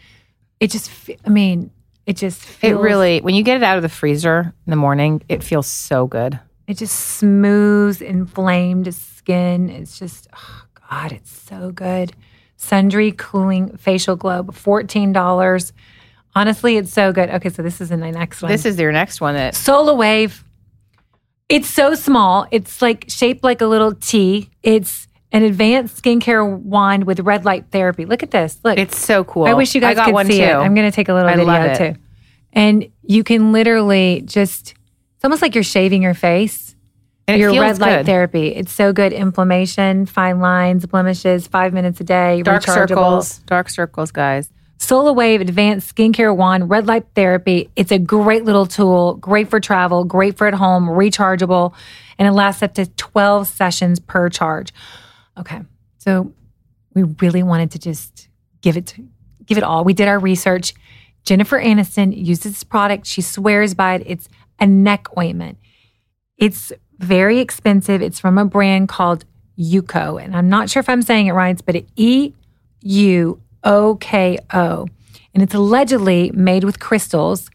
It 0.61 0.71
just 0.71 0.91
I 1.27 1.29
mean, 1.29 1.73
it 2.07 2.17
just 2.17 2.43
it 2.65 2.75
really, 2.75 3.21
when 3.21 3.35
you 3.35 3.43
get 3.43 3.59
it 3.59 3.63
out 3.63 3.77
of 3.77 3.83
the 3.83 3.91
freezer 3.91 4.55
in 4.67 4.71
the 4.71 4.77
morning, 4.77 5.21
it 5.29 5.45
feels 5.45 5.67
so 5.67 6.07
good. 6.07 6.41
it 6.67 6.79
just 6.79 7.19
smooths 7.19 8.01
inflamed 8.01 8.87
skin. 9.31 9.71
It's 9.71 9.99
just, 9.99 10.29
oh 10.35 10.65
God, 10.91 11.13
it's 11.13 11.31
so 11.31 11.71
good. 11.71 12.13
Sundry 12.57 13.13
Cooling 13.13 13.77
Facial 13.77 14.17
Globe, 14.17 14.53
$14. 14.53 15.73
Honestly, 16.35 16.77
it's 16.77 16.93
so 16.93 17.13
good. 17.13 17.31
Okay, 17.31 17.49
so 17.49 17.63
this 17.63 17.81
is 17.81 17.91
in 17.91 18.01
my 18.01 18.11
next 18.11 18.43
one. 18.43 18.51
This 18.51 18.65
is 18.65 18.79
your 18.79 18.93
next 18.93 19.21
one 19.21 19.35
that 19.35 19.55
SolaWave. 19.55 20.43
It's 21.49 21.69
so 21.69 21.95
small. 21.95 22.47
It's 22.51 22.81
like 22.81 23.07
shaped 23.09 23.43
like 23.43 23.61
a 23.61 23.67
little 23.67 23.95
T. 23.95 24.51
It's 24.63 25.09
an 25.33 25.43
advanced 25.43 26.03
skincare 26.03 26.59
wand 26.61 27.05
with 27.05 27.21
red 27.21 27.45
light 27.45 27.67
therapy. 27.71 28.05
Look 28.05 28.23
at 28.23 28.31
this. 28.31 28.59
Look. 28.63 28.79
it's 28.79 28.99
so 28.99 29.25
cool. 29.25 29.47
I 29.47 29.55
wish 29.55 29.75
you 29.75 29.81
guys 29.81 29.93
I 29.93 29.95
got 29.95 30.05
could 30.07 30.15
one 30.15 30.27
see 30.27 30.39
too. 30.39 30.45
it. 30.45 30.53
I'm 30.53 30.75
going 30.75 30.89
to 30.89 30.95
take 30.95 31.09
a 31.09 31.15
little 31.15 31.29
I 31.29 31.37
video 31.37 31.47
love 31.47 31.65
it. 31.67 31.95
too. 31.95 32.01
And 32.53 32.91
you 33.03 33.25
can 33.25 33.53
literally 33.53 34.23
just, 34.25 34.75
it's 35.17 35.25
almost 35.25 35.41
like 35.43 35.55
you're 35.55 35.65
shaving 35.65 36.03
your 36.03 36.15
face. 36.15 36.70
And 37.33 37.41
your 37.41 37.61
red 37.61 37.79
light 37.79 37.99
good. 37.99 38.07
therapy. 38.07 38.49
It's 38.49 38.73
so 38.73 38.93
good. 38.93 39.13
Inflammation, 39.13 40.07
fine 40.07 40.41
lines, 40.41 40.87
blemishes, 40.87 41.47
five 41.47 41.73
minutes 41.73 42.01
a 42.01 42.05
day. 42.05 42.43
Dark 42.43 42.63
circles, 42.63 43.39
dark 43.41 43.69
circles, 43.71 44.11
guys. 44.11 44.51
SolaWave 44.79 45.43
Advanced 45.43 45.95
Skincare 45.95 46.35
Wand, 46.35 46.71
Red 46.71 46.87
Light 46.87 47.05
Therapy. 47.15 47.69
It's 47.77 47.93
a 47.93 47.99
great 47.99 48.45
little 48.45 48.65
tool, 48.65 49.15
great 49.15 49.51
for 49.51 49.61
travel, 49.61 50.05
great 50.05 50.39
for 50.39 50.47
at 50.47 50.55
home, 50.55 50.87
rechargeable, 50.87 51.75
and 52.19 52.27
it 52.27 52.33
lasts 52.33 52.63
up 52.63 52.75
to 52.75 52.87
12 52.87 53.47
sessions 53.47 54.01
per 54.01 54.31
charge. 54.31 54.73
Okay. 55.39 55.61
So 55.99 56.33
we 56.95 57.03
really 57.21 57.43
wanted 57.43 57.73
to 57.73 57.79
just 57.79 58.29
give 58.63 58.79
it 58.79 58.87
to, 58.87 59.07
give 59.45 59.59
it 59.59 59.65
all. 59.65 59.85
We 59.85 59.93
did 59.93 60.09
our 60.09 60.19
research. 60.19 60.73
Jennifer 61.25 61.61
Aniston 61.61 62.17
uses 62.17 62.53
this 62.53 62.65
product. 62.65 63.07
She 63.07 63.21
swears 63.21 63.75
by 63.75 63.97
it. 63.97 64.03
It's 64.07 64.29
a 64.59 64.67
neck 64.67 65.07
ointment. 65.17 65.59
It's 66.39 66.73
very 67.01 67.39
expensive. 67.41 68.03
It's 68.03 68.21
from 68.21 68.39
a 68.39 68.45
brand 68.45 68.89
called 68.89 69.25
EUOKO. 69.59 70.23
And 70.23 70.37
I'm 70.37 70.49
not 70.49 70.71
sure 70.71 70.81
if 70.81 70.89
I'm 70.89 71.03
saying 71.03 71.27
it 71.27 71.33
right, 71.33 71.61
but 71.65 71.77
E 71.97 72.33
U 72.83 73.41
O 73.65 73.97
K 73.97 74.39
O. 74.53 74.87
And 75.35 75.43
it's 75.43 75.55
allegedly 75.55 76.31
made 76.33 76.65
with 76.65 76.81
crystals. 76.81 77.51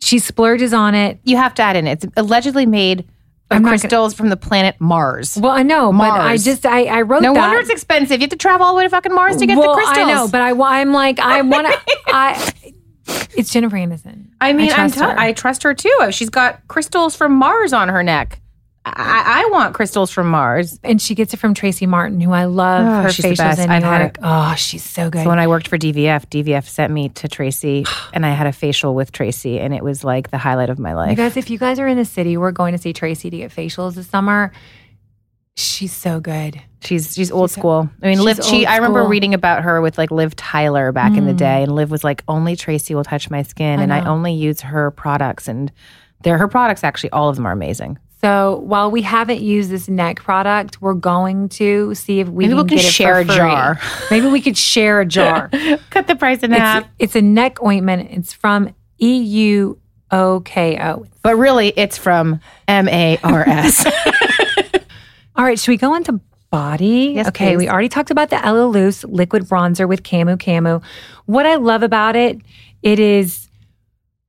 She 0.00 0.18
splurges 0.18 0.72
on 0.72 0.94
it. 0.94 1.18
You 1.24 1.36
have 1.36 1.54
to 1.54 1.62
add 1.62 1.76
in 1.76 1.86
it. 1.86 2.04
It's 2.04 2.12
allegedly 2.16 2.66
made 2.66 3.00
of 3.00 3.06
I'm 3.50 3.62
not 3.62 3.68
gonna- 3.68 3.78
crystals 3.78 4.14
from 4.14 4.28
the 4.28 4.36
planet 4.36 4.76
Mars. 4.78 5.36
Well, 5.40 5.52
I 5.52 5.62
know, 5.62 5.92
but 5.92 6.10
I 6.10 6.36
just 6.36 6.66
I, 6.66 6.84
I 6.84 7.02
wrote 7.02 7.22
no 7.22 7.32
that. 7.32 7.40
wonder 7.40 7.58
it's 7.58 7.70
expensive. 7.70 8.20
You 8.20 8.24
have 8.24 8.30
to 8.30 8.36
travel 8.36 8.66
all 8.66 8.72
the 8.74 8.78
way 8.78 8.84
to 8.84 8.90
fucking 8.90 9.14
Mars 9.14 9.36
to 9.36 9.46
get 9.46 9.56
well, 9.56 9.70
the 9.74 9.82
crystals. 9.82 9.98
I 9.98 10.12
know, 10.12 10.28
but 10.28 10.40
I, 10.40 10.80
I'm 10.80 10.92
like 10.92 11.18
I 11.18 11.40
want 11.42 11.66
to. 11.68 11.78
I 12.08 12.52
it's 13.36 13.52
Jennifer 13.52 13.76
Aniston. 13.76 14.28
I 14.40 14.52
mean, 14.52 14.70
I 14.72 14.84
am 14.84 14.90
trust 14.90 14.98
her. 15.00 15.18
I 15.18 15.32
trust 15.32 15.62
her 15.62 15.74
too. 15.74 16.08
She's 16.10 16.30
got 16.30 16.66
crystals 16.68 17.14
from 17.16 17.32
Mars 17.32 17.72
on 17.72 17.88
her 17.88 18.02
neck. 18.02 18.40
I, 18.88 19.42
I 19.44 19.48
want 19.50 19.74
crystals 19.74 20.12
from 20.12 20.28
Mars. 20.28 20.78
and 20.84 21.02
she 21.02 21.16
gets 21.16 21.34
it 21.34 21.38
from 21.38 21.54
Tracie 21.54 21.86
Martyn, 21.86 22.20
who 22.20 22.30
I 22.32 22.44
love. 22.44 22.86
Oh, 22.86 23.02
her 23.02 23.10
she's 23.10 23.24
the 23.24 23.30
facials 23.30 23.36
best. 23.38 23.60
in 23.60 23.70
I've 23.70 23.82
had 23.82 24.00
York. 24.00 24.18
Oh, 24.22 24.54
she's 24.56 24.84
so 24.84 25.10
good. 25.10 25.24
So 25.24 25.28
when 25.28 25.40
I 25.40 25.48
worked 25.48 25.66
for 25.66 25.76
DVF, 25.76 26.26
DVF 26.26 26.64
sent 26.68 26.92
me 26.92 27.08
to 27.10 27.26
Tracy, 27.26 27.84
and 28.12 28.24
I 28.24 28.30
had 28.30 28.46
a 28.46 28.52
facial 28.52 28.94
with 28.94 29.10
Tracy, 29.10 29.58
and 29.58 29.74
it 29.74 29.82
was 29.82 30.04
like 30.04 30.30
the 30.30 30.38
highlight 30.38 30.70
of 30.70 30.78
my 30.78 30.94
life. 30.94 31.10
You 31.10 31.16
guys, 31.16 31.36
if 31.36 31.50
you 31.50 31.58
guys 31.58 31.80
are 31.80 31.88
in 31.88 31.96
the 31.96 32.04
city, 32.04 32.36
we're 32.36 32.52
going 32.52 32.72
to 32.72 32.78
see 32.78 32.92
Tracy 32.92 33.28
to 33.28 33.36
get 33.38 33.50
facials 33.50 33.94
this 33.96 34.06
summer. 34.06 34.52
She's 35.58 35.92
so 35.92 36.20
good. 36.20 36.60
She's 36.82 37.14
she's 37.14 37.32
old 37.32 37.50
She's- 37.50 37.58
school. 37.58 37.88
I 38.02 38.06
mean, 38.08 38.20
Liv. 38.20 38.38
She 38.44 38.66
I 38.66 38.76
remember 38.76 39.04
reading 39.04 39.32
about 39.34 39.62
her 39.62 39.80
with 39.80 39.96
like 39.96 40.10
Liv 40.10 40.36
Tyler 40.36 40.92
back 40.92 41.16
in 41.16 41.24
the 41.26 41.32
Mm. 41.32 41.38
day, 41.38 41.62
and 41.62 41.74
Liv 41.74 41.90
was 41.90 42.04
like, 42.04 42.22
"Only 42.28 42.56
Tracy 42.56 42.94
will 42.94 43.04
touch 43.04 43.30
my 43.30 43.42
skin, 43.42 43.80
I 43.80 43.82
and 43.82 43.92
I 43.92 44.04
only 44.04 44.34
use 44.34 44.60
her 44.60 44.90
products." 44.90 45.48
And 45.48 45.72
they're 46.22 46.36
her 46.38 46.46
products. 46.48 46.84
Actually, 46.84 47.10
all 47.10 47.30
of 47.30 47.36
them 47.36 47.46
are 47.46 47.52
amazing. 47.52 47.98
So 48.20 48.60
while 48.64 48.90
we 48.90 49.02
haven't 49.02 49.40
used 49.42 49.70
this 49.70 49.88
neck 49.88 50.22
product, 50.22 50.80
we're 50.80 50.94
going 50.94 51.48
to 51.50 51.94
see 51.94 52.20
if 52.20 52.28
we 52.28 52.44
Maybe 52.44 52.54
can 52.56 52.62
we 52.64 52.68
can 52.68 52.76
get 52.78 52.86
it 52.86 52.90
share 52.90 53.14
for 53.16 53.20
a 53.20 53.24
free. 53.26 53.36
jar. 53.36 53.80
Maybe 54.10 54.26
we 54.28 54.40
could 54.40 54.56
share 54.56 55.00
a 55.00 55.06
jar. 55.06 55.50
Cut 55.90 56.06
the 56.06 56.16
price 56.16 56.42
in 56.42 56.50
half. 56.52 56.84
it's, 56.84 57.14
it's 57.14 57.16
a 57.16 57.22
neck 57.22 57.62
ointment. 57.62 58.08
It's 58.10 58.32
from 58.32 58.74
E 58.98 59.18
U 59.18 59.78
O 60.10 60.40
K 60.40 60.78
O. 60.82 61.06
But 61.22 61.36
really, 61.36 61.72
it's 61.76 61.98
from 61.98 62.40
M 62.66 62.88
A 62.88 63.18
R 63.22 63.46
S. 63.46 63.84
All 65.36 65.44
right, 65.44 65.58
should 65.58 65.70
we 65.70 65.76
go 65.76 65.94
into 65.94 66.18
body? 66.50 67.12
Yes, 67.16 67.28
okay, 67.28 67.50
please. 67.52 67.58
we 67.58 67.68
already 67.68 67.90
talked 67.90 68.10
about 68.10 68.30
the 68.30 68.36
Elaluz 68.36 69.04
liquid 69.06 69.42
bronzer 69.44 69.86
with 69.86 70.02
Camu 70.02 70.38
Camu. 70.38 70.82
What 71.26 71.44
I 71.44 71.56
love 71.56 71.82
about 71.82 72.16
it, 72.16 72.40
it 72.82 72.98
is 72.98 73.48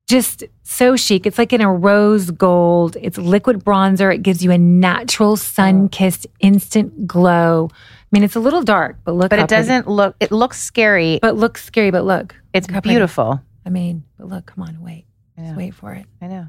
just 0.08 0.44
so 0.68 0.96
chic. 0.96 1.26
It's 1.26 1.38
like 1.38 1.52
in 1.52 1.60
a 1.60 1.72
rose 1.72 2.30
gold. 2.30 2.96
It's 3.00 3.16
liquid 3.16 3.64
bronzer. 3.64 4.14
It 4.14 4.22
gives 4.22 4.44
you 4.44 4.50
a 4.50 4.58
natural 4.58 5.36
sun 5.36 5.84
oh. 5.84 5.88
kissed 5.88 6.26
instant 6.40 7.06
glow. 7.06 7.70
I 7.72 8.06
mean, 8.12 8.22
it's 8.22 8.36
a 8.36 8.40
little 8.40 8.62
dark, 8.62 8.98
but 9.04 9.12
look. 9.12 9.30
But 9.30 9.38
it 9.38 9.48
doesn't 9.48 9.88
look. 9.88 10.14
It 10.20 10.30
looks 10.30 10.60
scary. 10.60 11.18
But 11.20 11.36
looks 11.36 11.64
scary. 11.64 11.90
But 11.90 12.04
look, 12.04 12.34
it's 12.52 12.68
look 12.68 12.74
how 12.74 12.80
pretty. 12.80 12.94
beautiful. 12.94 13.40
I 13.64 13.70
mean, 13.70 14.04
but 14.18 14.28
look. 14.28 14.46
Come 14.46 14.64
on, 14.64 14.82
wait. 14.82 15.06
Just 15.38 15.56
wait 15.56 15.74
for 15.74 15.92
it. 15.92 16.06
I 16.20 16.26
know. 16.26 16.48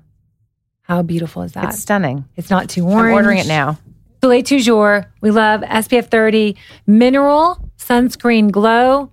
How 0.82 1.02
beautiful 1.02 1.44
is 1.44 1.54
that? 1.54 1.66
It's 1.66 1.80
stunning. 1.80 2.26
It's 2.36 2.50
not 2.50 2.70
too 2.70 2.88
I'm 2.90 3.14
ordering 3.14 3.38
it 3.38 3.48
now. 3.48 3.78
Soleil 4.22 4.44
Toujours. 4.44 5.06
We 5.22 5.32
love 5.32 5.62
SPF 5.62 6.10
30 6.10 6.58
mineral 6.88 7.70
sunscreen 7.78 8.52
glow. 8.52 9.12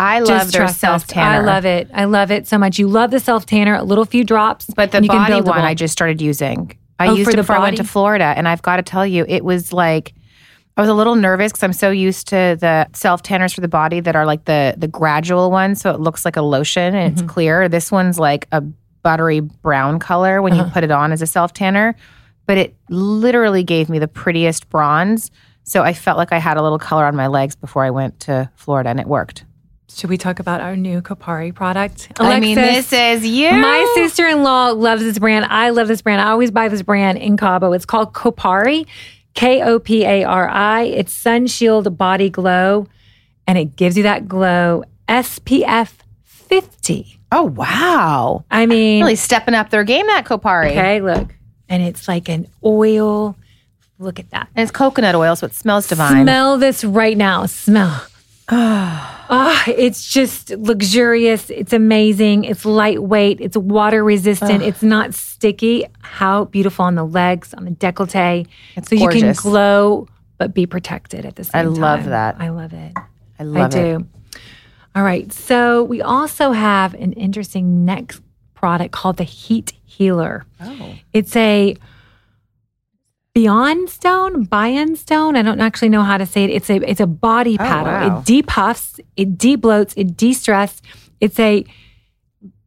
I 0.00 0.20
love 0.20 0.50
their 0.52 0.68
self 0.68 1.06
tanner. 1.06 1.42
I 1.42 1.44
love 1.54 1.64
it. 1.64 1.90
I 1.92 2.04
love 2.04 2.30
it 2.30 2.46
so 2.46 2.58
much. 2.58 2.78
You 2.78 2.88
love 2.88 3.10
the 3.10 3.20
self 3.20 3.46
tanner. 3.46 3.74
A 3.74 3.82
little 3.84 4.04
few 4.04 4.24
drops, 4.24 4.66
But 4.74 4.92
the 4.92 5.02
body 5.02 5.40
one. 5.40 5.60
I 5.60 5.74
just 5.74 5.92
started 5.92 6.20
using. 6.20 6.76
I 6.98 7.08
Oh, 7.08 7.14
used 7.14 7.30
it 7.30 7.36
before 7.36 7.56
I 7.56 7.60
went 7.60 7.76
to? 7.78 7.84
Florida, 7.84 8.32
and 8.36 8.46
I've 8.48 8.62
got 8.62 8.76
to 8.76 8.82
tell 8.82 9.06
you, 9.06 9.24
it 9.28 9.44
was 9.44 9.72
like 9.72 10.14
I 10.76 10.80
was 10.82 10.90
a 10.90 10.94
little 10.94 11.14
nervous 11.16 11.50
because 11.52 11.62
I'm 11.62 11.72
so 11.72 11.90
used 11.90 12.28
to 12.28 12.56
the 12.60 12.86
self 12.94 13.22
tanners 13.22 13.52
for 13.52 13.60
the 13.60 13.68
body 13.68 14.00
that 14.00 14.16
are 14.16 14.24
like 14.26 14.44
the 14.46 14.74
the 14.76 14.88
gradual 14.88 15.50
ones, 15.50 15.80
so 15.80 15.90
it 15.90 16.00
looks 16.00 16.24
like 16.24 16.36
a 16.36 16.42
lotion 16.42 16.94
and 16.94 17.14
Mm-hmm. 17.14 17.24
it's 17.24 17.32
clear. 17.32 17.68
This 17.68 17.90
one's 17.92 18.18
like 18.18 18.46
a 18.52 18.62
buttery 19.02 19.40
brown 19.40 19.98
color 19.98 20.40
when 20.42 20.52
Uh-huh. 20.52 20.64
you 20.66 20.70
put 20.70 20.84
it 20.84 20.90
on 20.90 21.10
as 21.12 21.22
a 21.22 21.26
self 21.26 21.52
tanner, 21.52 21.94
but 22.46 22.56
it 22.58 22.74
literally 22.88 23.62
gave 23.64 23.88
me 23.88 23.98
the 23.98 24.08
prettiest 24.08 24.68
bronze. 24.70 25.30
So 25.64 25.82
I 25.82 25.92
felt 25.92 26.16
like 26.18 26.32
I 26.32 26.38
had 26.38 26.56
a 26.56 26.62
little 26.62 26.78
color 26.78 27.04
on 27.06 27.14
my 27.16 27.26
legs 27.28 27.54
before 27.56 27.84
I 27.84 27.90
went 27.90 28.20
to 28.20 28.50
Florida, 28.56 28.90
and 28.90 28.98
it 29.00 29.06
worked. 29.06 29.44
Should 29.94 30.08
we 30.10 30.16
talk 30.16 30.38
about 30.38 30.60
our 30.60 30.76
new 30.76 31.02
Kopari 31.02 31.54
product? 31.54 32.10
I 32.18 32.40
mean, 32.40 32.54
this 32.54 32.92
is 32.92 33.26
you. 33.26 33.50
My 33.50 33.92
sister 33.96 34.26
in 34.26 34.42
law 34.42 34.68
loves 34.70 35.02
this 35.02 35.18
brand. 35.18 35.46
I 35.46 35.70
love 35.70 35.88
this 35.88 36.00
brand. 36.00 36.20
I 36.20 36.30
always 36.30 36.50
buy 36.50 36.68
this 36.68 36.82
brand 36.82 37.18
in 37.18 37.36
Cabo. 37.36 37.72
It's 37.72 37.84
called 37.84 38.12
Kopari, 38.14 38.86
K 39.34 39.62
O 39.62 39.78
P 39.78 40.04
A 40.04 40.24
R 40.24 40.48
I. 40.48 40.82
It's 40.82 41.12
Sun 41.12 41.48
Shield 41.48 41.98
Body 41.98 42.30
Glow, 42.30 42.86
and 43.46 43.58
it 43.58 43.76
gives 43.76 43.96
you 43.96 44.04
that 44.04 44.28
glow 44.28 44.84
SPF 45.08 45.92
50. 46.24 47.18
Oh 47.32 47.44
wow! 47.44 48.44
I 48.50 48.66
mean, 48.66 49.02
Really 49.02 49.16
stepping 49.16 49.54
up 49.54 49.70
their 49.70 49.84
game, 49.84 50.06
that 50.06 50.24
Kopari. 50.24 50.70
okay, 50.70 51.00
look. 51.00 51.34
And 51.68 51.82
it's 51.82 52.08
like 52.08 52.28
an 52.28 52.48
oil. 52.64 53.36
Look 53.98 54.18
at 54.18 54.30
that. 54.30 54.48
And 54.56 54.62
it's 54.62 54.72
coconut 54.72 55.14
oil, 55.14 55.36
so 55.36 55.46
it 55.46 55.54
smells 55.54 55.86
divine. 55.86 56.24
Smell 56.24 56.58
this 56.58 56.84
right 56.84 57.16
now. 57.16 57.46
Smell. 57.46 58.06
Ah. 58.52 59.19
Ah, 59.32 59.64
it's 59.68 60.10
just 60.12 60.50
luxurious. 60.50 61.50
It's 61.50 61.72
amazing. 61.72 62.44
It's 62.44 62.64
lightweight. 62.64 63.40
It's 63.40 63.56
water 63.56 64.02
resistant. 64.02 64.62
It's 64.62 64.82
not 64.82 65.14
sticky. 65.14 65.86
How 66.00 66.46
beautiful 66.46 66.84
on 66.84 66.96
the 66.96 67.06
legs, 67.06 67.54
on 67.54 67.64
the 67.64 67.70
décolleté. 67.70 68.48
It's 68.76 68.88
so 68.88 68.96
you 68.96 69.08
can 69.08 69.32
glow 69.34 70.08
but 70.36 70.52
be 70.52 70.66
protected 70.66 71.24
at 71.24 71.36
the 71.36 71.44
same 71.44 71.52
I 71.54 71.62
time. 71.62 71.84
I 71.84 71.94
love 71.96 72.04
that. 72.06 72.36
I 72.40 72.48
love 72.48 72.72
it. 72.72 72.92
I 73.38 73.44
love 73.44 73.74
it. 73.74 73.76
I 73.76 73.80
it. 73.80 73.98
do. 73.98 74.06
All 74.96 75.04
right. 75.04 75.32
So 75.32 75.84
we 75.84 76.02
also 76.02 76.50
have 76.50 76.94
an 76.94 77.12
interesting 77.12 77.84
next 77.84 78.20
product 78.54 78.92
called 78.92 79.16
the 79.16 79.24
Heat 79.24 79.74
Healer. 79.84 80.44
Oh. 80.60 80.94
It's 81.12 81.36
a 81.36 81.76
Beyond 83.40 83.88
Stone, 83.88 84.44
Beyond 84.44 84.98
Stone. 84.98 85.34
I 85.34 85.40
don't 85.40 85.60
actually 85.62 85.88
know 85.88 86.02
how 86.02 86.18
to 86.18 86.26
say 86.26 86.44
it. 86.44 86.50
It's 86.50 86.68
a 86.68 86.76
it's 86.88 87.00
a 87.00 87.06
body 87.06 87.56
paddle. 87.56 87.92
Oh, 87.92 88.14
wow. 88.16 88.20
It 88.20 88.24
depuffs, 88.26 89.00
it 89.16 89.38
debloats, 89.38 89.94
it 89.96 90.14
de-stress. 90.14 90.82
It's 91.20 91.38
a 91.40 91.64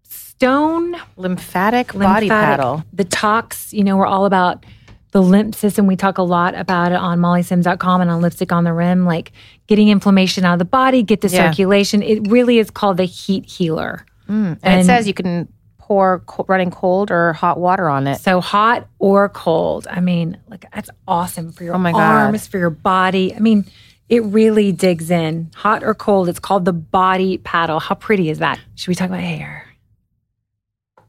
stone 0.04 0.96
Lymphatic, 1.16 1.94
body 1.94 2.28
lymphatic 2.28 2.86
The 2.92 3.06
detox. 3.06 3.72
You 3.72 3.84
know, 3.84 3.98
we're 3.98 4.08
all 4.08 4.26
about 4.26 4.66
the 5.12 5.22
lymph 5.22 5.54
system. 5.54 5.86
We 5.86 5.96
talk 5.96 6.18
a 6.18 6.24
lot 6.24 6.56
about 6.56 6.92
it 6.92 6.98
on 6.98 7.20
mollysims.com 7.20 8.02
and 8.02 8.10
on 8.10 8.20
Lipstick 8.22 8.52
on 8.52 8.64
the 8.64 8.74
Rim, 8.74 9.06
like 9.06 9.32
getting 9.68 9.90
inflammation 9.90 10.44
out 10.44 10.54
of 10.54 10.60
the 10.60 10.66
body, 10.66 11.04
get 11.04 11.22
the 11.22 11.28
Yeah. 11.30 11.50
circulation. 11.52 12.02
It 12.02 12.28
really 12.32 12.58
is 12.58 12.72
called 12.72 12.98
the 12.98 13.06
heat 13.06 13.46
healer. 13.46 14.08
Mm. 14.28 14.58
And, 14.64 14.82
it 14.82 14.86
says 14.86 15.08
you 15.08 15.14
can 15.14 15.48
pour 15.88 16.20
co- 16.20 16.46
running 16.48 16.72
cold 16.72 17.12
or 17.12 17.34
hot 17.34 17.60
water 17.60 17.90
on 17.90 18.08
it. 18.08 18.20
So 18.22 18.40
hot 18.40 18.88
or 19.00 19.28
cold. 19.28 19.86
I 19.90 20.00
mean, 20.00 20.38
like 20.50 20.66
that's 20.74 20.90
awesome 21.08 21.52
for 21.52 21.66
your 21.66 21.76
Oh 21.76 21.78
my 21.78 21.92
God. 21.92 22.00
arms, 22.00 22.48
for 22.48 22.58
your 22.58 22.70
body. 22.70 23.36
I 23.36 23.40
mean, 23.40 23.66
it 24.08 24.24
really 24.24 24.72
digs 24.72 25.12
in. 25.12 25.52
Hot 25.56 25.84
or 25.84 25.94
cold. 25.94 26.30
It's 26.30 26.40
called 26.40 26.64
the 26.64 26.72
body 26.74 27.38
paddle. 27.38 27.82
How 27.82 27.96
pretty 27.96 28.30
is 28.30 28.40
that? 28.40 28.60
Should 28.76 28.88
we 28.88 28.96
talk 28.96 29.10
about 29.10 29.20
hair? 29.20 29.68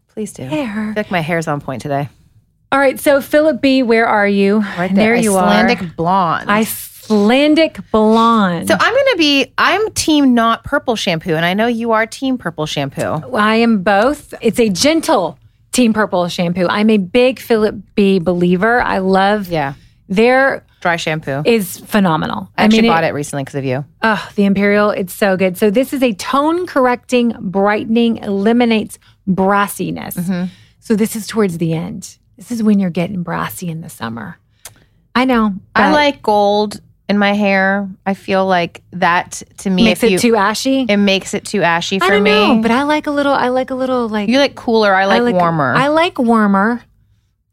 Please 0.08 0.32
do. 0.32 0.42
I 0.42 0.46
Hair. 0.46 0.74
feel 0.94 1.02
like 1.02 1.10
my 1.10 1.20
hair's 1.20 1.46
on 1.46 1.60
point 1.60 1.80
today. 1.82 2.08
All 2.72 2.78
right. 2.80 2.98
So 2.98 3.20
Philip 3.20 3.60
B, 3.60 3.84
where 3.84 4.06
are 4.06 4.26
you? 4.26 4.58
Right 4.60 4.92
there. 4.92 5.14
there. 5.14 5.16
you 5.16 5.36
Icelandic 5.36 5.82
are. 5.82 5.92
blonde. 5.96 6.50
Icelandic 7.04 7.78
blonde. 7.90 8.68
so 8.68 8.74
I'm 8.78 8.94
going 8.94 9.06
to 9.12 9.16
be, 9.18 9.52
I'm 9.58 9.90
team 9.92 10.34
not 10.34 10.64
purple 10.64 10.96
shampoo. 10.96 11.34
And 11.34 11.44
I 11.44 11.54
know 11.54 11.66
you 11.66 11.92
are 11.92 12.06
team 12.06 12.38
purple 12.38 12.66
shampoo. 12.66 13.02
I 13.34 13.56
am 13.56 13.82
both. 13.82 14.32
It's 14.40 14.58
a 14.58 14.68
gentle 14.68 15.38
Team 15.72 15.92
Purple 15.92 16.28
shampoo. 16.28 16.66
I'm 16.68 16.88
a 16.88 16.98
big 16.98 17.40
Philip 17.40 17.74
B 17.96 18.20
believer. 18.20 18.80
I 18.80 18.98
love 18.98 19.48
Yeah. 19.48 19.74
their 20.08 20.64
Dry 20.80 20.94
shampoo. 20.96 21.42
is 21.44 21.78
phenomenal. 21.78 22.48
I 22.56 22.64
actually 22.64 22.88
bought 22.88 23.02
it, 23.02 23.12
recently 23.12 23.42
because 23.42 23.56
of 23.56 23.64
you. 23.64 23.84
Oh, 24.00 24.30
the 24.36 24.44
Imperial, 24.44 24.90
it's 24.90 25.12
so 25.12 25.36
good. 25.36 25.56
So 25.58 25.70
this 25.70 25.92
is 25.92 26.00
a 26.02 26.12
tone 26.12 26.66
correcting, 26.68 27.34
brightening, 27.40 28.18
eliminates 28.18 29.00
brassiness. 29.28 30.14
Mm-hmm. 30.14 30.44
So 30.78 30.94
this 30.94 31.16
is 31.16 31.26
towards 31.26 31.58
the 31.58 31.72
end. 31.74 32.18
This 32.36 32.52
is 32.52 32.62
when 32.62 32.78
you're 32.78 32.90
getting 32.90 33.22
brassy 33.24 33.68
in 33.68 33.80
the 33.80 33.88
summer. 33.90 34.38
I 35.16 35.24
know. 35.24 35.54
I 35.74 35.90
like 35.92 36.22
gold 36.22 36.80
in 37.08 37.18
my 37.18 37.32
hair. 37.32 37.88
I 38.06 38.14
feel 38.14 38.46
like 38.46 38.82
that 38.92 39.42
to 39.58 39.70
me, 39.70 39.84
makes 39.84 40.02
if 40.02 40.04
it 40.04 40.12
you, 40.12 40.18
too 40.18 40.36
ashy. 40.36 40.86
it 40.88 40.96
makes 40.96 41.34
it 41.34 41.44
too 41.44 41.62
ashy 41.62 41.98
for 41.98 42.06
I 42.06 42.10
don't 42.10 42.22
me. 42.22 42.30
know, 42.30 42.62
but 42.62 42.70
I 42.70 42.84
like 42.84 43.06
a 43.06 43.10
little. 43.10 43.32
I 43.32 43.48
like 43.48 43.70
a 43.70 43.74
little 43.74 44.08
like. 44.08 44.28
you 44.28 44.38
like 44.38 44.54
cooler. 44.54 44.94
I 44.94 45.04
like, 45.06 45.34
warmer. 45.34 45.74
I 45.74 45.88
like 45.88 46.18
warmer. 46.18 46.82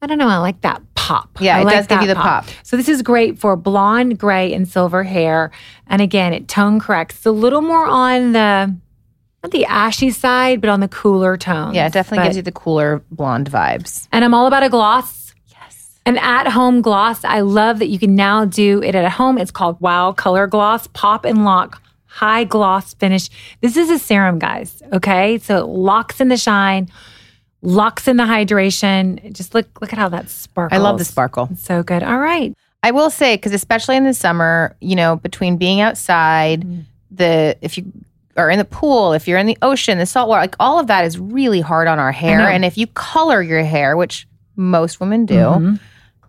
I 0.02 0.08
don't 0.08 0.18
know. 0.18 0.30
I 0.30 0.38
like 0.38 0.62
that 0.62 0.82
pop. 0.96 1.30
Yeah, 1.40 1.58
I 1.58 1.62
it 1.62 1.66
like 1.66 1.76
does 1.76 1.88
give 1.88 2.02
you 2.02 2.08
the 2.08 2.16
pop. 2.16 2.46
So 2.64 2.76
this 2.78 2.90
is 2.90 3.02
great 3.02 3.38
for 3.40 3.56
blonde, 3.56 4.18
gray, 4.18 4.54
and 4.54 4.68
silver 4.68 5.04
hair. 5.04 5.52
And 5.88 6.02
again, 6.02 6.34
it 6.34 6.48
tone 6.48 6.80
corrects. 6.80 7.18
It's 7.18 7.26
a 7.26 7.32
little 7.32 7.62
more 7.62 7.86
on 7.86 8.32
the 8.32 8.76
not 9.44 9.52
the 9.52 9.66
ashy 9.66 10.12
side, 10.12 10.62
but 10.62 10.70
on 10.70 10.80
the 10.82 10.88
cooler 10.88 11.36
tones. 11.36 11.76
yeah, 11.76 11.88
it 11.88 11.94
definitely 11.94 12.20
But- 12.20 12.24
gives 12.26 12.36
you 12.38 12.42
the 12.44 12.52
cooler 12.52 13.02
blonde 13.12 13.50
vibes. 13.50 14.08
And 14.12 14.24
I'm 14.24 14.34
all 14.36 14.46
about 14.48 14.64
a 14.64 14.70
gloss. 14.70 15.21
An 16.12 16.18
at-home 16.18 16.82
gloss. 16.82 17.24
I 17.24 17.40
love 17.40 17.80
that 17.80 17.88
you 17.88 17.98
can 17.98 18.18
now 18.18 18.44
do 18.44 18.84
it 18.84 18.96
at 18.96 19.10
home. 19.14 19.38
It's 19.38 19.50
called 19.50 19.80
Wow 19.80 20.12
Color 20.12 20.46
Gloss, 20.46 20.88
Pop 20.88 21.24
and 21.24 21.46
Lock, 21.46 21.82
high 22.06 22.44
gloss 22.44 22.94
finish. 22.96 23.30
This 23.62 23.78
is 23.78 23.90
a 23.90 23.98
serum, 23.98 24.38
guys. 24.38 24.84
Okay, 24.92 25.38
so 25.38 25.58
it 25.60 25.68
locks 25.68 26.20
in 26.20 26.28
the 26.28 26.36
shine, 26.36 26.90
locks 27.62 28.10
in 28.10 28.18
the 28.18 28.26
hydration. 28.26 29.32
Just 29.32 29.54
look, 29.56 29.80
look 29.80 29.94
at 29.94 30.00
how 30.00 30.10
that 30.10 30.30
sparkles. 30.30 30.78
I 30.78 30.84
love 30.84 30.98
the 30.98 31.06
sparkle. 31.06 31.48
It's 31.50 31.64
so 31.64 31.82
good. 31.82 32.04
All 32.04 32.20
right. 32.20 32.54
I 32.84 32.92
will 32.92 33.10
say 33.10 33.38
because 33.38 33.54
especially 33.54 33.96
in 33.96 34.04
the 34.04 34.14
summer, 34.14 34.76
you 34.82 34.98
know, 34.98 35.16
between 35.16 35.56
being 35.56 35.80
outside, 35.80 36.64
Mm-hmm. 36.64 36.82
the 37.12 37.56
if 37.62 37.78
you 37.78 37.90
are 38.36 38.50
in 38.50 38.58
the 38.58 38.66
pool, 38.66 39.14
if 39.14 39.30
you're 39.30 39.38
in 39.38 39.46
the 39.48 39.58
ocean, 39.62 39.98
the 39.98 40.06
salt 40.06 40.28
water, 40.28 40.42
like 40.42 40.58
all 40.60 40.78
of 40.78 40.88
that 40.88 41.06
is 41.06 41.18
really 41.18 41.62
hard 41.62 41.88
on 41.88 42.00
our 42.00 42.12
hair. 42.12 42.50
And 42.50 42.66
if 42.66 42.78
you 42.78 42.88
color 42.88 43.42
your 43.42 43.64
hair, 43.64 43.96
which 43.96 44.28
most 44.58 45.00
women 45.00 45.26
do, 45.26 45.36
Mm-hmm. 45.36 45.76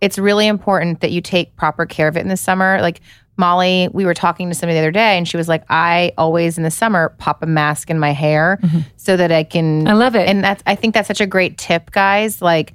It's 0.02 0.18
really 0.18 0.46
important 0.48 1.00
that 1.00 1.12
you 1.12 1.22
take 1.22 1.54
proper 1.56 1.86
care 1.86 2.08
of 2.08 2.16
it 2.16 2.20
in 2.20 2.28
the 2.28 2.36
summer. 2.36 2.82
Like 2.82 3.00
Molly, 3.38 3.88
we 3.92 4.04
were 4.04 4.12
talking 4.12 4.48
to 4.50 4.54
somebody 4.54 4.74
the 4.74 4.80
other 4.80 4.90
day, 4.90 5.16
and 5.16 5.26
she 5.26 5.38
was 5.38 5.48
like, 5.48 5.64
"I 5.70 6.12
always 6.18 6.58
in 6.58 6.64
the 6.64 6.70
summer 6.70 7.14
pop 7.16 7.42
a 7.42 7.46
mask 7.46 7.88
in 7.88 7.98
my 7.98 8.10
hair 8.10 8.60
so 8.96 9.16
that 9.16 9.32
I 9.32 9.44
can." 9.44 9.80
Mm-hmm. 9.80 9.88
I 9.88 9.92
love 9.94 10.14
it. 10.14 10.28
and 10.28 10.44
that's 10.44 10.62
I 10.66 10.74
think 10.74 10.92
that's 10.92 11.08
such 11.08 11.22
a 11.22 11.26
great 11.26 11.56
tip, 11.56 11.92
guys. 11.92 12.42
Like 12.42 12.74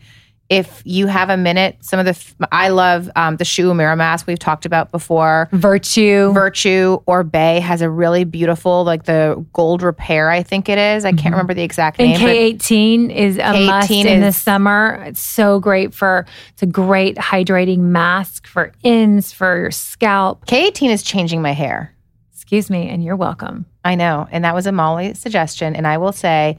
if 0.49 0.81
you 0.85 1.07
have 1.07 1.29
a 1.29 1.35
minute, 1.35 1.77
some 1.81 1.99
of 1.99 2.05
the 2.05 2.47
I 2.53 2.69
love 2.69 3.09
um, 3.17 3.35
the 3.35 3.43
Shu 3.43 3.69
Uemura 3.69 3.97
mask 3.97 4.27
we've 4.27 4.39
talked 4.39 4.65
about 4.65 4.91
before. 4.91 5.49
Virtue. 5.51 6.31
Virtue 6.31 6.99
Oribe 7.05 7.59
has 7.61 7.81
a 7.81 7.89
really 7.89 8.23
beautiful, 8.23 8.83
like 8.85 9.03
the 9.03 9.45
gold 9.53 9.81
repair. 9.81 10.29
I 10.29 10.43
think 10.43 10.69
it 10.69 10.77
is. 10.77 11.03
I 11.03 11.11
can't 11.11 11.33
remember 11.33 11.53
the 11.53 11.63
exact 11.63 11.97
Mm-hmm. 11.97 12.13
and 12.13 12.23
name. 12.23 12.57
but- 12.57 12.63
K18 12.63 13.15
is 13.15 13.37
a 13.37 13.65
must 13.65 13.89
K18 13.89 14.05
in 14.05 14.21
the 14.21 14.31
summer. 14.31 15.03
It's 15.07 15.19
so 15.19 15.59
great 15.59 15.93
for, 15.93 16.25
it's 16.53 16.63
a 16.63 16.67
great 16.67 17.17
hydrating 17.17 17.79
mask 17.79 18.47
for 18.47 18.71
ins, 18.83 19.33
for 19.33 19.57
your 19.59 19.71
scalp. 19.71 20.45
K18 20.45 20.89
is 20.91 21.03
changing 21.03 21.41
my 21.41 21.51
hair. 21.51 21.93
Excuse 22.33 22.69
me, 22.69 22.87
and 22.87 23.03
you're 23.03 23.17
welcome. 23.17 23.65
I 23.83 23.95
know. 23.95 24.27
And 24.31 24.45
that 24.45 24.55
was 24.55 24.65
a 24.67 24.71
Molly 24.71 25.13
suggestion. 25.13 25.75
And 25.75 25.85
I 25.85 25.97
will 25.97 26.13
say, 26.13 26.57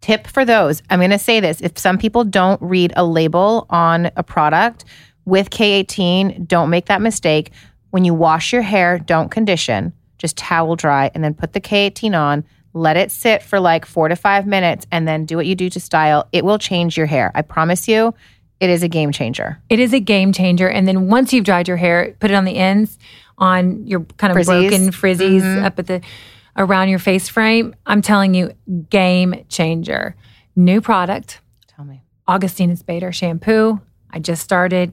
tip 0.00 0.26
for 0.26 0.44
those. 0.44 0.82
I'm 0.90 0.98
going 0.98 1.10
to 1.10 1.18
say 1.18 1.40
this. 1.40 1.60
If 1.60 1.78
some 1.78 1.98
people 1.98 2.24
don't 2.24 2.60
read 2.62 2.92
a 2.96 3.04
label 3.04 3.66
on 3.70 4.10
a 4.16 4.22
product 4.22 4.84
with 5.24 5.50
K18, 5.50 6.48
don't 6.48 6.70
make 6.70 6.86
that 6.86 7.02
mistake. 7.02 7.52
When 7.90 8.04
you 8.04 8.14
wash 8.14 8.52
your 8.52 8.62
hair, 8.62 8.98
don't 8.98 9.30
condition. 9.30 9.92
Just 10.18 10.36
towel 10.36 10.76
dry 10.76 11.10
and 11.14 11.22
then 11.22 11.34
put 11.34 11.52
the 11.52 11.60
K18 11.60 12.18
on. 12.18 12.44
let 12.72 12.96
it 12.96 13.10
sit 13.10 13.42
for 13.42 13.58
like 13.58 13.84
four 13.84 14.08
to 14.08 14.14
five 14.14 14.46
minutes, 14.46 14.86
and 14.92 15.06
then 15.08 15.24
do 15.24 15.36
what 15.36 15.46
you 15.46 15.54
do 15.54 15.68
to 15.70 15.80
style. 15.80 16.28
It 16.32 16.44
will 16.44 16.58
change 16.58 16.96
your 16.96 17.06
hair. 17.06 17.32
I 17.34 17.42
promise 17.42 17.88
you, 17.88 18.14
it 18.60 18.70
is 18.70 18.82
a 18.82 18.88
game 18.88 19.10
changer. 19.10 19.60
It 19.68 19.80
is 19.80 19.92
a 19.92 20.00
game 20.00 20.32
changer. 20.32 20.68
And 20.68 20.86
then 20.86 21.08
once 21.08 21.32
you've 21.32 21.44
dried 21.44 21.66
your 21.66 21.78
hair, 21.78 22.14
put 22.20 22.30
it 22.30 22.34
on 22.34 22.44
the 22.44 22.56
ends, 22.56 22.98
on 23.38 23.86
your 23.86 24.00
kind 24.18 24.30
of 24.30 24.36
Frizzies. 24.36 24.68
broken 24.68 24.90
frizzies 24.92 25.40
mm-hmm. 25.40 25.64
up 25.64 25.78
at 25.78 25.86
the 25.86 26.00
around 26.60 26.88
your 26.90 26.98
face 27.00 27.28
frame. 27.28 27.74
I'm 27.86 28.02
telling 28.02 28.34
you, 28.34 28.52
game 28.90 29.44
changer. 29.48 30.14
New 30.54 30.80
product, 30.80 31.40
Tell 31.66 31.84
me. 31.84 32.02
Augustinus 32.28 32.82
Bader 32.82 33.10
shampoo. 33.12 33.80
I 34.10 34.18
just 34.20 34.42
started. 34.42 34.92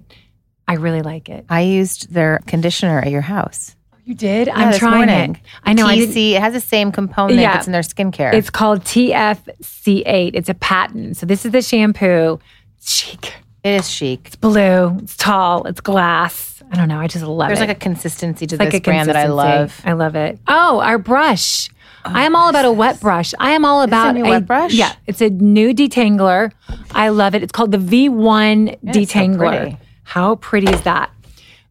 I 0.67 0.73
really 0.75 1.01
like 1.01 1.29
it. 1.29 1.45
I 1.49 1.61
used 1.61 2.11
their 2.13 2.39
conditioner 2.47 2.99
at 2.99 3.11
your 3.11 3.21
house. 3.21 3.75
You 4.05 4.15
did? 4.15 4.47
Yeah, 4.47 4.53
I'm 4.55 4.73
trying 4.73 5.07
morning. 5.07 5.35
it. 5.35 5.41
I 5.63 5.73
know. 5.73 5.85
I 5.85 5.95
didn't, 5.95 6.15
it 6.15 6.39
has 6.39 6.53
the 6.53 6.61
same 6.61 6.93
component 6.93 7.39
Yeah. 7.41 7.53
that's 7.53 7.67
in 7.67 7.73
their 7.73 7.81
skincare. 7.81 8.33
It's 8.33 8.49
called 8.49 8.81
TFC8. 8.85 10.31
It's 10.33 10.47
a 10.49 10.53
patent. 10.53 11.17
So 11.17 11.25
this 11.25 11.45
is 11.45 11.51
the 11.51 11.61
shampoo. 11.61 12.39
It's 12.77 12.91
chic. 12.93 13.33
it 13.63 13.71
is 13.71 13.89
chic. 13.89 14.21
It's 14.27 14.35
blue. 14.37 14.97
It's 14.99 15.17
tall. 15.17 15.65
It's 15.67 15.81
glass. 15.81 16.46
I 16.71 16.75
don't 16.75 16.87
know. 16.87 16.99
I 16.99 17.07
just 17.07 17.23
love 17.25 17.47
There's 17.49 17.59
it. 17.59 17.61
There's 17.61 17.67
like 17.69 17.77
a 17.77 17.79
consistency 17.79 18.45
to 18.47 18.55
It's 18.55 18.59
like 18.59 18.71
this 18.71 18.79
a 18.79 18.83
brand 18.83 19.09
that 19.09 19.15
I 19.15 19.27
love. 19.27 19.79
I 19.85 19.93
love 19.93 20.15
it. 20.15 20.39
Oh, 20.47 20.79
our 20.79 20.97
brush. 20.97 21.69
I 22.05 22.23
am 22.25 22.35
all 22.35 22.49
about 22.49 22.65
a 22.65 22.71
wet 22.71 22.99
brush. 23.01 23.33
I 23.39 23.51
am 23.51 23.65
all 23.65 23.81
about 23.81 24.15
new 24.15 24.23
wet 24.23 24.45
brush? 24.45 24.73
Yeah, 24.73 24.93
it's 25.07 25.21
a 25.21 25.29
new 25.29 25.73
detangler. 25.73 26.51
I 26.91 27.09
love 27.09 27.35
it. 27.35 27.43
It's 27.43 27.51
called 27.51 27.71
the 27.71 27.77
V1 27.77 28.77
it's 28.81 28.81
so 28.81 28.99
detangler. 29.19 29.59
pretty. 29.61 29.77
How 30.03 30.35
pretty 30.35 30.71
is 30.71 30.81
that? 30.83 31.11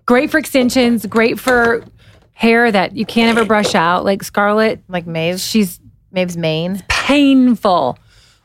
Great 0.04 0.30
for 0.30 0.36
extensions. 0.38 1.06
Great 1.06 1.40
for 1.40 1.84
hair 2.32 2.70
that 2.70 2.96
you 2.96 3.06
can't 3.06 3.36
ever 3.36 3.46
brush 3.46 3.74
out. 3.74 4.04
Like 4.04 4.22
Scarlett, 4.22 4.82
Like 4.88 5.06
Maeve's, 5.06 5.42
she's 5.42 5.80
Maeve's 6.12 6.36
mane. 6.36 6.82
painful. 6.88 7.98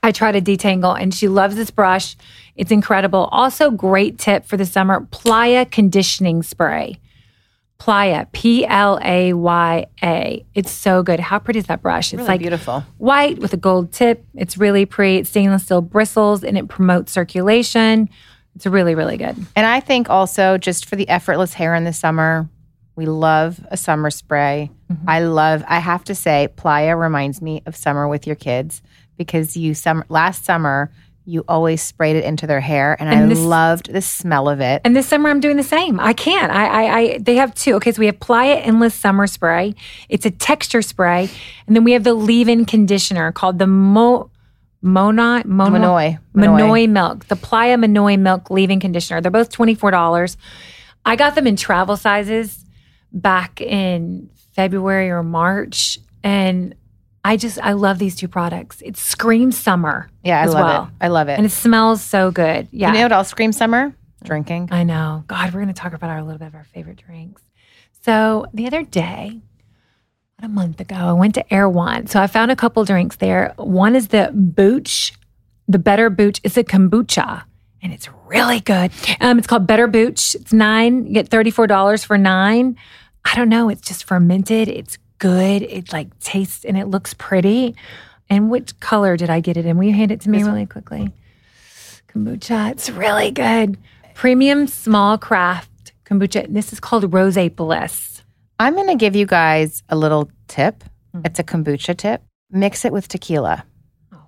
I 0.03 0.11
try 0.11 0.31
to 0.31 0.41
detangle 0.41 0.99
and 0.99 1.13
she 1.13 1.27
loves 1.27 1.55
this 1.55 1.69
brush. 1.69 2.15
It's 2.55 2.71
incredible. 2.71 3.29
Also, 3.31 3.69
great 3.69 4.17
tip 4.17 4.45
for 4.45 4.57
the 4.57 4.65
summer 4.65 5.01
Playa 5.11 5.65
conditioning 5.65 6.41
spray. 6.43 6.99
Playa, 7.77 8.27
P 8.31 8.65
L 8.65 8.99
A 9.03 9.33
Y 9.33 9.85
A. 10.03 10.45
It's 10.53 10.71
so 10.71 11.01
good. 11.01 11.19
How 11.19 11.39
pretty 11.39 11.59
is 11.59 11.65
that 11.65 11.81
brush? 11.81 12.13
It's 12.13 12.19
Really 12.19 12.27
like 12.27 12.39
beautiful. 12.39 12.83
white 12.97 13.39
with 13.39 13.53
a 13.53 13.57
gold 13.57 13.91
tip. 13.91 14.23
It's 14.35 14.57
really 14.57 14.85
pretty. 14.85 15.17
It's 15.17 15.29
stainless 15.29 15.63
steel 15.63 15.81
bristles 15.81 16.43
and 16.43 16.57
it 16.57 16.67
promotes 16.67 17.11
circulation. 17.11 18.09
It's 18.55 18.65
really, 18.67 18.93
really 18.95 19.17
good. 19.17 19.35
And 19.55 19.65
I 19.65 19.79
think 19.79 20.09
also 20.09 20.57
just 20.57 20.85
for 20.85 20.95
the 20.95 21.09
effortless 21.09 21.53
hair 21.53 21.73
in 21.73 21.83
the 21.83 21.93
summer, 21.93 22.47
we 22.95 23.05
love 23.05 23.59
a 23.71 23.77
summer 23.77 24.11
spray. 24.11 24.69
Mm-hmm. 24.91 25.09
I 25.09 25.21
love, 25.21 25.63
I 25.67 25.79
have 25.79 26.03
to 26.05 26.13
say, 26.15 26.49
Playa 26.55 26.95
reminds 26.95 27.41
me 27.41 27.63
of 27.65 27.75
summer 27.75 28.07
with 28.07 28.27
your 28.27 28.35
kids 28.35 28.81
because 29.17 29.55
you, 29.57 29.73
summer, 29.73 30.05
last 30.09 30.45
summer, 30.45 30.91
you 31.25 31.43
always 31.47 31.81
sprayed 31.83 32.15
it 32.15 32.23
into 32.23 32.47
their 32.47 32.59
hair 32.59 32.97
and, 32.99 33.07
And 33.07 33.25
I 33.25 33.27
this- 33.27 33.39
loved 33.39 33.93
the 33.93 34.01
smell 34.01 34.49
of 34.49 34.59
it. 34.59 34.81
And 34.83 34.95
this 34.95 35.07
summer, 35.07 35.29
I'm 35.29 35.39
doing 35.39 35.55
the 35.55 35.63
same. 35.63 35.99
I 35.99 36.13
can't. 36.13 36.51
I, 36.51 36.65
I, 36.65 36.97
I 36.97 37.17
they 37.19 37.35
have 37.35 37.53
two. 37.53 37.75
Okay, 37.75 37.91
so 37.91 37.99
we 37.99 38.07
have 38.07 38.19
Playa 38.19 38.55
Endless 38.55 38.95
Summer 38.95 39.27
Spray. 39.27 39.75
It's 40.09 40.25
a 40.25 40.31
texture 40.31 40.81
spray, 40.81 41.29
and 41.67 41.75
then 41.75 41.83
we 41.83 41.91
have 41.91 42.03
the 42.03 42.15
leave-in 42.15 42.65
conditioner 42.65 43.31
called 43.31 43.59
the 43.59 43.67
Mo 43.67 44.31
Monoi 44.83 45.45
Mono- 45.45 45.77
Monoi. 45.77 46.19
Monoi 46.35 46.89
Milk. 46.89 47.27
The 47.27 47.35
Playa 47.35 47.77
Monoi 47.77 48.17
Milk 48.19 48.49
leave-in 48.49 48.79
conditioner. 48.79 49.21
They're 49.21 49.29
both 49.29 49.49
twenty 49.51 49.75
four 49.75 49.91
dollars. 49.91 50.37
I 51.05 51.15
got 51.15 51.35
them 51.35 51.45
in 51.45 51.55
travel 51.55 51.97
sizes 51.97 52.65
back 53.13 53.61
in 53.61 54.31
February 54.55 55.11
or 55.11 55.21
March, 55.21 55.99
and 56.23 56.73
I 57.23 57.37
just 57.37 57.59
I 57.61 57.73
love 57.73 57.99
these 57.99 58.15
two 58.15 58.27
products. 58.27 58.81
It 58.83 58.97
screams 58.97 59.57
summer. 59.57 60.09
Yeah, 60.23 60.41
I 60.41 60.45
love 60.45 60.65
well. 60.65 60.83
it. 60.85 61.05
I 61.05 61.07
love 61.09 61.27
it. 61.29 61.33
and 61.37 61.45
it 61.45 61.51
smells 61.51 62.01
so 62.01 62.31
good. 62.31 62.67
Yeah, 62.71 62.89
You 62.89 62.95
know 62.97 63.03
what 63.03 63.11
else 63.11 63.29
screams 63.29 63.57
summer? 63.57 63.93
Drinking. 64.23 64.69
I 64.71 64.83
know. 64.83 65.23
God, 65.27 65.53
we're 65.53 65.61
going 65.61 65.73
to 65.73 65.79
talk 65.79 65.93
about 65.93 66.09
our, 66.09 66.17
a 66.17 66.23
little 66.23 66.39
bit 66.39 66.47
of 66.47 66.55
our 66.55 66.63
favorite 66.63 66.97
drinks. 66.97 67.41
So 68.03 68.45
the 68.53 68.65
other 68.67 68.83
day, 68.83 69.39
about 70.39 70.49
a 70.49 70.53
month 70.53 70.79
ago, 70.79 70.95
I 70.95 71.13
went 71.13 71.35
to 71.35 71.53
Erewhon. 71.53 72.07
So 72.07 72.19
I 72.21 72.27
found 72.27 72.51
a 72.51 72.55
couple 72.55 72.83
drinks 72.85 73.15
there. 73.17 73.53
One 73.57 73.95
is 73.95 74.07
the 74.09 74.31
Booch, 74.33 75.13
the 75.67 75.79
Better 75.79 76.09
Booch. 76.09 76.39
It's 76.43 76.57
a 76.57 76.63
kombucha, 76.63 77.43
and 77.83 77.93
it's 77.93 78.09
really 78.27 78.59
good. 78.59 78.91
Um, 79.19 79.37
it's 79.37 79.47
called 79.47 79.67
Better 79.67 79.87
Booch. 79.87 80.35
It's 80.35 80.53
nine. 80.53 81.05
You 81.05 81.13
get 81.13 81.29
thirty 81.29 81.51
four 81.51 81.67
dollars 81.67 82.03
for 82.03 82.17
nine. 82.17 82.77
I 83.25 83.35
don't 83.35 83.49
know. 83.49 83.69
It's 83.69 83.87
just 83.87 84.03
fermented. 84.03 84.67
It's 84.67 84.97
good. 85.21 85.61
It 85.61 85.93
like 85.93 86.19
tastes 86.19 86.65
and 86.65 86.75
it 86.75 86.87
looks 86.87 87.13
pretty. 87.13 87.75
And 88.29 88.49
which 88.49 88.77
color 88.79 89.15
did 89.15 89.29
I 89.29 89.39
get 89.39 89.55
it 89.55 89.65
in? 89.65 89.77
Will 89.77 89.85
you 89.85 89.93
hand 89.93 90.11
it 90.11 90.21
to 90.21 90.29
me 90.29 90.43
really 90.43 90.65
quickly? 90.65 91.13
kombucha. 92.13 92.71
It's 92.71 92.89
really 92.89 93.31
good. 93.31 93.77
Premium 94.15 94.67
small 94.67 95.17
craft 95.17 95.93
kombucha. 96.05 96.51
This 96.51 96.73
is 96.73 96.79
called 96.79 97.13
Rose 97.13 97.37
Bliss. 97.55 98.23
I'm 98.59 98.73
going 98.73 98.87
to 98.87 98.95
give 98.95 99.15
you 99.15 99.25
guys 99.25 99.83
a 99.89 99.95
little 99.95 100.29
tip. 100.47 100.83
Hmm. 101.13 101.21
It's 101.25 101.39
a 101.39 101.43
kombucha 101.43 101.95
tip. 101.95 102.23
Mix 102.49 102.83
it 102.83 102.91
with 102.91 103.07
tequila. 103.07 103.63
Oh. 104.13 104.23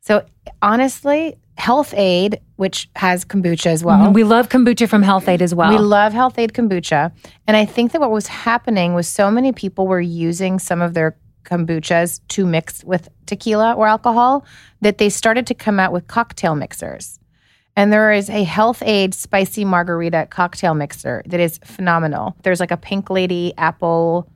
So 0.00 0.24
honestly, 0.62 1.36
Health-Ade, 1.56 2.40
which 2.56 2.88
has 2.96 3.24
kombucha 3.24 3.66
as 3.66 3.82
well. 3.82 3.98
Mm-hmm. 3.98 4.12
we 4.12 4.24
love 4.24 4.48
kombucha 4.48 4.88
from 4.88 5.02
Health-Ade 5.02 5.42
as 5.42 5.54
well. 5.54 5.70
We 5.70 5.78
love 5.78 6.12
Health-Ade 6.12 6.52
kombucha. 6.52 7.12
And 7.46 7.56
I 7.56 7.64
think 7.64 7.92
that 7.92 8.00
what 8.00 8.10
was 8.10 8.26
happening 8.26 8.94
was 8.94 9.08
so 9.08 9.30
many 9.30 9.52
people 9.52 9.86
were 9.86 10.00
using 10.00 10.58
some 10.58 10.82
of 10.82 10.94
their 10.94 11.16
kombuchas 11.44 12.20
to 12.28 12.44
mix 12.44 12.84
with 12.84 13.08
tequila 13.24 13.72
or 13.74 13.86
alcohol 13.86 14.44
that 14.80 14.98
they 14.98 15.08
started 15.08 15.46
to 15.46 15.54
come 15.54 15.80
out 15.80 15.92
with 15.92 16.06
cocktail 16.08 16.54
mixers. 16.54 17.18
And 17.76 17.92
there 17.92 18.10
is 18.12 18.30
a 18.30 18.42
Health-Ade 18.42 19.14
spicy 19.14 19.64
margarita 19.64 20.28
cocktail 20.30 20.74
mixer 20.74 21.22
that 21.26 21.40
is 21.40 21.58
phenomenal. 21.64 22.34
There's 22.42 22.60
like 22.60 22.70
a 22.70 22.76
Pink 22.76 23.10
Lady 23.10 23.52
apple 23.58 24.30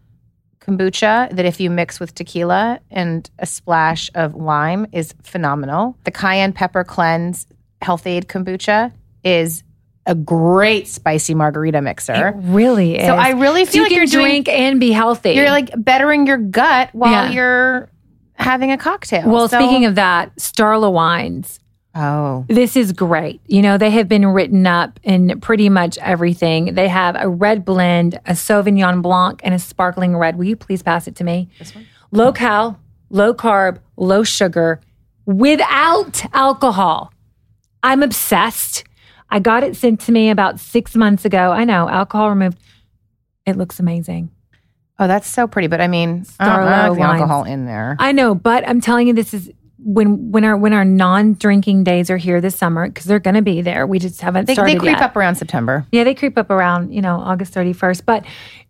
kombucha 0.60 1.34
that 1.34 1.44
if 1.44 1.60
you 1.60 1.70
mix 1.70 1.98
with 1.98 2.14
tequila 2.14 2.80
and 2.90 3.28
a 3.38 3.46
splash 3.46 4.10
of 4.14 4.34
lime 4.34 4.86
is 4.92 5.14
phenomenal. 5.22 5.96
The 6.04 6.10
cayenne 6.10 6.52
pepper 6.52 6.84
cleanse 6.84 7.46
Health-Ade 7.82 8.28
kombucha 8.28 8.92
is 9.24 9.62
a 10.06 10.14
great 10.14 10.88
spicy 10.88 11.34
margarita 11.34 11.80
mixer. 11.80 12.28
it 12.28 12.34
really 12.38 12.96
is. 12.96 13.06
So 13.06 13.14
I 13.14 13.30
really 13.30 13.64
feel 13.64 13.82
you 13.84 13.88
like 13.88 13.92
you're 13.96 14.06
doing, 14.06 14.24
drink 14.44 14.48
and 14.48 14.80
be 14.80 14.90
healthy. 14.92 15.32
you're 15.32 15.50
like 15.50 15.70
bettering 15.76 16.26
your 16.26 16.38
gut 16.38 16.90
while 16.92 17.10
Yeah. 17.26 17.30
you're 17.30 17.90
having 18.34 18.72
a 18.72 18.78
cocktail. 18.78 19.28
well, 19.30 19.48
So- 19.48 19.58
speaking 19.58 19.84
of 19.84 19.94
that, 19.96 20.34
Starla 20.36 20.90
wines. 20.92 21.59
Oh, 21.94 22.44
This 22.48 22.76
is 22.76 22.92
great. 22.92 23.40
You 23.46 23.62
know, 23.62 23.78
they 23.78 23.90
have 23.90 24.08
been 24.08 24.26
written 24.26 24.66
up 24.66 24.98
in 25.02 25.40
pretty 25.40 25.68
much 25.68 25.98
everything. 25.98 26.74
They 26.74 26.88
have 26.88 27.16
a 27.18 27.28
red 27.28 27.64
blend, 27.64 28.14
a 28.26 28.32
Sauvignon 28.32 29.02
Blanc, 29.02 29.40
and 29.42 29.54
a 29.54 29.58
sparkling 29.58 30.16
red. 30.16 30.36
Will 30.36 30.44
you 30.46 30.56
please 30.56 30.82
pass 30.82 31.06
it 31.06 31.16
to 31.16 31.24
me? 31.24 31.48
This 31.58 31.74
one? 31.74 31.86
Low 32.12 32.32
cal, 32.32 32.80
low 33.10 33.32
carb, 33.34 33.78
low 33.96 34.22
sugar, 34.24 34.80
without 35.26 36.24
alcohol. 36.34 37.12
I'm 37.82 38.02
obsessed. 38.02 38.84
I 39.30 39.38
got 39.38 39.62
it 39.62 39.76
sent 39.76 40.00
to 40.00 40.12
me 40.12 40.28
about 40.30 40.58
six 40.60 40.94
months 40.96 41.24
ago. 41.24 41.52
I 41.52 41.64
know, 41.64 41.88
alcohol 41.88 42.28
removed. 42.30 42.58
It 43.46 43.56
looks 43.56 43.80
amazing. 43.80 44.30
oh, 44.98 45.06
that's 45.06 45.26
so 45.28 45.46
pretty. 45.46 45.68
But 45.68 45.80
I 45.80 45.88
mean, 45.88 46.26
I 46.38 46.44
don't, 46.46 46.54
I 46.54 46.58
don't 46.58 46.70
like 46.88 46.94
the 46.94 47.00
wines. 47.00 47.20
alcohol 47.20 47.44
in 47.44 47.64
there. 47.64 47.96
I 47.98 48.12
know, 48.12 48.34
but 48.34 48.68
I'm 48.68 48.80
telling 48.80 49.06
you, 49.06 49.14
this 49.14 49.32
is 49.32 49.50
when 49.82 50.30
when 50.30 50.44
our 50.44 50.56
when 50.56 50.72
our 50.72 50.84
non-drinking 50.84 51.84
days 51.84 52.10
are 52.10 52.16
here 52.16 52.40
this 52.40 52.56
summer 52.56 52.86
because 52.88 53.06
they're 53.06 53.18
going 53.18 53.34
to 53.34 53.42
be 53.42 53.62
there. 53.62 53.86
We 53.86 53.98
just 53.98 54.20
haven't 54.20 54.46
They, 54.46 54.54
started 54.54 54.74
they 54.74 54.78
creep 54.78 54.92
yet. 54.96 55.02
up 55.02 55.16
around 55.16 55.36
September. 55.36 55.86
Yeah, 55.92 56.04
they 56.04 56.14
creep 56.14 56.36
up 56.38 56.50
around 56.50 56.92
you 56.92 57.00
know 57.00 57.16
August 57.16 57.54
31st. 57.54 58.04
But 58.04 58.24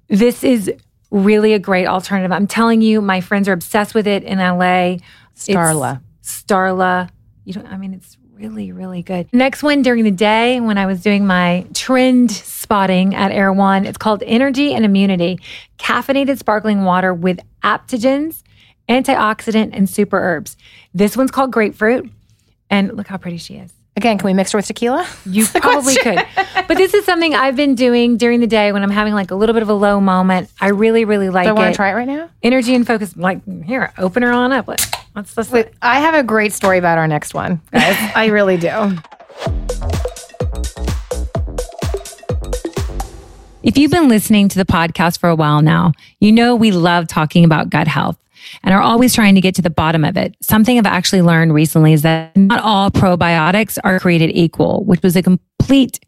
this 0.08 0.44
is 0.44 0.70
really 1.10 1.52
a 1.54 1.58
great 1.58 1.86
alternative. 1.86 2.30
I'm 2.32 2.46
telling 2.46 2.82
you, 2.82 3.00
my 3.00 3.20
friends 3.20 3.48
are 3.48 3.52
obsessed 3.52 3.94
with 3.94 4.06
it 4.06 4.22
in 4.24 4.38
LA. 4.38 4.98
It's 5.32 5.48
Starla. 5.48 6.00
Starla. 6.22 7.08
You 7.44 7.54
don't. 7.54 7.66
I 7.66 7.76
mean, 7.76 7.94
it's 7.94 8.16
really 8.34 8.72
really 8.72 9.02
good. 9.02 9.28
Next 9.32 9.62
one 9.62 9.82
during 9.82 10.04
the 10.04 10.10
day 10.10 10.60
when 10.60 10.78
I 10.78 10.86
was 10.86 11.02
doing 11.02 11.26
my 11.26 11.66
trend 11.74 12.30
spotting 12.30 13.14
at 13.14 13.32
Erewhon. 13.32 13.84
It's 13.84 13.98
called 13.98 14.22
Energy 14.24 14.72
and 14.74 14.84
Immunity, 14.84 15.38
caffeinated 15.78 16.38
sparkling 16.38 16.84
water 16.84 17.12
with 17.12 17.40
aptogens, 17.62 18.42
antioxidant, 18.88 19.70
and 19.72 19.88
super 19.88 20.18
herbs. 20.18 20.56
This 20.92 21.16
one's 21.16 21.30
called 21.30 21.52
grapefruit, 21.52 22.10
and 22.68 22.96
look 22.96 23.06
how 23.06 23.16
pretty 23.16 23.36
she 23.36 23.56
is. 23.56 23.72
Again, 23.96 24.18
can 24.18 24.26
we 24.26 24.34
mix 24.34 24.52
her 24.52 24.58
with 24.58 24.66
tequila? 24.66 25.06
You 25.26 25.46
probably 25.54 25.96
could. 25.96 26.24
But 26.68 26.76
this 26.76 26.94
is 26.94 27.04
something 27.04 27.34
I've 27.34 27.56
been 27.56 27.74
doing 27.74 28.16
during 28.16 28.40
the 28.40 28.46
day 28.46 28.72
when 28.72 28.82
I'm 28.82 28.90
having 28.90 29.14
like 29.14 29.30
a 29.30 29.34
little 29.34 29.52
bit 29.52 29.62
of 29.62 29.68
a 29.68 29.74
low 29.74 30.00
moment. 30.00 30.48
I 30.60 30.68
really, 30.68 31.04
really 31.04 31.28
like 31.28 31.44
Do 31.44 31.50
I 31.50 31.52
want 31.52 31.72
to 31.72 31.76
try 31.76 31.90
it 31.90 31.94
right 31.94 32.08
now? 32.08 32.30
Energy 32.42 32.74
and 32.74 32.86
focus. 32.86 33.16
Like, 33.16 33.44
here, 33.64 33.92
open 33.98 34.22
her 34.22 34.32
on 34.32 34.52
up. 34.52 34.68
Let's, 34.68 34.86
Let's, 35.14 35.36
let's, 35.36 35.50
Wait, 35.50 35.68
I 35.82 35.98
have 35.98 36.14
a 36.14 36.22
great 36.22 36.52
story 36.52 36.78
about 36.78 36.96
our 36.96 37.08
next 37.08 37.34
one, 37.34 37.60
guys. 37.72 37.96
I 38.14 38.26
really 38.26 38.56
do. 38.56 38.96
If 43.62 43.76
you've 43.76 43.90
been 43.90 44.08
listening 44.08 44.48
to 44.48 44.58
the 44.58 44.64
podcast 44.64 45.18
for 45.18 45.28
a 45.28 45.34
while 45.34 45.62
now, 45.62 45.92
you 46.20 46.30
know 46.32 46.54
we 46.54 46.70
love 46.70 47.08
talking 47.08 47.44
about 47.44 47.70
gut 47.70 47.88
health. 47.88 48.16
And 48.62 48.74
are 48.74 48.80
always 48.80 49.14
trying 49.14 49.34
to 49.34 49.40
get 49.40 49.54
to 49.56 49.62
the 49.62 49.70
bottom 49.70 50.04
of 50.04 50.16
it. 50.16 50.36
Something 50.42 50.78
I've 50.78 50.86
actually 50.86 51.22
learned 51.22 51.54
recently 51.54 51.92
is 51.92 52.02
that 52.02 52.36
not 52.36 52.62
all 52.62 52.90
probiotics 52.90 53.78
are 53.84 54.00
created 54.00 54.30
equal, 54.34 54.84
which 54.84 55.02
was 55.02 55.16
a 55.16 55.22
complete 55.22 56.00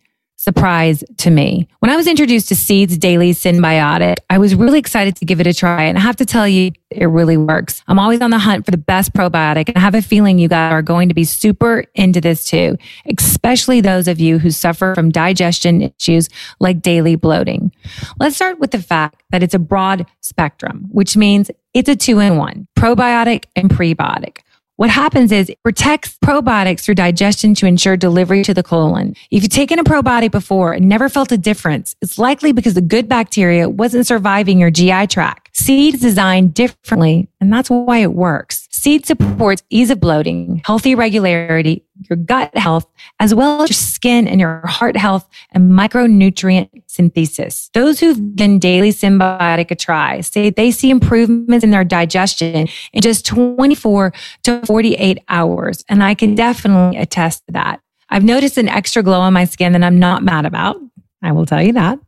surprise 0.42 1.04
to 1.18 1.30
me. 1.30 1.68
When 1.78 1.90
I 1.92 1.94
was 1.94 2.08
introduced 2.08 2.48
to 2.48 2.56
Seeds 2.56 2.98
Daily 2.98 3.30
Synbiotic, 3.30 4.16
I 4.28 4.38
was 4.38 4.56
really 4.56 4.80
excited 4.80 5.14
to 5.16 5.24
give 5.24 5.40
it 5.40 5.46
a 5.46 5.54
try. 5.54 5.84
And 5.84 5.96
I 5.96 6.00
have 6.00 6.16
to 6.16 6.26
tell 6.26 6.48
you, 6.48 6.72
it 6.90 7.06
really 7.06 7.36
works. 7.36 7.84
I'm 7.86 8.00
always 8.00 8.20
on 8.20 8.32
the 8.32 8.40
hunt 8.40 8.64
for 8.64 8.72
the 8.72 8.76
best 8.76 9.12
probiotic. 9.12 9.68
And 9.68 9.76
I 9.76 9.80
have 9.80 9.94
a 9.94 10.02
feeling 10.02 10.40
you 10.40 10.48
guys 10.48 10.72
are 10.72 10.82
going 10.82 11.08
to 11.10 11.14
be 11.14 11.22
super 11.22 11.84
into 11.94 12.20
this 12.20 12.44
too, 12.44 12.76
especially 13.06 13.80
those 13.80 14.08
of 14.08 14.18
you 14.18 14.40
who 14.40 14.50
suffer 14.50 14.96
from 14.96 15.10
digestion 15.10 15.92
issues 15.96 16.28
like 16.58 16.82
daily 16.82 17.14
bloating. 17.14 17.70
Let's 18.18 18.34
start 18.34 18.58
with 18.58 18.72
the 18.72 18.82
fact 18.82 19.22
that 19.30 19.44
it's 19.44 19.54
a 19.54 19.60
broad 19.60 20.06
spectrum, 20.22 20.88
which 20.90 21.16
means 21.16 21.52
it's 21.72 21.88
a 21.88 21.94
two 21.94 22.18
in 22.18 22.36
one 22.36 22.66
probiotic 22.76 23.44
and 23.54 23.70
prebiotic. 23.70 24.38
What 24.76 24.88
happens 24.88 25.32
is 25.32 25.50
it 25.50 25.62
protects 25.62 26.16
probiotics 26.24 26.80
through 26.80 26.94
digestion 26.94 27.54
to 27.56 27.66
ensure 27.66 27.94
delivery 27.94 28.42
to 28.44 28.54
the 28.54 28.62
colon. 28.62 29.14
If 29.30 29.42
you've 29.42 29.50
taken 29.50 29.78
a 29.78 29.84
probiotic 29.84 30.30
before 30.30 30.72
and 30.72 30.88
never 30.88 31.10
felt 31.10 31.30
a 31.30 31.36
difference, 31.36 31.94
it's 32.00 32.18
likely 32.18 32.52
because 32.52 32.72
the 32.72 32.80
good 32.80 33.06
bacteria 33.06 33.68
wasn't 33.68 34.06
surviving 34.06 34.58
your 34.58 34.70
GI 34.70 35.08
tract. 35.08 35.51
Seed 35.62 35.94
is 35.94 36.00
designed 36.00 36.54
differently, 36.54 37.28
and 37.40 37.52
that's 37.52 37.70
why 37.70 37.98
it 37.98 38.14
works. 38.14 38.66
Seed 38.72 39.06
supports 39.06 39.62
ease 39.70 39.90
of 39.90 40.00
bloating, 40.00 40.60
healthy 40.64 40.96
regularity, 40.96 41.84
your 42.10 42.16
gut 42.16 42.56
health, 42.58 42.84
as 43.20 43.32
well 43.32 43.62
as 43.62 43.70
your 43.70 43.74
skin 43.74 44.26
and 44.26 44.40
your 44.40 44.66
heart 44.66 44.96
health 44.96 45.28
and 45.52 45.70
micronutrient 45.70 46.68
synthesis. 46.88 47.70
Those 47.74 48.00
who've 48.00 48.34
given 48.34 48.58
daily 48.58 48.90
synbiotic 48.90 49.70
a 49.70 49.76
try 49.76 50.20
say 50.22 50.50
they 50.50 50.72
see 50.72 50.90
improvements 50.90 51.62
in 51.62 51.70
their 51.70 51.84
digestion 51.84 52.66
in 52.92 53.00
just 53.00 53.24
24 53.24 54.12
to 54.42 54.66
48 54.66 55.22
hours. 55.28 55.84
And 55.88 56.02
I 56.02 56.14
can 56.14 56.34
definitely 56.34 56.98
attest 56.98 57.46
to 57.46 57.52
that. 57.52 57.80
I've 58.08 58.24
noticed 58.24 58.58
an 58.58 58.68
extra 58.68 59.04
glow 59.04 59.20
on 59.20 59.32
my 59.32 59.44
skin 59.44 59.74
that 59.74 59.84
I'm 59.84 60.00
not 60.00 60.24
mad 60.24 60.44
about. 60.44 60.80
I 61.22 61.30
will 61.30 61.46
tell 61.46 61.62
you 61.62 61.74
that. 61.74 62.00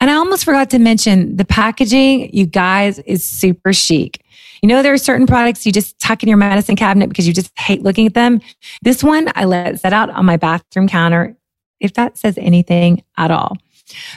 And 0.00 0.10
I 0.10 0.14
almost 0.14 0.44
forgot 0.44 0.70
to 0.70 0.78
mention 0.78 1.36
the 1.36 1.44
packaging, 1.44 2.32
you 2.34 2.46
guys, 2.46 2.98
is 3.00 3.24
super 3.24 3.72
chic. 3.72 4.24
You 4.62 4.68
know, 4.68 4.82
there 4.82 4.92
are 4.92 4.98
certain 4.98 5.26
products 5.26 5.66
you 5.66 5.72
just 5.72 5.98
tuck 5.98 6.22
in 6.22 6.28
your 6.28 6.38
medicine 6.38 6.76
cabinet 6.76 7.08
because 7.08 7.26
you 7.26 7.32
just 7.32 7.56
hate 7.58 7.82
looking 7.82 8.06
at 8.06 8.14
them. 8.14 8.40
This 8.82 9.02
one 9.02 9.30
I 9.34 9.44
let 9.44 9.80
set 9.80 9.92
out 9.92 10.10
on 10.10 10.24
my 10.24 10.36
bathroom 10.36 10.88
counter, 10.88 11.36
if 11.80 11.94
that 11.94 12.16
says 12.18 12.38
anything 12.38 13.02
at 13.16 13.30
all. 13.30 13.56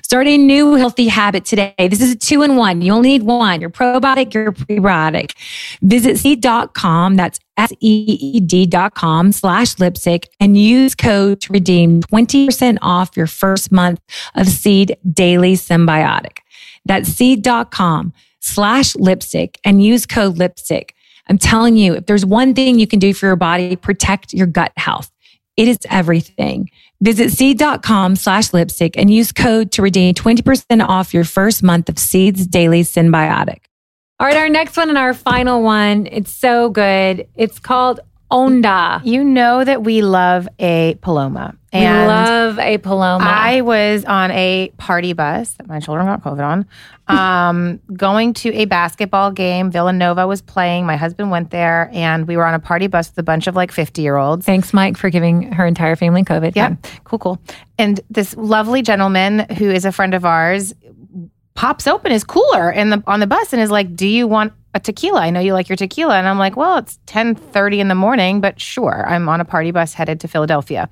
Start 0.04 0.28
a 0.28 0.38
new 0.38 0.76
healthy 0.76 1.08
habit 1.08 1.46
today. 1.46 1.74
This 1.78 2.02
is 2.02 2.12
a 2.12 2.18
two 2.18 2.42
in 2.42 2.56
one. 2.56 2.82
You 2.82 2.92
only 2.92 3.10
need 3.10 3.24
one. 3.24 3.62
Your 3.62 3.70
probiotic, 3.70 4.34
your 4.34 4.52
prebiotic. 4.52 5.34
Visit 5.82 6.18
seed.com. 6.18 7.16
That's 7.16 7.40
S-E-E-D.com 7.62 9.32
slash 9.32 9.80
lipstick 9.80 10.30
and 10.40 10.58
use 10.58 10.96
code 10.96 11.42
to 11.42 11.54
redeem 11.54 12.02
20% 12.02 12.78
off 12.82 13.16
your 13.16 13.28
first 13.28 13.72
month 13.72 14.00
of 14.36 14.48
Seed 14.48 14.98
Daily 15.14 15.54
Synbiotic. 15.54 16.40
That's 16.86 17.10
seed.com 17.10 18.14
slash 18.40 18.96
lipstick 18.96 19.60
and 19.64 19.84
use 19.84 20.06
code 20.06 20.38
lipstick. 20.38 20.96
I'm 21.28 21.38
telling 21.38 21.78
you, 21.78 21.94
if 21.94 22.08
there's 22.08 22.26
one 22.26 22.54
thing 22.54 22.80
you 22.80 22.88
can 22.88 23.00
do 23.00 23.14
for 23.14 23.28
your 23.28 23.36
body, 23.36 23.76
protect 23.76 24.34
your 24.34 24.48
gut 24.48 24.72
health. 24.76 25.12
It 25.56 25.68
is 25.68 25.80
everything. 25.90 26.70
Visit 27.02 27.32
seed.com 27.32 28.16
slash 28.16 28.54
lipstick 28.54 28.98
and 28.98 29.14
use 29.14 29.32
code 29.32 29.72
to 29.74 29.82
redeem 29.82 30.16
20% 30.16 30.88
off 30.88 31.14
your 31.14 31.24
first 31.24 31.62
month 31.62 31.90
of 31.90 32.00
Seeds 32.00 32.48
Daily 32.48 32.82
Synbiotic. 32.82 33.60
All 34.22 34.28
right, 34.28 34.38
our 34.38 34.50
next 34.50 34.78
one 34.78 34.90
and 34.90 35.00
our 35.00 35.16
final 35.16 35.64
one. 35.64 36.06
It's 36.06 36.32
so 36.32 36.70
good. 36.70 37.28
It's 37.34 37.58
called 37.58 38.02
Onda. 38.30 39.04
You 39.04 39.24
know 39.24 39.64
that 39.64 39.82
we 39.82 40.04
love 40.04 40.48
a 40.60 40.96
Paloma. 41.02 41.56
we 41.74 41.80
love 41.80 42.60
a 42.60 42.78
Paloma. 42.78 43.26
I 43.26 43.62
was 43.62 44.06
on 44.06 44.30
a 44.30 44.72
party 44.78 45.14
bus 45.14 45.54
that 45.54 45.66
my 45.66 45.80
children 45.80 46.06
got 46.06 46.22
COVID 46.22 46.46
on, 46.46 46.68
um, 47.08 47.80
going 47.98 48.34
to 48.36 48.54
a 48.54 48.66
basketball 48.66 49.32
game. 49.32 49.72
Villanova 49.72 50.28
was 50.28 50.44
playing. 50.44 50.86
My 50.86 50.98
husband 50.98 51.32
went 51.32 51.50
there, 51.50 51.90
and 51.92 52.28
we 52.28 52.38
were 52.38 52.46
on 52.46 52.54
a 52.54 52.60
party 52.60 52.86
bus 52.86 53.10
with 53.10 53.18
a 53.18 53.24
bunch 53.24 53.48
of 53.48 53.56
like 53.56 53.72
50 53.72 54.04
year 54.04 54.18
olds. 54.18 54.46
Thanks, 54.46 54.72
Mike, 54.72 54.98
for 54.98 55.10
giving 55.10 55.52
her 55.52 55.66
entire 55.66 55.96
family 55.96 56.24
COVID. 56.24 56.56
Yeah, 56.56 56.76
cool, 57.06 57.18
cool. 57.18 57.42
And 57.80 58.00
this 58.12 58.38
lovely 58.38 58.84
gentleman 58.84 59.48
who 59.58 59.72
is 59.72 59.84
a 59.84 59.92
friend 59.92 60.14
of 60.14 60.26
ours 60.26 60.76
pops 61.54 61.88
open 61.88 62.12
his 62.12 62.24
cooler 62.24 62.72
in 62.72 62.90
the 62.90 63.04
on 63.08 63.20
the 63.20 63.28
bus 63.28 63.54
and 63.54 63.62
is 63.62 63.72
like, 63.72 63.96
"Do 63.96 64.08
you 64.08 64.28
want 64.28 64.54
a 64.74 64.80
tequila? 64.80 65.22
I 65.22 65.30
know 65.30 65.40
you 65.40 65.54
like 65.54 65.70
your 65.70 65.76
tequila." 65.76 66.18
And 66.18 66.28
I'm 66.28 66.40
like, 66.40 66.56
"Well, 66.56 66.78
it's 66.78 67.00
10:30 67.06 67.80
in 67.80 67.88
the 67.88 67.96
morning, 67.96 68.42
but 68.42 68.60
sure. 68.60 69.06
I'm 69.08 69.28
on 69.30 69.42
a 69.42 69.46
party 69.46 69.72
bus 69.72 69.94
headed 69.94 70.20
to 70.22 70.28
Philadelphia." 70.28 70.90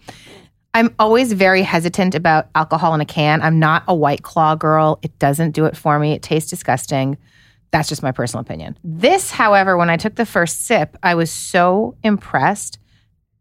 I'm 0.73 0.93
always 0.99 1.33
very 1.33 1.63
hesitant 1.63 2.13
about 2.13 2.47
alcohol 2.53 2.93
in 2.93 3.01
a 3.01 3.05
can. 3.05 3.41
I'm 3.41 3.57
not 3.57 3.83
a 3.87 3.95
white 3.95 4.21
claw 4.21 4.55
girl. 4.55 4.99
It 5.01 5.17
doesn't 5.17 5.51
do 5.51 5.65
it 5.65 5.75
for 5.75 5.97
me. 5.97 6.13
It 6.13 6.21
tastes 6.21 6.49
disgusting. 6.49 7.17
That's 7.71 7.89
just 7.89 8.03
my 8.03 8.11
personal 8.11 8.41
opinion. 8.41 8.77
This, 8.83 9.31
however, 9.31 9.77
when 9.77 9.89
I 9.89 9.97
took 9.97 10.15
the 10.15 10.25
first 10.25 10.65
sip, 10.65 10.95
I 11.01 11.15
was 11.15 11.31
so 11.31 11.95
impressed. 12.03 12.79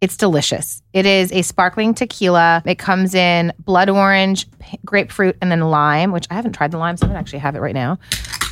It's 0.00 0.16
delicious. 0.16 0.82
It 0.92 1.06
is 1.06 1.32
a 1.32 1.42
sparkling 1.42 1.92
tequila. 1.92 2.62
It 2.64 2.78
comes 2.78 3.14
in 3.14 3.52
blood 3.58 3.88
orange, 3.90 4.46
grapefruit, 4.84 5.36
and 5.40 5.50
then 5.50 5.60
lime, 5.60 6.12
which 6.12 6.26
I 6.30 6.34
haven't 6.34 6.52
tried 6.52 6.70
the 6.70 6.78
lime, 6.78 6.96
so 6.96 7.04
I'm 7.04 7.10
gonna 7.10 7.18
actually 7.18 7.40
have 7.40 7.56
it 7.56 7.60
right 7.60 7.74
now. 7.74 7.98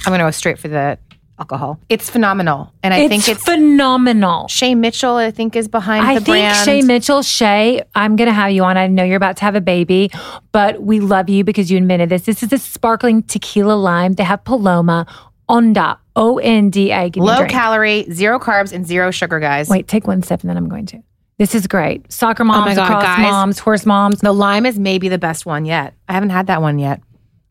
I'm 0.04 0.12
gonna 0.12 0.24
go 0.24 0.30
straight 0.32 0.58
for 0.58 0.68
the 0.68 0.98
alcohol. 1.38 1.78
It's 1.88 2.08
phenomenal. 2.10 2.72
And 2.82 2.94
I 2.94 2.98
it's 3.00 3.08
think 3.08 3.28
it's 3.28 3.44
phenomenal. 3.44 4.48
Shay 4.48 4.74
Mitchell, 4.74 5.16
I 5.16 5.30
think, 5.30 5.54
is 5.56 5.68
behind 5.68 6.04
I 6.06 6.14
the 6.14 6.20
think 6.20 6.32
brand. 6.34 6.64
Shay 6.64 6.82
Mitchell, 6.82 7.22
Shay, 7.22 7.82
I'm 7.94 8.16
going 8.16 8.28
to 8.28 8.32
have 8.32 8.52
you 8.52 8.64
on. 8.64 8.76
I 8.76 8.86
know 8.86 9.04
you're 9.04 9.16
about 9.16 9.36
to 9.38 9.44
have 9.44 9.54
a 9.54 9.60
baby, 9.60 10.10
but 10.52 10.82
we 10.82 11.00
love 11.00 11.28
you 11.28 11.44
because 11.44 11.70
you 11.70 11.76
invented 11.76 12.08
this. 12.08 12.22
This 12.22 12.42
is 12.42 12.52
a 12.52 12.58
sparkling 12.58 13.22
tequila 13.22 13.74
lime. 13.74 14.14
They 14.14 14.24
have 14.24 14.44
Paloma, 14.44 15.06
Onda, 15.48 15.98
O 16.16 16.38
N 16.38 16.70
D 16.70 16.90
A. 16.90 17.10
Give 17.10 17.22
me 17.22 17.28
a 17.28 17.32
Low 17.32 17.46
calorie, 17.46 18.10
zero 18.10 18.38
carbs, 18.38 18.72
and 18.72 18.86
zero 18.86 19.10
sugar, 19.10 19.38
guys. 19.38 19.68
Wait, 19.68 19.86
take 19.86 20.06
one 20.06 20.22
sip 20.22 20.40
and 20.40 20.50
then 20.50 20.56
I'm 20.56 20.68
going 20.68 20.86
to. 20.86 21.02
This 21.38 21.54
is 21.54 21.66
great. 21.66 22.10
Soccer 22.12 22.42
oh 22.42 22.46
moms, 22.46 22.72
Oh 22.72 22.76
God, 22.76 22.88
lacrosse 22.88 23.02
guys. 23.04 23.22
moms, 23.30 23.58
horse 23.58 23.86
moms. 23.86 24.20
The 24.20 24.32
lime 24.32 24.64
is 24.66 24.78
maybe 24.78 25.08
the 25.08 25.18
best 25.18 25.44
one 25.44 25.64
yet. 25.66 25.94
I 26.08 26.14
haven't 26.14 26.30
had 26.30 26.46
that 26.46 26.62
one 26.62 26.78
yet. 26.78 27.02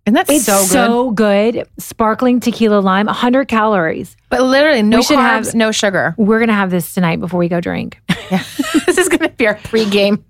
And 0.07 0.15
that's 0.15 0.29
It's 0.29 0.45
so 0.45 0.59
good. 0.61 0.67
so 0.69 1.11
good. 1.11 1.67
Sparkling 1.79 2.39
tequila 2.39 2.79
lime, 2.79 3.07
100 3.07 3.47
calories. 3.47 4.15
but 4.29 4.41
literally, 4.43 4.81
no 4.83 4.97
We 4.97 5.03
should 5.03 5.17
carbs, 5.17 5.45
have- 5.47 5.55
no 5.55 5.71
sugar. 5.71 6.13
We're 6.17 6.37
going 6.39 6.49
to 6.49 6.53
have 6.55 6.69
this 6.71 6.93
tonight 6.93 7.19
before 7.19 7.39
we 7.39 7.47
go 7.49 7.61
drink. 7.61 7.99
Yeah. 8.31 8.39
this 8.87 8.97
is 8.97 9.07
going 9.07 9.19
to 9.19 9.29
be 9.29 9.45
our 9.45 9.53
pre-game. 9.53 10.25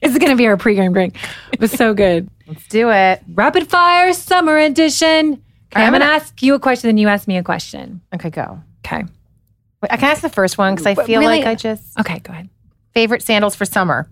it's 0.00 0.16
going 0.16 0.30
to 0.30 0.36
be 0.36 0.46
our 0.46 0.56
pregame 0.56 0.94
drink. 0.94 1.14
It 1.52 1.60
was 1.60 1.70
so 1.72 1.92
good. 1.92 2.26
Let's 2.46 2.66
do 2.68 2.90
it. 2.90 3.22
Rapid 3.34 3.68
fire 3.68 4.14
summer 4.14 4.56
edition. 4.56 5.34
Okay, 5.34 5.82
I'm 5.82 5.88
I'm 5.88 5.90
going 5.92 6.00
to 6.00 6.06
ask 6.06 6.42
you 6.42 6.54
a 6.54 6.58
question, 6.58 6.88
then 6.88 6.96
you 6.96 7.08
ask 7.08 7.28
me 7.28 7.36
a 7.36 7.42
question. 7.42 8.00
Okay, 8.14 8.30
go. 8.30 8.60
Okay. 8.86 9.02
Wait, 9.82 9.88
I 9.92 9.98
can 9.98 10.10
ask 10.10 10.22
the 10.22 10.30
first 10.30 10.56
one 10.56 10.74
because 10.74 10.86
I 10.86 10.94
feel 10.94 11.20
really- 11.20 11.40
like 11.40 11.46
I 11.46 11.54
just 11.54 11.98
Okay, 12.00 12.18
go 12.20 12.32
ahead. 12.32 12.48
Favorite 12.94 13.22
sandals 13.22 13.54
for 13.54 13.64
summer. 13.64 14.08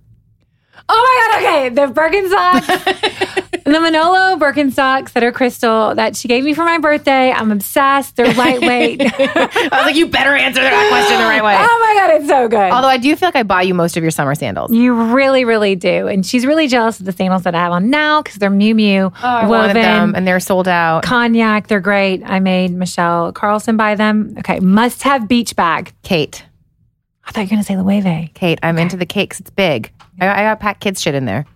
Oh 0.89 1.39
my 1.41 1.41
God, 1.41 1.55
okay. 1.55 1.69
The 1.69 1.93
Birkenstocks, 1.93 3.63
the 3.65 3.71
Manolo 3.81 4.37
Birkenstocks 4.37 5.13
that 5.13 5.23
are 5.23 5.31
crystal 5.31 5.95
that 5.95 6.17
she 6.17 6.27
gave 6.27 6.43
me 6.43 6.55
for 6.55 6.65
my 6.65 6.79
birthday. 6.79 7.31
I'm 7.31 7.53
obsessed. 7.53 8.17
They're 8.17 8.33
lightweight. 8.35 9.01
I 9.19 9.69
was 9.73 9.85
like, 9.85 9.95
you 9.95 10.09
better 10.09 10.35
answer 10.35 10.61
that 10.61 10.89
question 10.91 11.19
the 11.19 11.25
right 11.25 11.43
way. 11.45 11.55
Oh 11.57 11.95
my 11.97 12.01
God, 12.01 12.21
it's 12.21 12.29
so 12.29 12.49
good. 12.49 12.73
Although 12.73 12.89
I 12.89 12.97
do 12.97 13.15
feel 13.15 13.29
like 13.29 13.37
I 13.37 13.43
buy 13.45 13.63
you 13.63 13.75
most 13.75 13.97
of 13.97 14.03
your 14.03 14.11
summer 14.11 14.35
sandals. 14.35 14.73
you 14.73 14.93
really, 15.15 15.45
really 15.45 15.77
do. 15.77 16.09
And 16.09 16.27
she's 16.27 16.45
really 16.45 16.67
jealous 16.67 16.99
of 16.99 17.07
the 17.07 17.13
sandals 17.13 17.45
that 17.45 17.55
I 17.55 17.61
have 17.61 17.73
on 17.73 17.89
now 17.89 18.21
because 18.23 18.37
they're 18.39 18.51
Miu 18.51 18.75
Miu 18.75 19.13
Oh, 19.15 19.27
I 19.27 19.47
wanted 19.47 19.77
them, 19.77 20.15
and 20.17 20.27
they're 20.27 20.41
sold 20.41 20.67
out. 20.67 21.05
cognac. 21.05 21.69
They're 21.69 21.81
great. 21.81 22.23
I 22.25 22.41
made 22.41 22.73
Michelle 22.73 23.33
Carlson 23.33 23.77
buy 23.77 23.95
them. 23.95 24.35
Okay, 24.39 24.59
must 24.59 25.05
have 25.05 25.29
beach 25.29 25.55
bag. 25.55 25.93
Kate, 26.03 26.45
I 27.25 27.31
thought 27.33 27.41
you 27.43 27.45
were 27.47 27.51
going 27.51 27.59
to 27.63 27.65
say 27.65 27.75
Loewe. 27.77 28.33
Kate, 28.35 28.59
I'm 28.63 28.79
into 28.79 28.97
the 28.97 29.07
cakes. 29.07 29.39
It's 29.41 29.51
big. 29.51 29.93
I, 30.21 30.29
I 30.29 30.43
got 30.43 30.61
pack 30.61 30.81
kids 30.81 31.01
shit 31.01 31.15
in 31.15 31.25
there. 31.25 31.47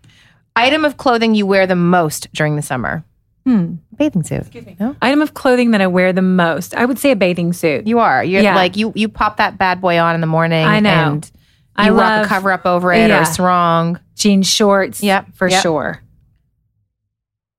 Item 0.55 0.85
of 0.85 0.97
clothing 0.97 1.35
you 1.35 1.47
wear 1.47 1.67
the 1.67 1.77
most 1.77 2.33
during 2.33 2.57
the 2.57 2.63
summer. 2.63 3.05
Hmm. 3.45 3.75
Bathing 3.97 4.23
suit. 4.25 4.41
Excuse 4.41 4.67
me. 4.67 4.77
No, 4.81 4.97
Item 5.03 5.23
of 5.23 5.35
clothing 5.35 5.71
that 5.73 5.81
I 5.81 5.87
wear 5.87 6.13
the 6.13 6.23
most. 6.23 6.75
I 6.75 6.85
would 6.85 6.99
say 6.99 7.11
a 7.13 7.17
bathing 7.17 7.53
suit. 7.53 7.87
you 7.87 7.99
are. 7.99 8.25
You're 8.25 8.43
Yeah. 8.43 8.55
like 8.55 8.77
you. 8.77 8.93
You 8.97 9.09
pop 9.09 9.37
that 9.37 9.57
bad 9.59 9.81
boy 9.81 9.99
on 9.99 10.15
in 10.15 10.21
the 10.21 10.27
morning. 10.27 10.65
I 10.67 10.81
know. 10.81 10.91
And 10.91 11.25
you 11.27 11.33
I 11.77 11.89
rock 11.91 11.99
love 11.99 12.27
a 12.27 12.29
cover 12.29 12.51
up 12.53 12.65
over 12.67 12.93
it 12.93 13.05
or 13.05 13.09
Yeah. 13.09 13.23
a 13.23 13.27
sarong. 13.27 14.01
jean 14.17 14.43
shorts. 14.43 15.03
Yep, 15.03 15.35
for 15.35 15.49
yep. 15.49 15.63
sure. 15.63 16.03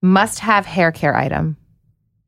Must 0.02 0.40
have 0.40 0.66
hair 0.66 0.92
care 0.92 1.16
item. 1.16 1.58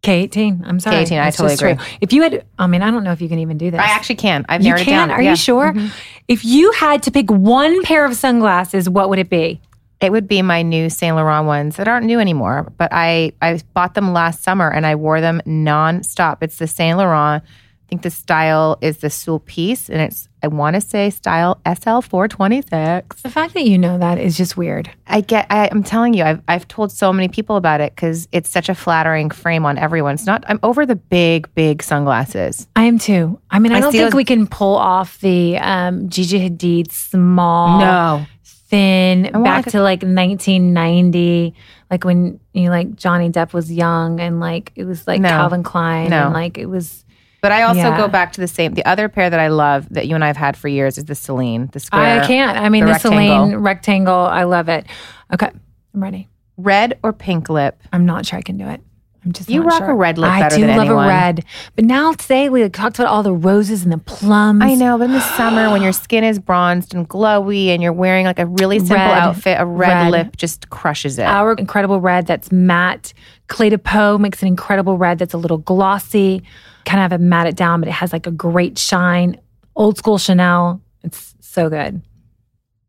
K18. 0.04 0.62
I'm 0.66 0.80
sorry. 0.80 1.04
K18, 1.04 1.22
I 1.22 1.32
totally 1.32 1.54
agree. 1.56 1.76
true. 1.76 1.98
If 2.02 2.14
you 2.14 2.22
had, 2.24 2.46
I 2.58 2.68
mean, 2.68 2.82
I 2.82 2.90
don't 2.92 3.04
know 3.04 3.12
if 3.12 3.22
you 3.22 3.28
can 3.28 3.40
even 3.40 3.58
do 3.58 3.70
this. 3.70 3.80
I 3.82 3.86
actually 3.88 4.16
can. 4.16 4.46
I've 4.48 4.62
you 4.62 4.70
narrowed 4.70 4.86
can. 4.86 4.94
it 4.94 4.98
down. 4.98 5.12
Are 5.12 5.22
Yeah. 5.22 5.32
you 5.32 5.36
sure? 5.36 5.74
Mm-hmm. 5.74 5.88
If 6.28 6.46
you 6.46 6.72
had 6.72 7.04
to 7.04 7.12
pick 7.12 7.30
one 7.30 7.84
pair 7.84 8.06
of 8.06 8.16
sunglasses, 8.16 8.90
what 8.90 9.10
would 9.10 9.20
it 9.20 9.30
be? 9.30 9.60
It 10.00 10.14
would 10.14 10.30
be 10.30 10.42
my 10.42 10.62
new 10.62 10.90
Saint 10.90 11.18
Laurent 11.18 11.46
ones 11.46 11.76
that 11.76 11.90
aren't 11.90 12.06
new 12.06 12.20
anymore, 12.22 12.72
but 12.78 12.88
I 12.94 13.34
I 13.42 13.60
bought 13.74 13.96
them 13.96 14.14
last 14.14 14.42
summer 14.44 14.72
and 14.72 14.86
I 14.86 14.96
wore 14.96 15.20
them 15.20 15.42
nonstop. 15.46 16.38
It's 16.42 16.58
the 16.58 16.68
Saint 16.68 16.98
Laurent 16.98 17.44
think 17.90 18.04
the 18.04 18.10
style 18.12 18.78
is 18.82 18.98
the 19.00 19.10
Sul 19.10 19.40
piece, 19.40 19.90
and 19.90 20.00
it's 20.00 20.30
I 20.42 20.48
want 20.48 20.76
to 20.76 20.82
say 20.82 21.10
style 21.10 21.60
SL 21.66 22.00
four 22.02 22.28
twenty 22.28 22.62
six. 22.62 23.22
The 23.24 23.30
fact 23.30 23.54
that 23.56 23.64
you 23.66 23.78
know 23.78 23.98
that 23.98 24.18
is 24.20 24.38
just 24.38 24.56
weird. 24.56 24.90
I 25.08 25.22
get. 25.22 25.48
I, 25.50 25.68
I'm 25.72 25.84
telling 25.84 26.14
you, 26.14 26.24
I've 26.24 26.42
I've 26.48 26.68
told 26.68 26.92
so 26.92 27.12
many 27.12 27.28
people 27.28 27.56
about 27.58 27.82
it 27.82 27.94
because 27.96 28.28
it's 28.32 28.50
such 28.50 28.70
a 28.70 28.76
flattering 28.76 29.32
frame 29.32 29.66
on 29.66 29.78
everyone. 29.78 30.14
It's 30.14 30.26
not. 30.26 30.44
I'm 30.48 30.60
over 30.64 30.86
the 30.86 30.96
big, 30.96 31.54
big 31.56 31.82
sunglasses. 31.84 32.68
I 32.76 32.84
am 32.84 33.00
too. 33.00 33.40
I 33.50 33.60
mean, 33.60 33.74
I, 33.74 33.78
I 33.78 33.80
don't 33.82 33.92
think 33.92 34.06
those- 34.06 34.14
we 34.14 34.24
can 34.24 34.48
pull 34.48 34.76
off 34.78 35.20
the 35.20 35.58
um, 35.58 36.10
Gigi 36.10 36.40
Hadid 36.50 36.92
small, 36.92 37.80
No, 37.80 38.26
thin, 38.44 39.24
back 39.44 39.66
to 39.72 39.82
like 39.82 40.04
1990, 40.04 41.54
like 41.92 42.04
when 42.04 42.40
you 42.54 42.66
know, 42.66 42.70
like 42.72 42.96
Johnny 42.96 43.30
Depp 43.30 43.54
was 43.54 43.72
young 43.72 44.20
and 44.20 44.40
like 44.40 44.72
it 44.76 44.86
was 44.86 45.08
like 45.08 45.22
No. 45.22 45.30
Calvin 45.30 45.64
Klein 45.64 46.10
No. 46.10 46.26
and 46.26 46.34
like 46.34 46.58
it 46.58 46.68
was. 46.68 47.04
But 47.42 47.52
I 47.52 47.64
also 47.64 47.80
Yeah. 47.82 47.98
go 47.98 48.08
back 48.08 48.34
to 48.34 48.42
the 48.42 48.48
same. 48.48 48.74
The 48.74 48.86
other 48.86 49.10
pair 49.10 49.30
that 49.30 49.40
I 49.40 49.48
love 49.48 49.88
that 49.92 50.08
you 50.08 50.16
and 50.16 50.24
I 50.24 50.28
have 50.28 50.38
had 50.38 50.58
for 50.58 50.68
years 50.68 50.98
is 50.98 51.06
the 51.06 51.16
Celine, 51.16 51.70
the 51.72 51.80
square. 51.80 52.22
I 52.22 52.28
can't. 52.28 52.58
I 52.58 52.70
mean, 52.70 52.86
the 52.86 52.94
the, 52.94 53.00
Celine 53.00 53.56
rectangle. 53.58 54.14
I 54.16 54.44
love 54.44 54.70
it. 54.70 54.86
Okay, 55.34 55.50
I'm 55.94 56.04
ready. 56.04 56.28
red 56.58 56.98
or 57.04 57.14
pink 57.14 57.50
lip. 57.50 57.82
I'm 57.94 58.06
not 58.06 58.26
sure 58.26 58.38
I 58.40 58.42
can 58.42 58.58
do 58.58 58.66
it. 58.68 58.82
I'm 59.26 59.34
just 59.34 59.50
You 59.50 59.64
rock 59.64 59.80
sure. 59.80 59.92
a 59.92 59.94
red 59.94 60.18
lip 60.18 60.32
I 60.32 60.40
better 60.42 60.56
do 60.56 60.66
love 60.66 60.80
anyone. 60.80 61.06
a 61.06 61.08
red, 61.10 61.44
but 61.76 61.84
now 61.84 62.14
today 62.14 62.48
we 62.48 62.68
talked 62.70 63.00
about 63.00 63.10
all 63.12 63.22
the 63.22 63.34
roses 63.34 63.84
and 63.84 63.92
the 63.92 63.98
plums. 63.98 64.62
I 64.64 64.76
know, 64.76 64.98
but 64.98 65.06
in 65.06 65.12
the 65.12 65.20
summer 65.20 65.70
when 65.72 65.82
your 65.82 65.92
skin 65.92 66.24
is 66.24 66.40
bronzed 66.40 66.94
and 66.96 67.08
glowy 67.08 67.68
and 67.68 67.84
you're 67.84 67.92
wearing 67.94 68.26
like 68.26 68.40
a 68.40 68.46
really 68.46 68.80
simple 68.80 68.96
Red. 68.96 69.18
outfit, 69.18 69.58
a 69.60 69.66
red, 69.66 70.04
Red. 70.04 70.12
lip 70.12 70.38
just 70.38 70.70
crushes 70.70 71.20
it. 71.20 71.24
Our 71.26 71.54
incredible 71.54 72.00
red 72.00 72.28
that's 72.28 72.50
matte. 72.52 73.14
Clé 73.50 73.70
de 73.70 73.78
Peau 73.78 74.18
makes 74.18 74.42
an 74.42 74.48
incredible 74.48 74.98
red 74.98 75.20
that's 75.20 75.34
a 75.34 75.38
little 75.38 75.58
glossy. 75.58 76.42
Kind 76.90 77.04
of 77.04 77.12
have 77.12 77.22
it 77.22 77.24
matte 77.24 77.46
it 77.46 77.56
down, 77.56 77.82
but 77.82 77.88
it 77.88 77.92
has 77.94 78.12
like 78.12 78.26
a 78.26 78.32
great 78.32 78.80
shine. 78.80 79.40
Old 79.76 79.98
school 79.98 80.18
Chanel. 80.18 80.82
It's 81.04 81.36
so 81.40 81.70
good. 81.70 82.02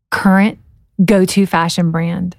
Current 0.09 0.57
go 1.05 1.23
to 1.23 1.45
fashion 1.45 1.91
brand. 1.91 2.35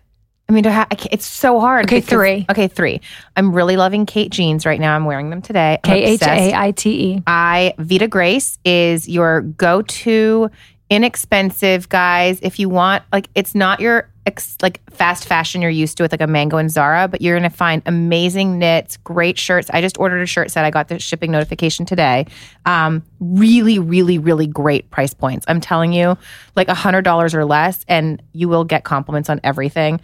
I 0.48 0.52
mean, 0.52 0.64
ha- 0.64 0.88
it's 1.10 1.24
so 1.24 1.60
hard. 1.60 1.86
Okay, 1.86 1.98
because- 1.98 2.10
three. 2.10 2.46
Okay, 2.50 2.66
three. 2.66 3.00
I'm 3.36 3.54
really 3.54 3.76
loving 3.76 4.06
Khaite 4.06 4.30
jeans 4.30 4.66
right 4.66 4.80
now. 4.80 4.96
I'm 4.96 5.04
wearing 5.04 5.30
them 5.30 5.40
today. 5.40 5.78
K 5.84 6.02
H. 6.02 6.22
A 6.22 6.52
I 6.52 6.72
T 6.72 7.14
E. 7.14 7.22
I 7.28 7.74
Vita 7.78 8.08
Grace 8.08 8.58
is 8.64 9.08
your 9.08 9.42
go-to 9.42 10.50
inexpensive 10.90 11.88
guys. 11.88 12.38
If 12.42 12.58
you 12.58 12.68
want, 12.68 13.04
like, 13.12 13.28
it's 13.34 13.54
not 13.54 13.80
your 13.80 14.10
ex- 14.27 14.57
like 14.62 14.81
fast 14.91 15.27
fashion 15.27 15.62
you're 15.62 15.70
used 15.70 15.97
to 15.97 16.05
with 16.05 16.12
like 16.12 16.20
a 16.20 16.27
Mango 16.27 16.57
and 16.57 16.70
Zara, 16.70 17.09
but 17.09 17.20
you're 17.20 17.37
gonna 17.37 17.51
find 17.51 17.83
amazing 17.87 18.59
knits, 18.59 18.97
great 18.99 19.39
shirts. 19.39 19.70
I 19.73 19.81
just 19.81 19.99
ordered 19.99 20.23
a 20.23 20.27
shirt 20.27 20.51
set. 20.51 20.64
I 20.64 20.70
got 20.70 20.89
the 20.89 20.99
shipping 20.99 21.31
notification 21.31 21.87
today. 21.87 22.27
Um, 22.66 23.03
really, 23.20 23.79
really, 23.79 24.18
really 24.18 24.47
great 24.47 24.91
price 24.91 25.14
points. 25.14 25.45
I'm 25.49 25.61
telling 25.61 25.93
you, 25.93 26.16
like 26.57 26.68
a 26.68 26.75
hundred 26.75 27.03
dollars 27.03 27.35
or 27.35 27.45
less, 27.45 27.85
and 27.89 28.23
you 28.33 28.49
will 28.49 28.64
get 28.64 28.85
compliments 28.85 29.29
on 29.29 29.41
everything. 29.45 30.01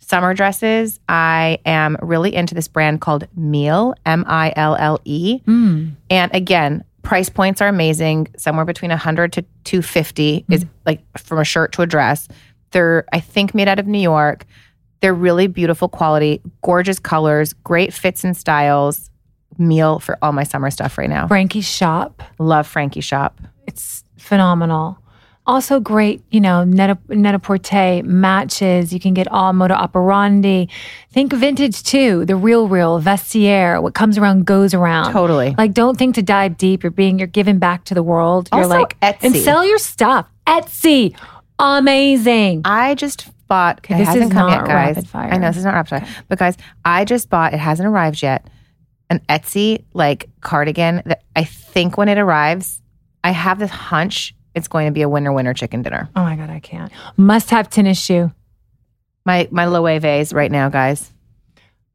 Summer 0.00 0.34
dresses. 0.34 0.98
I 1.08 1.58
am 1.64 1.96
really 2.02 2.34
into 2.34 2.54
this 2.54 2.68
brand 2.68 3.00
called 3.00 3.26
Mille, 3.36 3.94
M 4.04 4.24
I 4.26 4.52
L 4.56 4.76
L 4.76 5.00
E. 5.04 5.40
And 6.10 6.34
again, 6.34 6.84
price 7.02 7.28
points 7.28 7.60
are 7.60 7.68
amazing. 7.68 8.28
Somewhere 8.36 8.64
between 8.64 8.90
100 8.90 9.32
to 9.34 9.42
250 9.64 10.44
is 10.50 10.66
like 10.84 11.00
from 11.18 11.38
a 11.38 11.44
shirt 11.44 11.72
to 11.72 11.82
a 11.82 11.86
dress. 11.86 12.28
They're, 12.72 13.04
I 13.12 13.20
think, 13.20 13.54
made 13.54 13.68
out 13.68 13.78
of 13.78 13.86
New 13.86 14.00
York. 14.00 14.44
They're 15.00 15.14
really 15.14 15.46
beautiful 15.46 15.88
quality, 15.88 16.40
gorgeous 16.62 16.98
colors, 16.98 17.52
great 17.52 17.92
fits 17.92 18.24
and 18.24 18.36
styles. 18.36 19.10
Mille 19.58 19.98
for 20.00 20.16
all 20.22 20.32
my 20.32 20.44
summer 20.44 20.70
stuff 20.70 20.96
right 20.96 21.10
now. 21.10 21.28
Frankie's 21.28 21.68
shop. 21.68 22.22
Love 22.38 22.66
Frankie 22.66 23.02
Shop. 23.02 23.38
It's 23.66 24.02
phenomenal. 24.16 24.98
Also 25.44 25.80
great, 25.80 26.22
you 26.30 26.40
know, 26.40 26.62
net 26.62 26.96
a 27.08 27.14
net 27.14 27.34
matches. 28.04 28.92
You 28.92 29.00
can 29.00 29.12
get 29.12 29.26
all 29.28 29.52
moda 29.52 29.72
operandi. 29.72 30.68
Think 31.10 31.32
vintage 31.32 31.82
too. 31.82 32.24
The 32.24 32.36
real, 32.36 32.68
real 32.68 33.00
vestiaire. 33.02 33.82
What 33.82 33.92
comes 33.92 34.16
around 34.16 34.46
goes 34.46 34.72
around. 34.72 35.12
Totally. 35.12 35.54
Like, 35.58 35.74
don't 35.74 35.98
think 35.98 36.14
to 36.14 36.22
dive 36.22 36.56
deep. 36.56 36.84
You're 36.84 36.90
being, 36.92 37.18
you're 37.18 37.26
giving 37.26 37.58
back 37.58 37.84
to 37.86 37.94
the 37.94 38.04
world. 38.04 38.48
You're 38.52 38.62
Also 38.62 38.78
like, 38.78 38.98
Etsy. 39.00 39.24
and 39.24 39.36
sell 39.36 39.66
your 39.66 39.78
stuff. 39.78 40.26
Etsy, 40.46 41.16
amazing. 41.58 42.62
I 42.64 42.94
just 42.94 43.30
bought. 43.48 43.78
Okay, 43.78 43.94
it 43.94 43.98
this 43.98 44.08
hasn't 44.08 44.24
is 44.26 44.32
come 44.32 44.48
not 44.48 44.60
yet, 44.60 44.66
guys. 44.66 44.96
rapid 44.96 45.08
fire. 45.08 45.30
I 45.32 45.36
know 45.38 45.48
this 45.48 45.56
is 45.58 45.64
not 45.64 45.74
rapid 45.74 45.90
fire, 45.90 46.08
but 46.28 46.38
guys, 46.38 46.56
I 46.84 47.04
just 47.04 47.28
bought. 47.28 47.54
It 47.54 47.58
hasn't 47.60 47.88
arrived 47.88 48.22
yet. 48.22 48.48
An 49.10 49.20
Etsy 49.28 49.84
like 49.92 50.30
cardigan 50.40 51.02
that 51.04 51.22
I 51.36 51.44
think 51.44 51.98
when 51.98 52.08
it 52.08 52.18
arrives, 52.18 52.80
I 53.22 53.30
have 53.32 53.58
this 53.58 53.70
hunch 53.70 54.34
it's 54.54 54.68
going 54.68 54.86
to 54.86 54.92
be 54.92 55.02
a 55.02 55.08
winner 55.08 55.32
winner 55.32 55.54
chicken 55.54 55.82
dinner. 55.82 56.08
Oh 56.14 56.22
my 56.22 56.36
god, 56.36 56.50
I 56.50 56.60
can't. 56.60 56.92
Must 57.16 57.50
have 57.50 57.70
tennis 57.70 57.98
shoe. 58.02 58.30
My 59.24 59.48
my 59.50 59.66
Loewe's 59.66 60.32
right 60.32 60.50
now, 60.50 60.68
guys. 60.68 61.10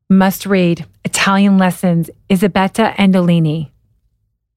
Must 0.09 0.45
read 0.45 0.85
Italian 1.03 1.57
lessons. 1.57 2.09
Isabetta 2.29 2.93
Andolini. 2.97 3.71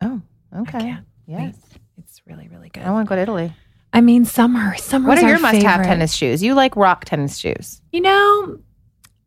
Oh, 0.00 0.22
okay. 0.60 0.96
Yes, 1.26 1.56
It's 1.98 2.22
really, 2.26 2.48
really 2.48 2.68
good. 2.70 2.84
I 2.84 2.90
want 2.90 3.06
to 3.06 3.08
go 3.08 3.16
to 3.16 3.22
Italy. 3.22 3.52
I 3.92 4.00
mean, 4.00 4.24
summer. 4.24 4.76
Summer. 4.76 5.08
What 5.08 5.18
are 5.18 5.28
your 5.28 5.40
must-have 5.40 5.82
tennis 5.82 6.14
shoes? 6.14 6.42
You 6.42 6.54
like 6.54 6.76
rock 6.76 7.04
tennis 7.04 7.38
shoes? 7.38 7.80
You 7.92 8.02
know, 8.02 8.58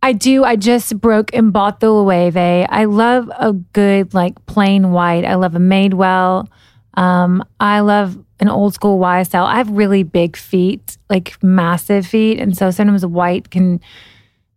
I 0.01 0.13
do. 0.13 0.43
I 0.43 0.55
just 0.55 0.99
broke 0.99 1.33
and 1.33 1.51
bought 1.53 1.79
the 1.79 1.87
Loewe. 1.87 2.65
I 2.69 2.85
love 2.85 3.31
a 3.37 3.53
good 3.53 4.13
like 4.13 4.45
plain 4.45 4.91
white. 4.91 5.25
I 5.25 5.35
love 5.35 5.55
a 5.55 5.59
Madewell. 5.59 6.47
Um, 6.95 7.43
I 7.59 7.79
love 7.79 8.17
an 8.39 8.49
old 8.49 8.73
school 8.73 8.99
YSL. 8.99 9.45
I 9.45 9.57
have 9.57 9.69
really 9.69 10.03
big 10.03 10.35
feet, 10.35 10.97
like 11.09 11.41
massive 11.41 12.05
feet, 12.05 12.39
and 12.39 12.55
so 12.55 12.69
sometimes 12.71 13.05
white 13.05 13.49
can 13.49 13.79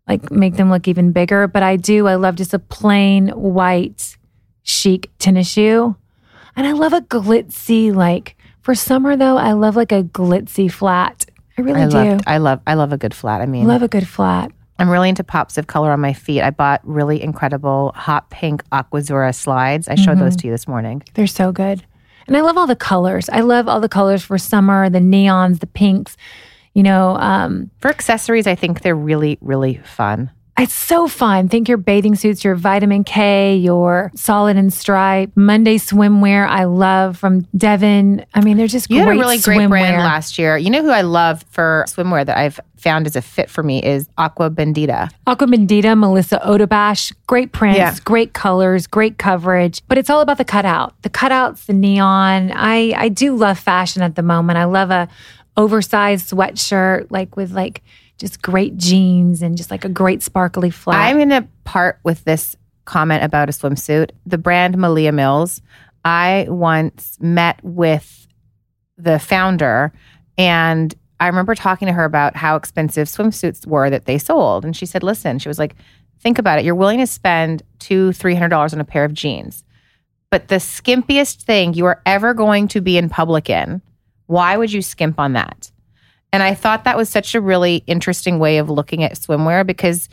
like 0.09 0.31
make 0.31 0.57
them 0.57 0.71
look 0.71 0.89
even 0.89 1.13
bigger. 1.13 1.47
But 1.47 1.63
I 1.63 1.77
do. 1.77 2.07
I 2.07 2.17
love 2.17 2.35
just 2.37 2.55
a 2.55 2.59
plain 2.59 3.29
white 3.29 4.17
chic 4.63 5.11
tennis 5.19 5.49
shoe, 5.49 5.97
and 6.57 6.67
I 6.67 6.73
love 6.73 6.93
a 6.93 7.01
glitzy 7.01 7.95
like. 7.95 8.37
For 8.67 8.75
summer 8.75 9.17
though, 9.17 9.37
I 9.37 9.53
love 9.53 9.77
like 9.77 9.93
a 9.93 10.03
glitzy 10.03 10.69
flat. 10.69 11.25
I 11.57 11.61
really 11.61 11.83
I 11.83 11.89
do. 11.89 11.97
love 11.97 12.21
I 12.27 12.39
love 12.39 12.61
I 12.67 12.75
love 12.75 12.93
a 12.93 12.99
good 12.99 13.15
flat. 13.15 13.41
I 13.41 13.47
mean, 13.47 13.65
love 13.69 13.85
a 13.85 13.87
good 13.87 14.09
flat. 14.09 14.51
I'm 14.81 14.91
really 14.91 15.09
into 15.09 15.23
pops 15.23 15.57
of 15.57 15.69
color 15.69 15.93
on 15.93 16.01
my 16.01 16.13
feet. 16.13 16.43
I 16.43 16.51
bought 16.51 16.81
really 16.83 17.23
incredible 17.23 17.93
hot 17.95 18.29
pink 18.31 18.69
Aquazzura 18.71 19.33
slides. 19.33 19.87
I 19.87 19.95
showed 19.95 20.17
Mm-hmm. 20.17 20.21
those 20.25 20.37
to 20.39 20.49
you 20.49 20.53
this 20.53 20.67
morning. 20.67 21.05
They're 21.15 21.29
so 21.29 21.53
good. 21.53 21.85
And 22.27 22.37
I 22.37 22.41
love 22.41 22.59
all 22.59 22.67
the 22.67 22.75
colors. 22.75 23.29
I 23.29 23.43
love 23.43 23.69
all 23.69 23.79
the 23.81 23.89
colors 23.89 24.25
for 24.25 24.37
summer, 24.37 24.91
the 24.91 24.99
neons, 24.99 25.61
the 25.61 25.69
pinks. 25.69 26.17
You 26.75 26.83
know, 26.83 27.17
um, 27.19 27.71
For 27.79 27.89
accessories, 27.89 28.49
I 28.49 28.57
think 28.57 28.83
they're 28.83 28.97
really, 28.97 29.39
really 29.41 29.77
fun. 29.85 30.29
It's 30.59 30.73
so 30.75 31.07
fun. 31.07 31.49
Think 31.49 31.69
your 31.69 31.77
bathing 31.77 32.15
suits, 32.15 32.43
your 32.43 32.55
vitamin 32.55 33.05
K, 33.05 33.57
your 33.57 34.11
solid 34.15 34.57
and 34.57 34.73
stripe, 34.73 35.31
Monday 35.35 35.77
swimwear. 35.77 36.49
I 36.49 36.65
love 36.65 37.19
from 37.19 37.43
Devon. 37.57 38.25
I 38.33 38.41
mean, 38.41 38.57
they're 38.57 38.67
just 38.67 38.91
You 38.91 38.97
great 39.05 39.07
had 39.07 39.17
a 39.17 39.21
really 39.21 39.39
great 39.39 39.69
brand 39.69 39.99
last 39.99 40.39
year. 40.39 40.57
You 40.57 40.71
know 40.71 40.83
who 40.83 40.89
I 40.91 41.03
love 41.03 41.45
for 41.51 41.85
swimwear 41.89 42.25
that 42.25 42.39
I've 42.39 42.59
found 42.79 43.07
as 43.07 43.17
a 43.17 43.23
fit 43.23 43.51
for 43.51 43.63
me 43.63 43.83
is 43.83 44.09
Agua 44.17 44.49
Bendita. 44.51 45.11
Agua 45.27 45.47
Bendita, 45.47 45.99
Melissa 45.99 46.41
Odabash, 46.45 47.13
great 47.27 47.53
prints, 47.53 47.77
Yeah. 47.79 47.95
great 48.05 48.33
colors, 48.33 48.87
great 48.87 49.19
coverage. 49.19 49.83
But 49.89 49.99
it's 49.99 50.09
all 50.09 50.21
about 50.23 50.39
the 50.39 50.45
cutout. 50.45 50.95
The 51.03 51.11
cutouts, 51.11 51.67
the 51.67 51.73
neon. 51.75 52.51
I 52.55 52.95
I 52.97 53.09
do 53.11 53.37
love 53.37 53.59
fashion 53.59 54.01
at 54.03 54.15
the 54.15 54.23
moment. 54.23 54.59
I 54.59 54.65
love 54.65 54.91
a 54.91 55.07
oversized 55.59 56.31
sweatshirt, 56.31 57.07
like 57.11 57.37
with 57.37 57.53
like 57.53 57.83
just 58.19 58.43
great 58.43 58.77
jeans 58.77 59.43
and 59.43 59.57
just 59.57 59.71
like 59.71 59.85
a 59.85 59.89
great 59.89 60.23
sparkly 60.23 60.71
flat. 60.71 61.01
I'm 61.01 61.17
going 61.17 61.29
to 61.31 61.47
part 61.65 61.99
with 62.03 62.25
this 62.25 62.57
comment 62.85 63.23
about 63.25 63.49
a 63.49 63.53
swimsuit. 63.53 64.11
The 64.25 64.39
brand 64.39 64.79
Malia 64.79 65.13
Mills. 65.13 65.61
I 66.05 66.47
once 66.49 67.19
met 67.21 67.59
with 67.63 68.27
the 68.97 69.19
founder 69.19 69.93
and 70.39 70.95
I 71.19 71.27
remember 71.27 71.55
talking 71.55 71.87
to 71.87 71.93
her 71.93 72.05
about 72.05 72.37
how 72.37 72.57
expensive 72.57 73.09
swimsuits 73.09 73.67
were 73.67 73.91
that 73.91 74.05
they 74.05 74.19
sold. 74.19 74.65
And 74.65 74.77
she 74.77 74.87
said, 74.87 75.03
listen, 75.03 75.39
she 75.39 75.49
was 75.49 75.59
like, 75.59 75.75
think 76.21 76.39
about 76.39 76.59
it. 76.59 76.65
You're 76.65 76.75
willing 76.75 76.99
to 76.99 77.07
spend 77.07 77.63
two, 77.79 78.13
three 78.13 78.35
hundred 78.35 78.51
dollars 78.51 78.73
on 78.75 78.81
a 78.81 78.85
pair 78.85 79.05
of 79.05 79.15
jeans. 79.15 79.65
But 80.31 80.49
the 80.49 80.57
skimpiest 80.57 81.43
thing 81.43 81.75
you 81.75 81.87
are 81.87 82.03
ever 82.05 82.35
going 82.35 82.69
to 82.69 82.81
be 82.81 82.99
in 82.99 83.09
public 83.09 83.49
in, 83.49 83.81
why 84.27 84.57
would 84.57 84.73
you 84.73 84.83
skimp 84.83 85.19
on 85.19 85.33
that? 85.35 85.71
And 86.33 86.43
I 86.43 86.55
thought 86.55 86.85
that 86.85 86.97
was 86.97 87.09
such 87.09 87.35
a 87.35 87.41
really 87.41 87.83
interesting 87.87 88.39
way 88.39 88.59
of 88.59 88.69
looking 88.69 89.03
at 89.03 89.15
swimwear 89.15 89.67
because 89.67 90.09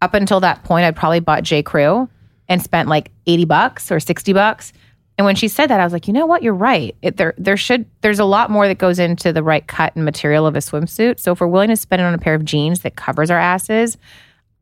up 0.00 0.14
until 0.14 0.40
that 0.40 0.64
point, 0.64 0.84
I'd 0.84 0.96
probably 0.96 1.20
bought 1.20 1.44
J. 1.44 1.62
Crew 1.62 2.08
and 2.48 2.60
spent 2.60 2.88
like 2.88 3.10
80 3.26 3.44
bucks 3.44 3.90
or 3.92 4.00
60 4.00 4.32
bucks. 4.32 4.72
And 5.16 5.24
when 5.24 5.36
she 5.36 5.48
said 5.48 5.68
that, 5.68 5.80
I 5.80 5.84
was 5.84 5.92
like, 5.92 6.08
you 6.08 6.12
know 6.12 6.26
what? 6.26 6.42
You're 6.42 6.54
right. 6.54 6.96
It, 7.02 7.16
there, 7.16 7.34
there 7.38 7.56
should, 7.56 7.86
there's 8.00 8.18
a 8.18 8.24
lot 8.24 8.50
more 8.50 8.66
that 8.66 8.78
goes 8.78 8.98
into 8.98 9.32
the 9.32 9.42
right 9.42 9.66
cut 9.66 9.94
and 9.94 10.04
material 10.04 10.46
of 10.46 10.56
a 10.56 10.58
swimsuit. 10.58 11.20
So 11.20 11.32
if 11.32 11.40
we're 11.40 11.46
willing 11.46 11.68
to 11.68 11.76
spend 11.76 12.02
it 12.02 12.04
on 12.04 12.14
a 12.14 12.18
pair 12.18 12.34
of 12.34 12.44
jeans 12.44 12.80
that 12.80 12.96
covers 12.96 13.30
our 13.30 13.38
asses, 13.38 13.96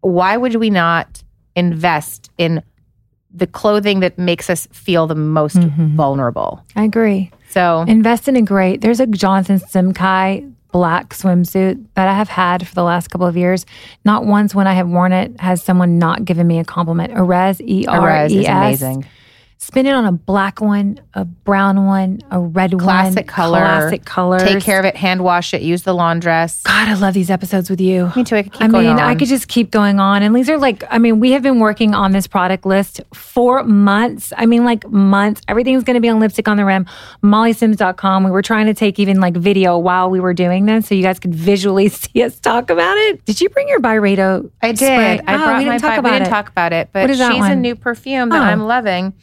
why 0.01 0.37
would 0.37 0.57
we 0.57 0.71
not 0.71 1.23
invest 1.57 2.31
in 2.37 2.63
the 3.33 3.47
clothing 3.47 4.01
that 4.01 4.19
makes 4.19 4.51
us 4.51 4.67
feel 4.73 5.07
the 5.07 5.15
most 5.15 5.57
mm-hmm. 5.57 5.97
vulnerable. 5.97 6.65
I 6.77 6.85
agree. 6.85 7.31
So 7.51 7.83
Invest 7.83 8.29
in 8.29 8.37
a 8.37 8.43
great. 8.43 8.81
There's 8.81 9.01
a 9.01 9.07
Jonathan 9.07 9.59
Simkhai 9.59 10.53
black 10.73 11.11
swimsuit 11.11 11.85
that 11.95 12.09
I 12.09 12.15
have 12.15 12.29
had 12.29 12.67
for 12.67 12.75
the 12.75 12.83
last 12.83 13.09
couple 13.09 13.27
of 13.27 13.37
years. 13.37 13.67
Not 14.05 14.25
once 14.27 14.55
when 14.55 14.67
I 14.67 14.75
have 14.75 14.89
worn 14.89 15.13
it 15.13 15.39
has 15.41 15.63
someone 15.63 15.99
not 15.99 16.25
given 16.25 16.47
me 16.47 16.59
a 16.59 16.65
compliment. 16.65 17.13
Eres, 17.13 17.61
E 17.61 17.87
R 17.87 18.27
E 18.27 18.39
is 18.39 18.47
amazing. 18.47 19.07
Spin 19.71 19.87
it 19.87 19.93
on 19.93 20.05
a 20.05 20.11
black 20.11 20.61
one, 20.61 20.99
a 21.15 21.25
brown 21.25 21.87
one, 21.87 22.21
a 22.33 22.41
red 22.41 22.75
one. 22.75 22.83
Classic 22.83 23.29
color. 23.29 23.61
Classic 23.61 24.05
colors. 24.05 24.43
Take 24.43 24.65
care 24.65 24.81
of 24.81 24.85
it, 24.85 24.97
hand 24.97 25.23
wash 25.23 25.55
it, 25.55 25.63
use 25.63 25.85
the 25.85 25.95
laundress. 25.95 26.65
God, 26.65 26.89
I 26.89 26.95
love 26.95 27.15
these 27.15 27.31
episodes 27.31 27.71
with 27.71 27.81
you. 27.81 28.11
Me 28.17 28.25
too. 28.25 28.35
I 28.35 28.43
could 28.43 28.53
keep 28.53 28.63
I 28.63 28.67
going 28.67 28.87
mean, 28.89 28.97
on. 28.97 28.99
I 28.99 29.15
could 29.15 29.29
just 29.29 29.47
keep 29.47 29.71
going 29.71 30.01
on. 30.01 30.25
And 30.25 30.35
these 30.35 30.51
are 30.51 30.59
like, 30.59 30.83
I 30.91 30.99
mean, 30.99 31.21
we 31.21 31.31
have 31.31 31.43
been 31.45 31.61
working 31.61 31.95
on 31.95 32.11
this 32.11 32.27
product 32.27 32.67
list 32.67 33.01
for 33.15 33.63
months. 33.63 34.33
I 34.37 34.47
mean, 34.47 34.65
like 34.65 34.89
months. 34.91 35.41
Everything's 35.47 35.85
going 35.85 35.95
to 35.95 36.01
be 36.01 36.09
on 36.09 36.19
Lipstick 36.19 36.49
on 36.49 36.57
the 36.57 36.65
Rim, 36.65 36.85
mollysims.com. 37.23 38.25
We 38.25 38.33
were 38.33 38.43
trying 38.43 38.67
to 38.67 38.75
take 38.75 38.99
even 38.99 39.21
like 39.21 39.37
video 39.37 39.79
while 39.79 40.11
we 40.11 40.19
were 40.19 40.35
doing 40.35 40.67
this 40.67 40.89
so 40.89 40.97
you 40.97 41.03
guys 41.03 41.21
could 41.21 41.35
visually 41.35 41.89
see 41.91 42.25
us 42.25 42.39
talk 42.41 42.71
about 42.71 42.97
it. 42.99 43.25
Did 43.25 43.41
you 43.41 43.49
bring 43.49 43.69
your 43.69 43.79
Byredo? 43.81 44.51
I 44.63 44.69
did. 44.73 44.79
spray? 44.79 45.21
I 45.27 45.35
Oh, 45.35 45.39
brought 45.39 45.59
we 45.59 45.65
my 45.67 45.73
didn't 45.73 45.81
talk 45.83 45.91
Bi- 45.91 45.95
about 45.97 46.05
we 46.13 46.19
didn't 46.19 46.27
it. 46.27 46.31
talk 46.31 46.49
about 46.49 46.73
it, 46.73 46.89
but 46.93 47.09
she's 47.09 47.19
that 47.19 47.53
a 47.53 47.55
new 47.57 47.77
perfume 47.77 48.31
that 48.31 48.41
Oh. 48.41 48.45
I'm 48.45 48.63
loving. 48.67 49.15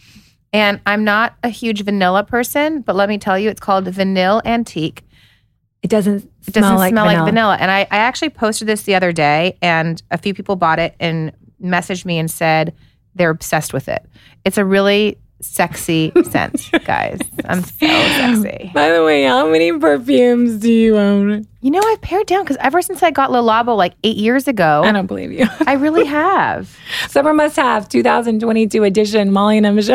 And 0.58 0.82
I'm 0.86 1.04
not 1.04 1.36
a 1.44 1.50
huge 1.50 1.84
vanilla 1.84 2.24
person, 2.24 2.82
but 2.82 2.96
let 2.96 3.10
me 3.10 3.18
tell 3.18 3.38
you, 3.38 3.50
it's 3.50 3.60
called 3.60 3.86
Vanilla 3.88 4.42
Antique. 4.46 5.04
It 5.84 5.90
doesn't 5.90 6.24
It 6.48 6.54
doesn't 6.54 6.64
smell 6.64 6.78
like 6.78 6.92
smell 6.92 7.06
vanilla. 7.06 7.24
like 7.24 7.30
vanilla. 7.30 7.58
And 7.60 7.70
I, 7.70 7.82
I 7.82 7.98
actually 7.98 8.30
posted 8.32 8.68
this 8.68 8.82
the 8.84 8.96
other 8.96 9.12
day, 9.12 9.58
and 9.62 10.02
a 10.10 10.18
few 10.18 10.34
people 10.34 10.56
bought 10.56 10.80
it 10.80 10.96
and 11.00 11.32
messaged 11.64 12.06
me 12.06 12.18
and 12.18 12.30
said 12.30 12.74
they're 13.16 13.30
obsessed 13.30 13.74
with 13.74 13.88
it. 13.88 14.04
It's 14.46 14.58
a 14.58 14.66
really 14.66 15.20
sexy 15.42 16.12
scent, 16.24 16.70
guys. 16.86 17.20
I'm 17.46 17.62
so 17.64 17.88
sexy. 17.88 18.72
By 18.74 18.90
the 18.92 19.04
way, 19.04 19.24
how 19.24 19.48
many 19.50 19.72
perfumes 19.78 20.58
do 20.60 20.72
you 20.72 20.98
own? 20.98 21.48
You 21.62 21.72
know, 21.72 21.82
I've 21.84 22.02
pared 22.02 22.28
down 22.28 22.44
because 22.44 22.58
ever 22.58 22.82
since 22.82 23.04
I 23.04 23.12
got 23.12 23.32
Le 23.32 23.40
Labo 23.40 23.76
like 23.76 23.94
eight 24.04 24.18
years 24.18 24.48
ago, 24.48 24.82
I 24.86 24.92
don't 24.92 25.06
believe 25.08 25.32
you. 25.32 25.46
I 25.66 25.74
really 25.74 26.06
have. 26.22 26.76
Summer 27.08 27.34
Must 27.34 27.56
Have 27.58 27.90
2022 27.90 28.84
edition, 28.84 29.32
Molly 29.32 29.58
and 29.58 29.66
Emese. 29.66 29.90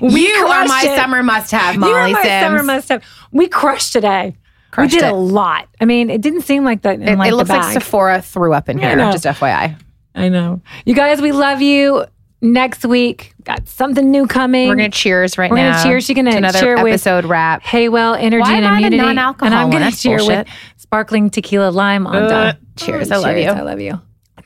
We 0.00 0.26
you 0.28 0.46
are 0.46 0.64
my 0.66 0.82
it. 0.84 0.96
summer 0.96 1.22
must-have, 1.22 1.74
You 1.76 1.84
are 1.84 2.08
my 2.08 2.22
Sims. 2.22 2.42
summer 2.44 2.62
must 2.62 2.88
have. 2.88 3.04
We 3.30 3.48
crushed 3.48 3.92
today. 3.92 4.08
Eh? 4.28 4.32
Crushed 4.72 4.94
we 4.94 5.00
did 5.00 5.06
it. 5.06 5.12
a 5.12 5.16
lot. 5.16 5.68
I 5.80 5.84
mean, 5.84 6.08
it 6.08 6.22
didn't 6.22 6.42
seem 6.42 6.64
like 6.64 6.82
that. 6.82 6.94
In 6.94 7.02
It, 7.06 7.18
like 7.18 7.30
it 7.30 7.34
looks 7.34 7.50
like. 7.50 7.72
Sephora 7.74 8.22
threw 8.22 8.54
up 8.54 8.68
in 8.70 8.78
here. 8.78 8.96
Just 8.96 9.24
FYI. 9.24 9.76
I 10.14 10.28
know. 10.30 10.60
You 10.86 10.94
guys, 10.94 11.20
we 11.20 11.30
love 11.32 11.60
you. 11.62 12.06
Next 12.44 12.84
week, 12.84 13.34
got 13.44 13.68
something 13.68 14.10
new 14.10 14.26
coming. 14.26 14.68
We're 14.68 14.74
gonna 14.74 14.88
cheers 14.90 15.38
right 15.38 15.48
now. 15.48 15.54
We're 15.56 15.70
gonna 15.72 15.82
cheers. 15.84 16.08
You're 16.08 16.16
gonna 16.16 16.32
to 16.32 16.36
another 16.38 16.58
cheer 16.58 16.82
with 16.82 16.94
episode 16.94 17.24
wrap. 17.24 17.62
Haywell 17.62 18.14
Energy 18.14 18.40
Why 18.40 18.56
and 18.56 18.64
am 18.66 18.72
I 18.72 18.80
the 18.80 18.86
Immunity, 18.88 19.14
non-alcohol 19.14 19.46
and 19.46 19.54
I'm 19.54 19.70
gonna 19.70 19.84
That's 19.84 20.02
cheer 20.02 20.18
bullshit. 20.18 20.46
with 20.48 20.54
sparkling 20.76 21.30
tequila 21.30 21.70
lime 21.70 22.04
on 22.06 22.16
Uh, 22.16 22.54
cheers. 22.76 23.12
I 23.12 23.16
love 23.18 23.36
you. 23.36 23.48
I 23.48 23.60
love 23.62 23.80
you. 23.80 24.00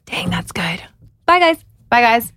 Dang, 0.04 0.28
that's 0.28 0.52
good. 0.52 0.82
Bye, 1.24 1.40
guys. 1.40 1.56
Bye, 1.90 2.02
guys. 2.02 2.32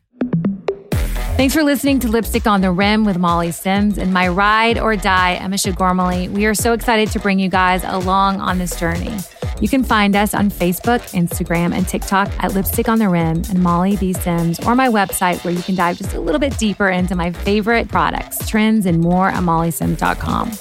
Thanks 1.36 1.54
for 1.54 1.64
listening 1.64 2.00
to 2.00 2.08
Lipstick 2.08 2.48
on 2.48 2.62
the 2.62 2.72
Rim 2.72 3.04
with 3.06 3.18
Molly 3.18 3.52
Sims 3.52 3.98
and 3.98 4.14
my 4.14 4.28
ride 4.28 4.78
or 4.80 4.96
die, 4.96 5.38
Emese 5.42 5.76
Gormley. 5.76 6.30
We 6.30 6.46
are 6.46 6.54
so 6.54 6.74
excited 6.74 7.12
to 7.12 7.20
bring 7.20 7.38
you 7.40 7.50
guys 7.50 7.84
along 7.86 8.40
on 8.42 8.58
this 8.58 8.78
journey. 8.80 9.14
You 9.60 9.68
can 9.68 9.84
find 9.84 10.16
us 10.16 10.34
on 10.34 10.50
Facebook, 10.50 11.00
Instagram, 11.12 11.74
and 11.76 11.88
TikTok 11.88 12.32
at 12.40 12.54
Lipstick 12.54 12.88
on 12.88 13.00
the 13.00 13.10
Rim 13.10 13.44
and 13.50 13.62
Molly 13.62 13.98
B. 13.98 14.14
Sims, 14.14 14.60
or 14.66 14.76
my 14.76 14.88
website 14.88 15.44
where 15.44 15.54
you 15.54 15.62
can 15.62 15.76
dive 15.76 15.98
just 15.98 16.14
a 16.14 16.20
little 16.20 16.40
bit 16.40 16.58
deeper 16.58 16.90
into 16.90 17.16
my 17.16 17.32
favorite 17.32 17.90
products, 17.90 18.48
trends, 18.48 18.86
and 18.86 19.02
more 19.02 19.28
at 19.30 19.44
mollysims.com. 19.44 20.52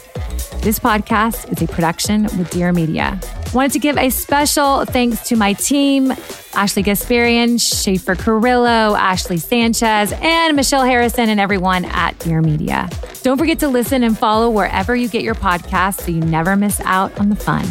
This 0.61 0.80
podcast 0.80 1.53
is 1.53 1.62
a 1.62 1.72
production 1.72 2.24
with 2.24 2.51
Dear 2.51 2.72
Media. 2.72 3.20
Wanted 3.55 3.72
to 3.72 3.78
give 3.78 3.96
a 3.96 4.11
special 4.11 4.84
thanks 4.84 5.28
to 5.28 5.36
my 5.36 5.53
team 5.53 6.12
Ashley 6.55 6.82
Gasparian, 6.82 7.61
Schaefer 7.61 8.16
Carrillo, 8.16 8.96
Ashley 8.96 9.38
Sanchez, 9.38 10.12
and 10.20 10.57
Michelle 10.57 10.84
Harrison, 10.84 11.28
and 11.28 11.38
everyone 11.38 11.84
at 11.84 12.18
Dear 12.18 12.42
Media. 12.42 12.88
Don't 13.22 13.38
forget 13.38 13.61
to 13.61 13.68
listen 13.68 14.03
and 14.03 14.18
follow 14.18 14.51
wherever 14.51 14.96
you 14.96 15.09
get 15.09 15.22
your 15.22 15.36
podcasts 15.36 16.01
so 16.03 16.11
you 16.11 16.20
never 16.20 16.57
miss 16.57 16.80
out 16.80 17.16
on 17.20 17.28
the 17.28 17.36
fun. 17.36 17.64